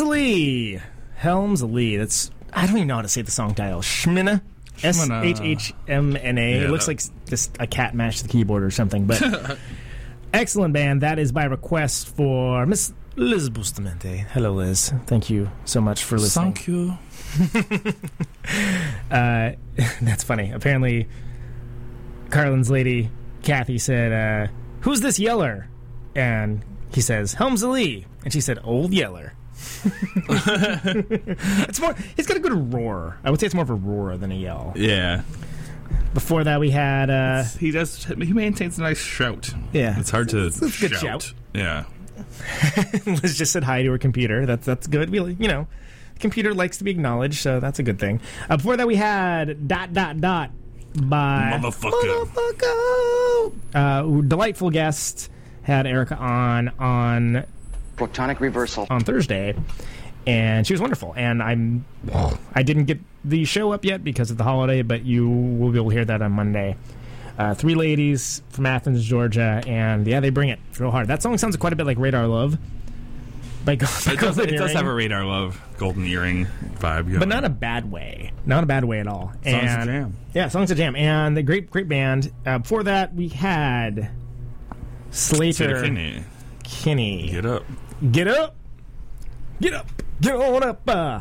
[0.00, 0.80] Helms Alee.
[1.16, 1.96] Helmsley.
[1.98, 3.80] That's I don't even know how to say the song title.
[3.80, 4.40] Schmina.
[4.82, 5.10] S.
[5.10, 6.64] H H M N A.
[6.64, 9.04] It looks like just a cat mashed the keyboard or something.
[9.04, 9.58] But
[10.32, 11.02] excellent band.
[11.02, 14.24] That is by request for Miss Liz Bustamante.
[14.32, 14.90] Hello, Liz.
[15.04, 16.54] Thank you so much for listening.
[16.54, 16.96] Thank you.
[19.10, 19.52] uh,
[20.00, 20.50] that's funny.
[20.50, 21.08] Apparently,
[22.30, 23.10] Carlin's lady,
[23.42, 24.12] Kathy, said,
[24.48, 24.50] uh,
[24.80, 25.68] Who's this yeller?
[26.14, 26.64] And
[26.94, 28.06] he says, Helms Alee.
[28.24, 29.34] And she said, Old Yeller.
[30.28, 31.94] it's more.
[32.16, 33.18] It's got a good roar.
[33.24, 34.72] I would say it's more of a roar than a yell.
[34.76, 35.22] Yeah.
[36.14, 37.08] Before that, we had.
[37.10, 38.04] Uh, he does.
[38.04, 39.52] He maintains a nice shout.
[39.72, 39.98] Yeah.
[39.98, 41.00] it's hard to It's a good shout.
[41.22, 41.34] shout.
[41.54, 41.84] Yeah.
[43.06, 44.44] Liz just said hi to her computer.
[44.46, 45.10] That's that's good.
[45.10, 45.66] We, you know,
[46.18, 48.20] computer likes to be acknowledged, so that's a good thing.
[48.48, 50.50] Uh, before that, we had dot dot dot
[50.94, 52.24] by Motherfucker.
[52.26, 53.52] Motherfucker.
[53.74, 55.30] Uh, delightful guest
[55.62, 57.46] had Erica on on
[58.00, 59.54] Protonic reversal on Thursday,
[60.26, 61.12] and she was wonderful.
[61.16, 61.84] And I'm
[62.54, 65.78] I didn't get the show up yet because of the holiday, but you will be
[65.78, 66.76] able to hear that on Monday.
[67.38, 71.08] Uh, three ladies from Athens, Georgia, and yeah, they bring it real hard.
[71.08, 72.58] That song sounds quite a bit like Radar Love.
[73.64, 76.46] By Go- It does, Golden it does have a radar love golden earring
[76.78, 77.06] vibe.
[77.08, 77.18] Going.
[77.18, 78.32] but not a bad way.
[78.46, 79.32] Not a bad way at all.
[79.44, 80.16] Song's a jam.
[80.34, 82.32] Yeah, songs a jam, and the great great band.
[82.46, 84.10] Uh, before that, we had
[85.10, 86.24] Sleater, Slater Kinney.
[86.64, 87.30] Kinney.
[87.30, 87.64] Get up.
[88.12, 88.56] Get up.
[89.60, 89.86] Get up.
[90.20, 90.88] Get on up.
[90.88, 91.20] Uh.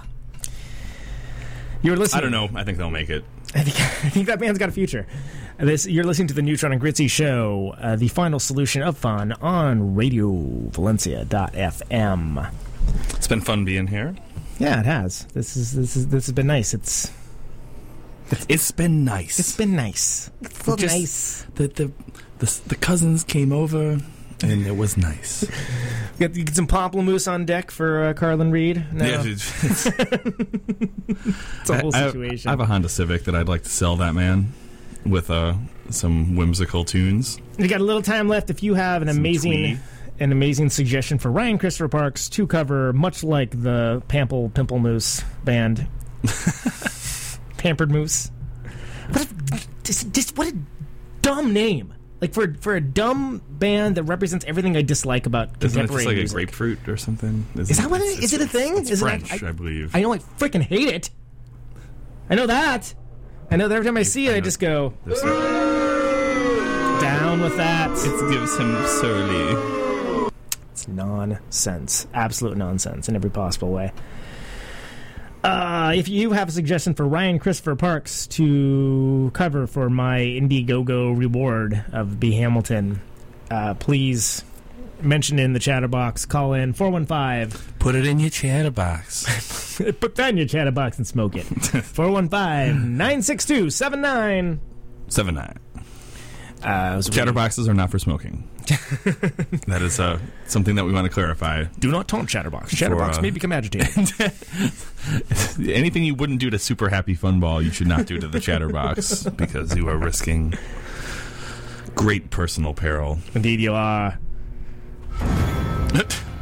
[1.81, 2.17] You were listening.
[2.19, 2.59] I don't know.
[2.59, 3.23] I think they'll make it.
[3.55, 5.07] I think, I think that band's got a future.
[5.57, 9.33] This you're listening to the Neutron and Gritzy show, uh, the final solution of fun
[9.41, 10.29] on Radio
[10.69, 12.51] Valencia.fm.
[13.15, 14.15] It's been fun being here.
[14.57, 15.25] Yeah, it has.
[15.33, 16.73] This is this is this has been nice.
[16.73, 17.11] It's
[18.47, 19.37] it's been nice.
[19.39, 20.31] It's been nice.
[20.41, 21.45] It's so Just- nice.
[21.55, 21.91] The, the
[22.37, 23.99] the the cousins came over,
[24.43, 25.45] and it was nice.
[26.19, 28.83] Get, get some pamplemousse on deck for uh, Carlin Reed.
[28.91, 29.05] No.
[29.05, 29.33] Yeah, dude,
[29.63, 32.49] it's, It's a whole I- I situation.
[32.49, 34.51] I have a Honda Civic that I'd like to sell that man
[35.05, 35.53] with uh,
[35.89, 37.39] some whimsical tunes.
[37.57, 38.49] We got a little time left.
[38.49, 39.77] If you have an Some amazing, twee.
[40.19, 45.23] an amazing suggestion for Ryan Christopher Parks to cover, much like the Pample Pimple Moose
[45.45, 45.87] band,
[47.57, 48.29] Pampered Moose.
[49.11, 50.57] What a, just, just what a
[51.21, 51.93] dumb name!
[52.21, 56.03] Like for for a dumb band that represents everything I dislike about Isn't it contemporary
[56.03, 56.31] just like music.
[56.31, 57.45] a grapefruit or something?
[57.55, 58.19] Is that what it is?
[58.25, 58.77] Is it a thing?
[58.77, 59.41] It's is French, it?
[59.43, 59.95] I, believe.
[59.95, 60.13] I know.
[60.13, 61.09] I freaking hate it.
[62.29, 62.93] I know that.
[63.49, 64.93] I know that every time I see it, I just go
[67.01, 67.89] down with that.
[67.91, 70.29] It gives him surly.
[70.71, 72.05] It's nonsense.
[72.13, 73.91] Absolute nonsense in every possible way.
[75.43, 81.17] Uh, if you have a suggestion for Ryan Christopher Parks to cover for my Indiegogo
[81.17, 82.33] reward of B.
[82.33, 82.99] Hamilton,
[83.49, 84.43] uh, please
[85.01, 86.25] mention it in the chatterbox.
[86.25, 87.57] Call in 415.
[87.79, 89.77] Put it in your chatterbox.
[89.99, 91.43] Put that in your chatterbox and smoke it.
[91.45, 94.59] 415 962 79.
[95.07, 95.57] Seven nine.
[96.61, 98.47] Uh, was Chatterboxes are not for smoking.
[99.67, 101.63] that is uh, something that we want to clarify.
[101.79, 102.75] Do not taunt Chatterbox.
[102.75, 104.13] Chatterbox uh, may become agitated.
[105.69, 108.39] Anything you wouldn't do to Super Happy Fun Ball, you should not do to the
[108.39, 110.53] Chatterbox because you are risking
[111.95, 113.19] great personal peril.
[113.33, 114.19] Indeed, you are.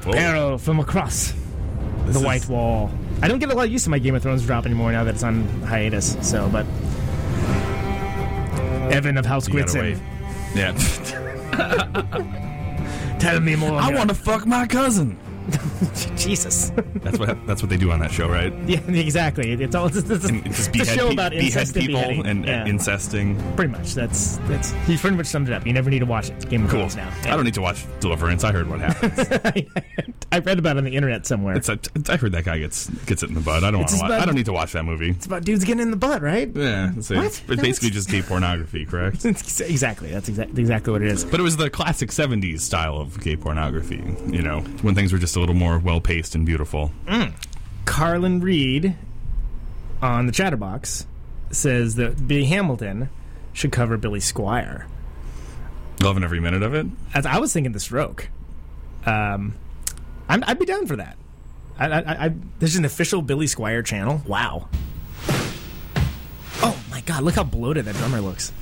[0.05, 1.33] Arrow from across
[2.07, 2.89] the white wall.
[3.21, 5.03] I don't get a lot of use to my Game of Thrones drop anymore now
[5.03, 6.15] that it's on hiatus.
[6.21, 6.65] So, but
[8.91, 9.81] Evan of House You gotta Gritzen.
[9.81, 9.97] wait.
[10.55, 11.26] Yeah.
[13.19, 13.79] Tell me more.
[13.79, 15.17] I want to fuck my cousin.
[16.17, 16.71] Jesus.
[16.95, 18.53] That's what that's what they do on that show, right?
[18.67, 19.51] Yeah, exactly.
[19.53, 22.01] It's all it's, it's, And just it's a show pe- about behead incest and people
[22.01, 22.25] beheading.
[22.25, 22.65] and, yeah.
[22.65, 23.55] incesting.
[23.55, 23.93] Pretty much.
[23.93, 25.65] That's that's he pretty much summed it up.
[25.65, 26.49] You never need to watch it.
[26.49, 26.79] Game of Cool.
[26.89, 27.11] Thrones now.
[27.23, 28.43] I don't need to watch Deliverance.
[28.43, 29.69] I heard what happened.
[30.31, 31.55] I read about it on the internet somewhere.
[31.55, 31.79] It's a,
[32.09, 33.63] I heard that guy gets gets it in the butt.
[33.63, 33.95] I don't want to.
[33.97, 35.11] Watch, about- I don't need to watch that movie.
[35.11, 36.51] It's about dudes getting in the butt, right?
[36.53, 37.25] Yeah, it's, What?
[37.25, 39.23] it's No, basically just gay pornography, correct?
[39.25, 40.11] exactly.
[40.11, 41.23] That's exactly exactly what it is.
[41.23, 44.03] But it was the classic '70s style of gay pornography.
[44.27, 46.91] You know, when things were just a little more well paced and beautiful.
[47.85, 48.95] Carlin Reed
[50.01, 51.07] on the Chatterbox
[51.51, 53.09] says that Billy Hamilton
[53.53, 54.85] should cover Billy Squier.
[56.01, 56.85] Loving every minute of it.
[57.13, 58.29] As I was thinking, the Stroke.
[59.05, 59.55] Um,
[60.29, 61.17] I'm, I'd be down for that.
[61.79, 64.21] I, I, I, there's an official Billy Squier channel.
[64.27, 64.67] Wow.
[66.61, 67.23] Oh my God!
[67.23, 68.51] Look how bloated that drummer looks.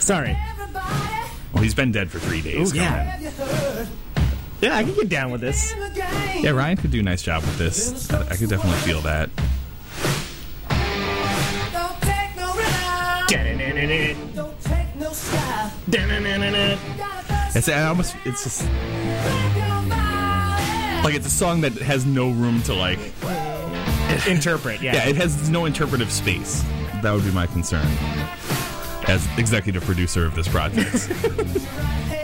[0.00, 0.36] Sorry.
[1.52, 2.72] Well, he's been dead for three days.
[2.72, 3.86] Ooh, yeah.
[4.60, 5.72] Yeah, I can get down with this.
[5.94, 8.10] Yeah, Ryan could do a nice job with this.
[8.10, 9.30] I could definitely feel that.
[17.54, 18.62] It's I almost it's just
[21.04, 22.98] like it's a song that has no room to like
[24.26, 24.94] Interpret, yeah.
[24.94, 26.62] yeah, it has no interpretive space.
[27.02, 27.86] That would be my concern
[29.06, 30.92] as executive producer of this project.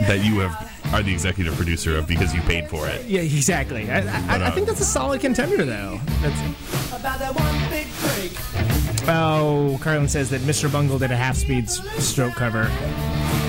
[0.01, 3.05] that you have are the executive producer of because you paid for it.
[3.05, 3.89] Yeah, exactly.
[3.91, 5.99] I, I, But, I uh, think that's a solid contender, though.
[6.21, 9.09] That's, About that one big break.
[9.09, 10.71] oh, Carlin says that Mr.
[10.71, 12.63] Bungle did a half-speed stroke cover.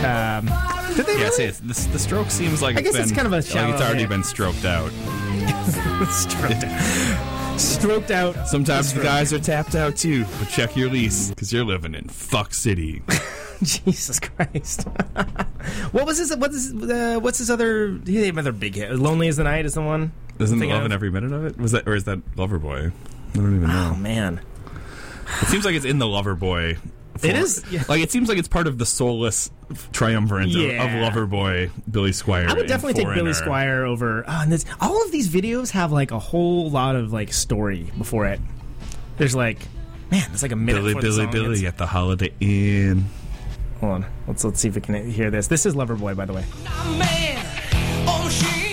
[0.05, 0.47] Um,
[0.97, 1.31] did they Yeah, really?
[1.31, 3.37] say it's, the, the stroke seems like I guess it's it's been, kind of a
[3.37, 3.45] like
[3.75, 4.09] it's already hit.
[4.09, 4.91] been stroked out.
[6.11, 7.61] stroked out.
[7.61, 8.49] Stroked out.
[8.49, 12.09] Sometimes the guys are tapped out too, but check your lease because you're living in
[12.09, 13.03] fuck city.
[13.63, 14.83] Jesus Christ.
[15.93, 16.35] what was his?
[16.37, 16.73] What is?
[16.73, 17.99] Uh, what's his other?
[18.05, 18.93] He had another big hit.
[18.97, 20.13] Lonely as the night is the one.
[20.39, 20.93] Isn't loving of?
[20.93, 21.57] every minute of it?
[21.59, 22.89] Was that or is that Loverboy?
[22.91, 23.93] I don't even know.
[23.93, 24.41] Oh man,
[25.43, 26.79] It seems like it's in the Lover Loverboy.
[27.23, 27.65] It is?
[27.71, 27.85] Yeah.
[27.89, 29.51] Like it seems like it's part of the soulless
[29.93, 30.85] triumvirate of- Yeah.
[30.85, 32.49] of, Loverboy, Billy Squier.
[32.49, 34.25] I would definitely take Billy Squier over.
[34.29, 37.91] Oh, and this, all of these videos have like a whole lot of like story
[37.97, 38.41] before it.
[39.17, 39.61] There's like,
[40.11, 40.81] man, it's like a minute.
[40.83, 43.07] Billy, Billy, Billy at the Holiday Inn.
[43.81, 45.49] Hold on, let's let's see if we can hear this.
[45.49, 46.45] This is Loverboy, by the way.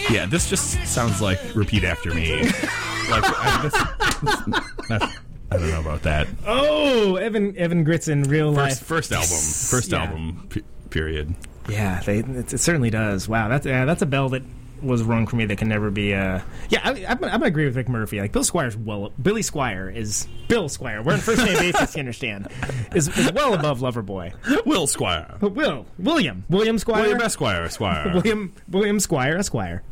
[0.09, 2.43] Yeah, this just sounds like repeat after me.
[2.43, 5.17] like I, this, that's-
[5.51, 6.27] I don't know about that.
[6.47, 8.79] Oh, Evan Evan Grits in real life.
[8.79, 10.03] First, first album, first Yeah.
[10.03, 10.47] album.
[10.49, 11.35] P- period.
[11.69, 13.27] Yeah, they, it, it certainly does.
[13.29, 14.41] Wow, that's yeah, that's a bell that
[14.83, 16.13] was wrong for me that can never be.
[16.13, 18.19] Uh, yeah, I, I'm, I'm gonna agree with Rick Murphy.
[18.19, 21.03] Like Bill Squier's well, Billy Squier is Bill Squier.
[21.03, 21.95] We're on first name basis.
[21.95, 22.47] You understand?
[22.93, 24.65] Is, is well above Loverboy.
[24.65, 25.35] Will Squire.
[25.41, 28.11] Will William William Squire William Esquire, Esquire.
[28.13, 29.83] William William Squire Esquire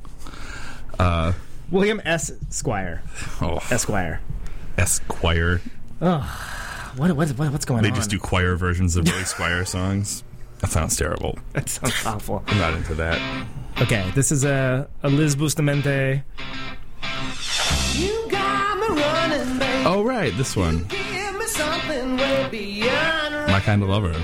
[1.00, 1.34] Uh,
[1.72, 3.02] William S Squire
[3.42, 4.22] oh, Esquire.
[4.78, 5.62] Esquire.
[6.02, 7.94] Oh, what, what, what what's going They on?
[7.94, 10.24] They just do choir versions of Billy Squier songs.
[10.60, 11.38] That sounds terrible.
[11.54, 12.44] That sounds awful.
[12.48, 13.20] I'm not into that.
[13.80, 16.22] Okay, this is a, a Liz Bustamante.
[17.94, 19.86] You got me running, babe.
[19.88, 20.86] Oh right, this one.
[20.86, 24.16] Give me something way beyond My kind of lover.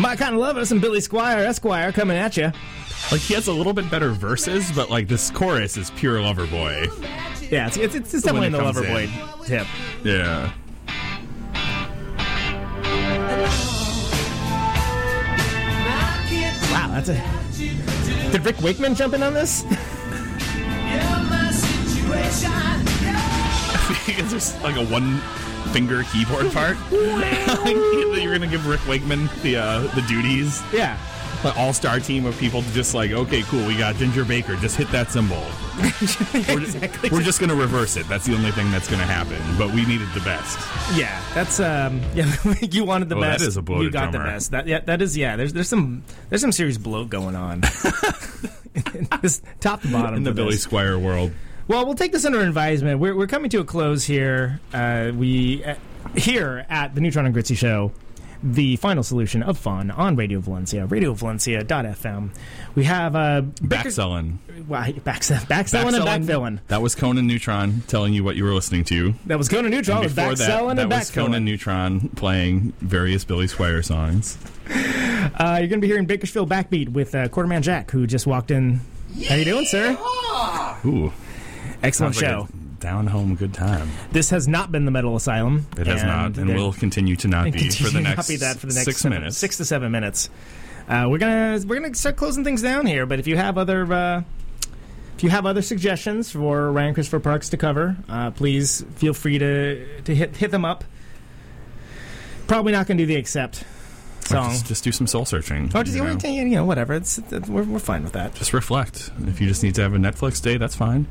[0.00, 2.52] My kind of lover, some Billy Squier Esquire coming at you.
[3.12, 6.46] Like he has a little bit better verses, but like this chorus is pure lover
[6.46, 6.86] boy.
[7.50, 9.44] Yeah, it's it's, it's definitely it in the lover Loverboy in.
[9.46, 9.66] tip.
[10.04, 10.52] Yeah.
[16.70, 17.37] Wow, that's a.
[18.30, 19.62] Did Rick Wakeman jump in on this?
[24.06, 25.18] because there's like a one
[25.72, 26.76] finger keyboard part.
[26.90, 30.62] You're gonna give Rick Wakeman the uh, the duties.
[30.72, 30.98] Yeah.
[31.44, 34.56] An all-star team of people to just like, okay, cool, we got Ginger Baker.
[34.56, 35.36] Just hit that cymbal.
[35.78, 37.10] we're, Exactly.
[37.10, 38.08] we're just going to reverse it.
[38.08, 39.38] That's the only thing that's going to happen.
[39.56, 40.58] But we needed the best.
[40.98, 42.00] Yeah, that's um.
[42.14, 42.32] Yeah,
[42.62, 43.42] you wanted the Oh, best.
[43.44, 44.26] is a bloated You got drummer.
[44.26, 44.50] the best.
[44.50, 45.36] That yeah, that is yeah.
[45.36, 47.60] There's there's some there's some serious bloat going on.
[49.22, 50.62] this top to bottom In the Billy this.
[50.62, 51.32] Squire world.
[51.68, 52.98] Well, we'll take this under advisement.
[52.98, 54.58] We're, we're coming to a close here.
[54.72, 55.74] Uh, we uh,
[56.16, 57.92] here at the Neutron and Gritzy Show,
[58.42, 62.30] the final solution of fun on Radio Valencia, RadioValencia.fm.
[62.74, 64.38] We have uh, Backselling.
[64.66, 66.58] Why back backselling and backfilling.
[66.68, 69.14] That was Conan Neutron telling you what you were listening to.
[69.26, 71.14] That was Conan Neutron And with before that, backselling that and was backfilling.
[71.26, 74.38] Conan Neutron playing various Billy Squier songs.
[74.70, 78.50] Uh, you're going to be hearing Bakersfield Backbeat with uh, Quarterman Jack, who just walked
[78.50, 78.80] in.
[79.28, 79.92] How you doing, sir?
[80.84, 81.12] Ooh,
[81.82, 82.48] Excellent sounds like show.
[82.52, 83.88] a down home good time.
[84.12, 85.66] This has not been the Metal Asylum.
[85.76, 88.74] It has not, and will continue to not be for the next, that for the
[88.74, 89.36] next six seven- minutes.
[89.36, 90.30] six to seven minutes.
[90.88, 93.04] Uh, we're gonna we're gonna start closing things down here.
[93.04, 94.22] But if you have other uh,
[95.16, 99.38] if you have other suggestions for Ryan Christopher Parks to cover, uh, please feel free
[99.38, 100.84] to to hit hit them up.
[102.46, 103.64] Probably not gonna do the accept
[104.24, 104.50] song.
[104.50, 105.70] Just, just do some soul searching.
[105.74, 106.18] Oh, just you know?
[106.24, 106.94] you know whatever.
[106.94, 108.34] It's we're, we're fine with that.
[108.34, 109.10] Just reflect.
[109.26, 111.06] If you just need to have a Netflix day, that's fine.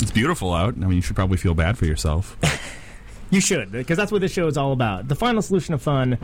[0.00, 0.74] It's beautiful out.
[0.74, 2.36] I mean, you should probably feel bad for yourself.
[3.28, 5.08] You should because that's what this show is all about.
[5.08, 6.16] The final solution of fun.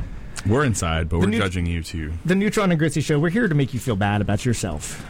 [0.46, 2.12] We're inside, but The we're new- judging you too.
[2.24, 3.18] The Neutron and Gritzy Show.
[3.18, 5.04] We're here to make you feel bad about yourself.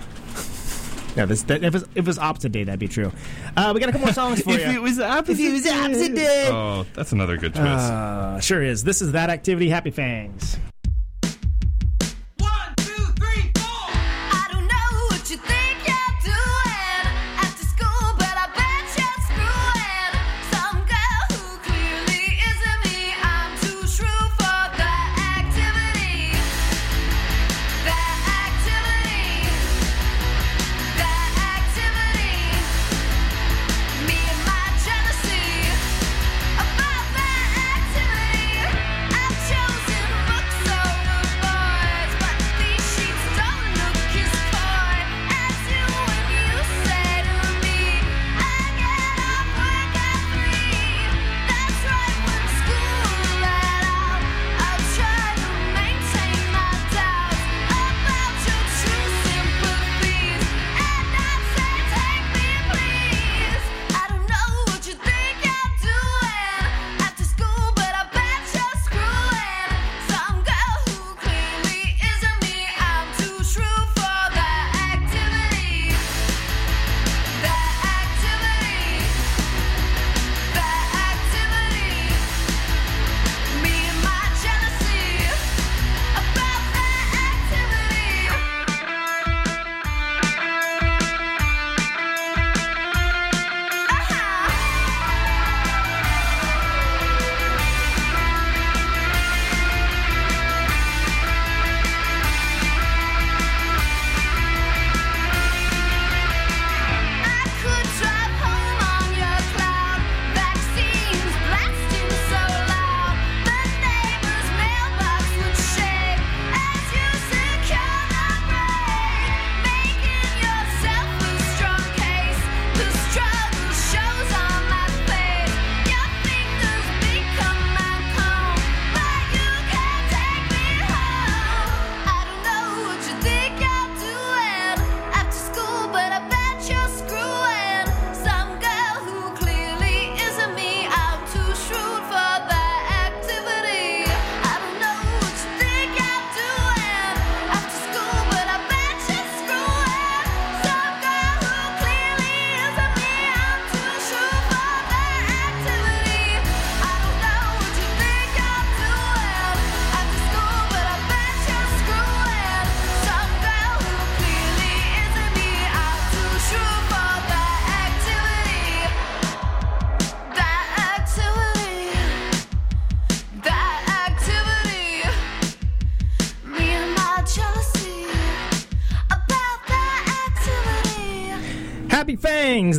[1.19, 3.13] Yeah, this, that, if, it was, if it was opposite day, that'd be true.
[3.59, 4.57] Uh, we got a couple more songs for you.
[4.61, 6.49] If it was opposite, if it was opposite day.
[6.51, 7.69] Oh, that's another good twist.
[7.69, 8.83] Uh, sure is.
[8.85, 9.69] This is that activity.
[9.69, 10.57] Happy Fangs.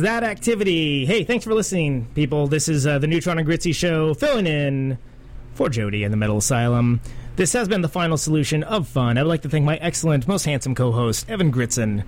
[0.00, 1.06] That activity.
[1.06, 2.46] Hey, thanks for listening, people.
[2.46, 4.98] This is uh, the Neutron and Gritzy Show, filling in
[5.54, 7.00] for Jody in the Metal Asylum.
[7.36, 9.18] This has been the final solution of fun.
[9.18, 12.04] I would like to thank my excellent, most handsome co host, Evan Gritzen.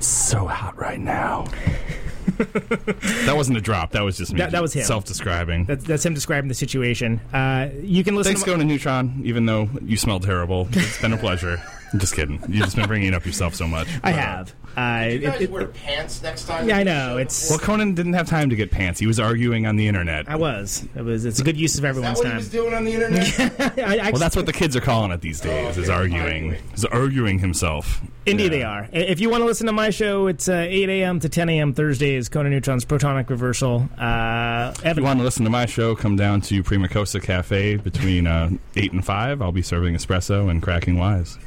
[0.00, 1.44] So hot right now.
[2.38, 3.92] that wasn't a drop.
[3.92, 4.38] That was just me.
[4.38, 4.84] That- that was him.
[4.84, 5.64] Self-describing.
[5.64, 7.20] That's, that's him describing the situation.
[7.32, 9.22] Uh, you can listen Thanks, to going to Neutron.
[9.24, 11.60] Even though you smell terrible, it's been a pleasure.
[11.92, 12.40] I'm just kidding.
[12.48, 13.88] You've just been bringing it up yourself so much.
[14.04, 14.44] I But, uh,
[14.78, 15.02] have.
[15.02, 16.68] Uh, You guys it- it- wear pants next time.
[16.68, 17.16] yeah, I know.
[17.18, 17.50] It's.
[17.50, 19.00] Well, Conan didn't have time to get pants.
[19.00, 20.28] He was arguing on the internet.
[20.28, 20.86] I was.
[20.96, 21.24] It was.
[21.24, 22.36] It's a good use of Is that everyone's what he time.
[22.38, 23.78] was doing on the internet?
[23.78, 25.76] I, I, Well, that's what the kids are calling it these days.
[25.76, 26.56] is arguing.
[26.74, 28.00] Is arguing himself.
[28.26, 28.86] Indeed, they are.
[28.92, 31.18] If you want to listen to my show, it's uh, 8 a.m.
[31.20, 31.72] to 10 a.m.
[31.72, 32.28] Thursdays.
[32.28, 33.88] Conan Neutron's Protonic Reversal.
[33.96, 37.76] Uh, If you want to listen to my show, come down to Prima Costa Cafe
[37.76, 39.40] between uh, eight and five.
[39.40, 41.38] I'll be serving espresso and cracking wise.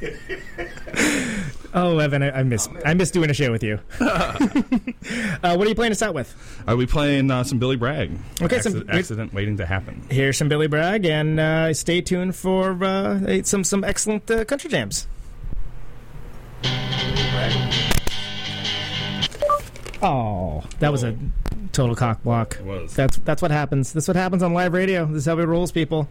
[1.74, 3.78] oh, Evan, I, I miss I miss doing a show with you.
[4.00, 6.34] uh, what are you playing us out with?
[6.66, 8.12] Are we playing uh, some Billy Bragg.
[8.40, 10.02] Okay, Acci- some- accident waiting to happen.
[10.10, 14.70] Here's some Billy Bragg, and uh, stay tuned for uh, some some excellent uh, country
[14.70, 15.06] jams.
[20.04, 21.16] Oh, that was a
[21.72, 22.56] total cock block.
[22.56, 22.94] It was.
[22.94, 23.92] That's that's what happens.
[23.92, 25.06] That's what happens on live radio.
[25.06, 26.08] This is how it rolls, people.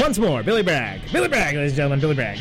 [0.00, 1.00] Once more, Billy Bragg.
[1.12, 2.38] Billy Bragg, ladies and gentlemen, Billy Bragg.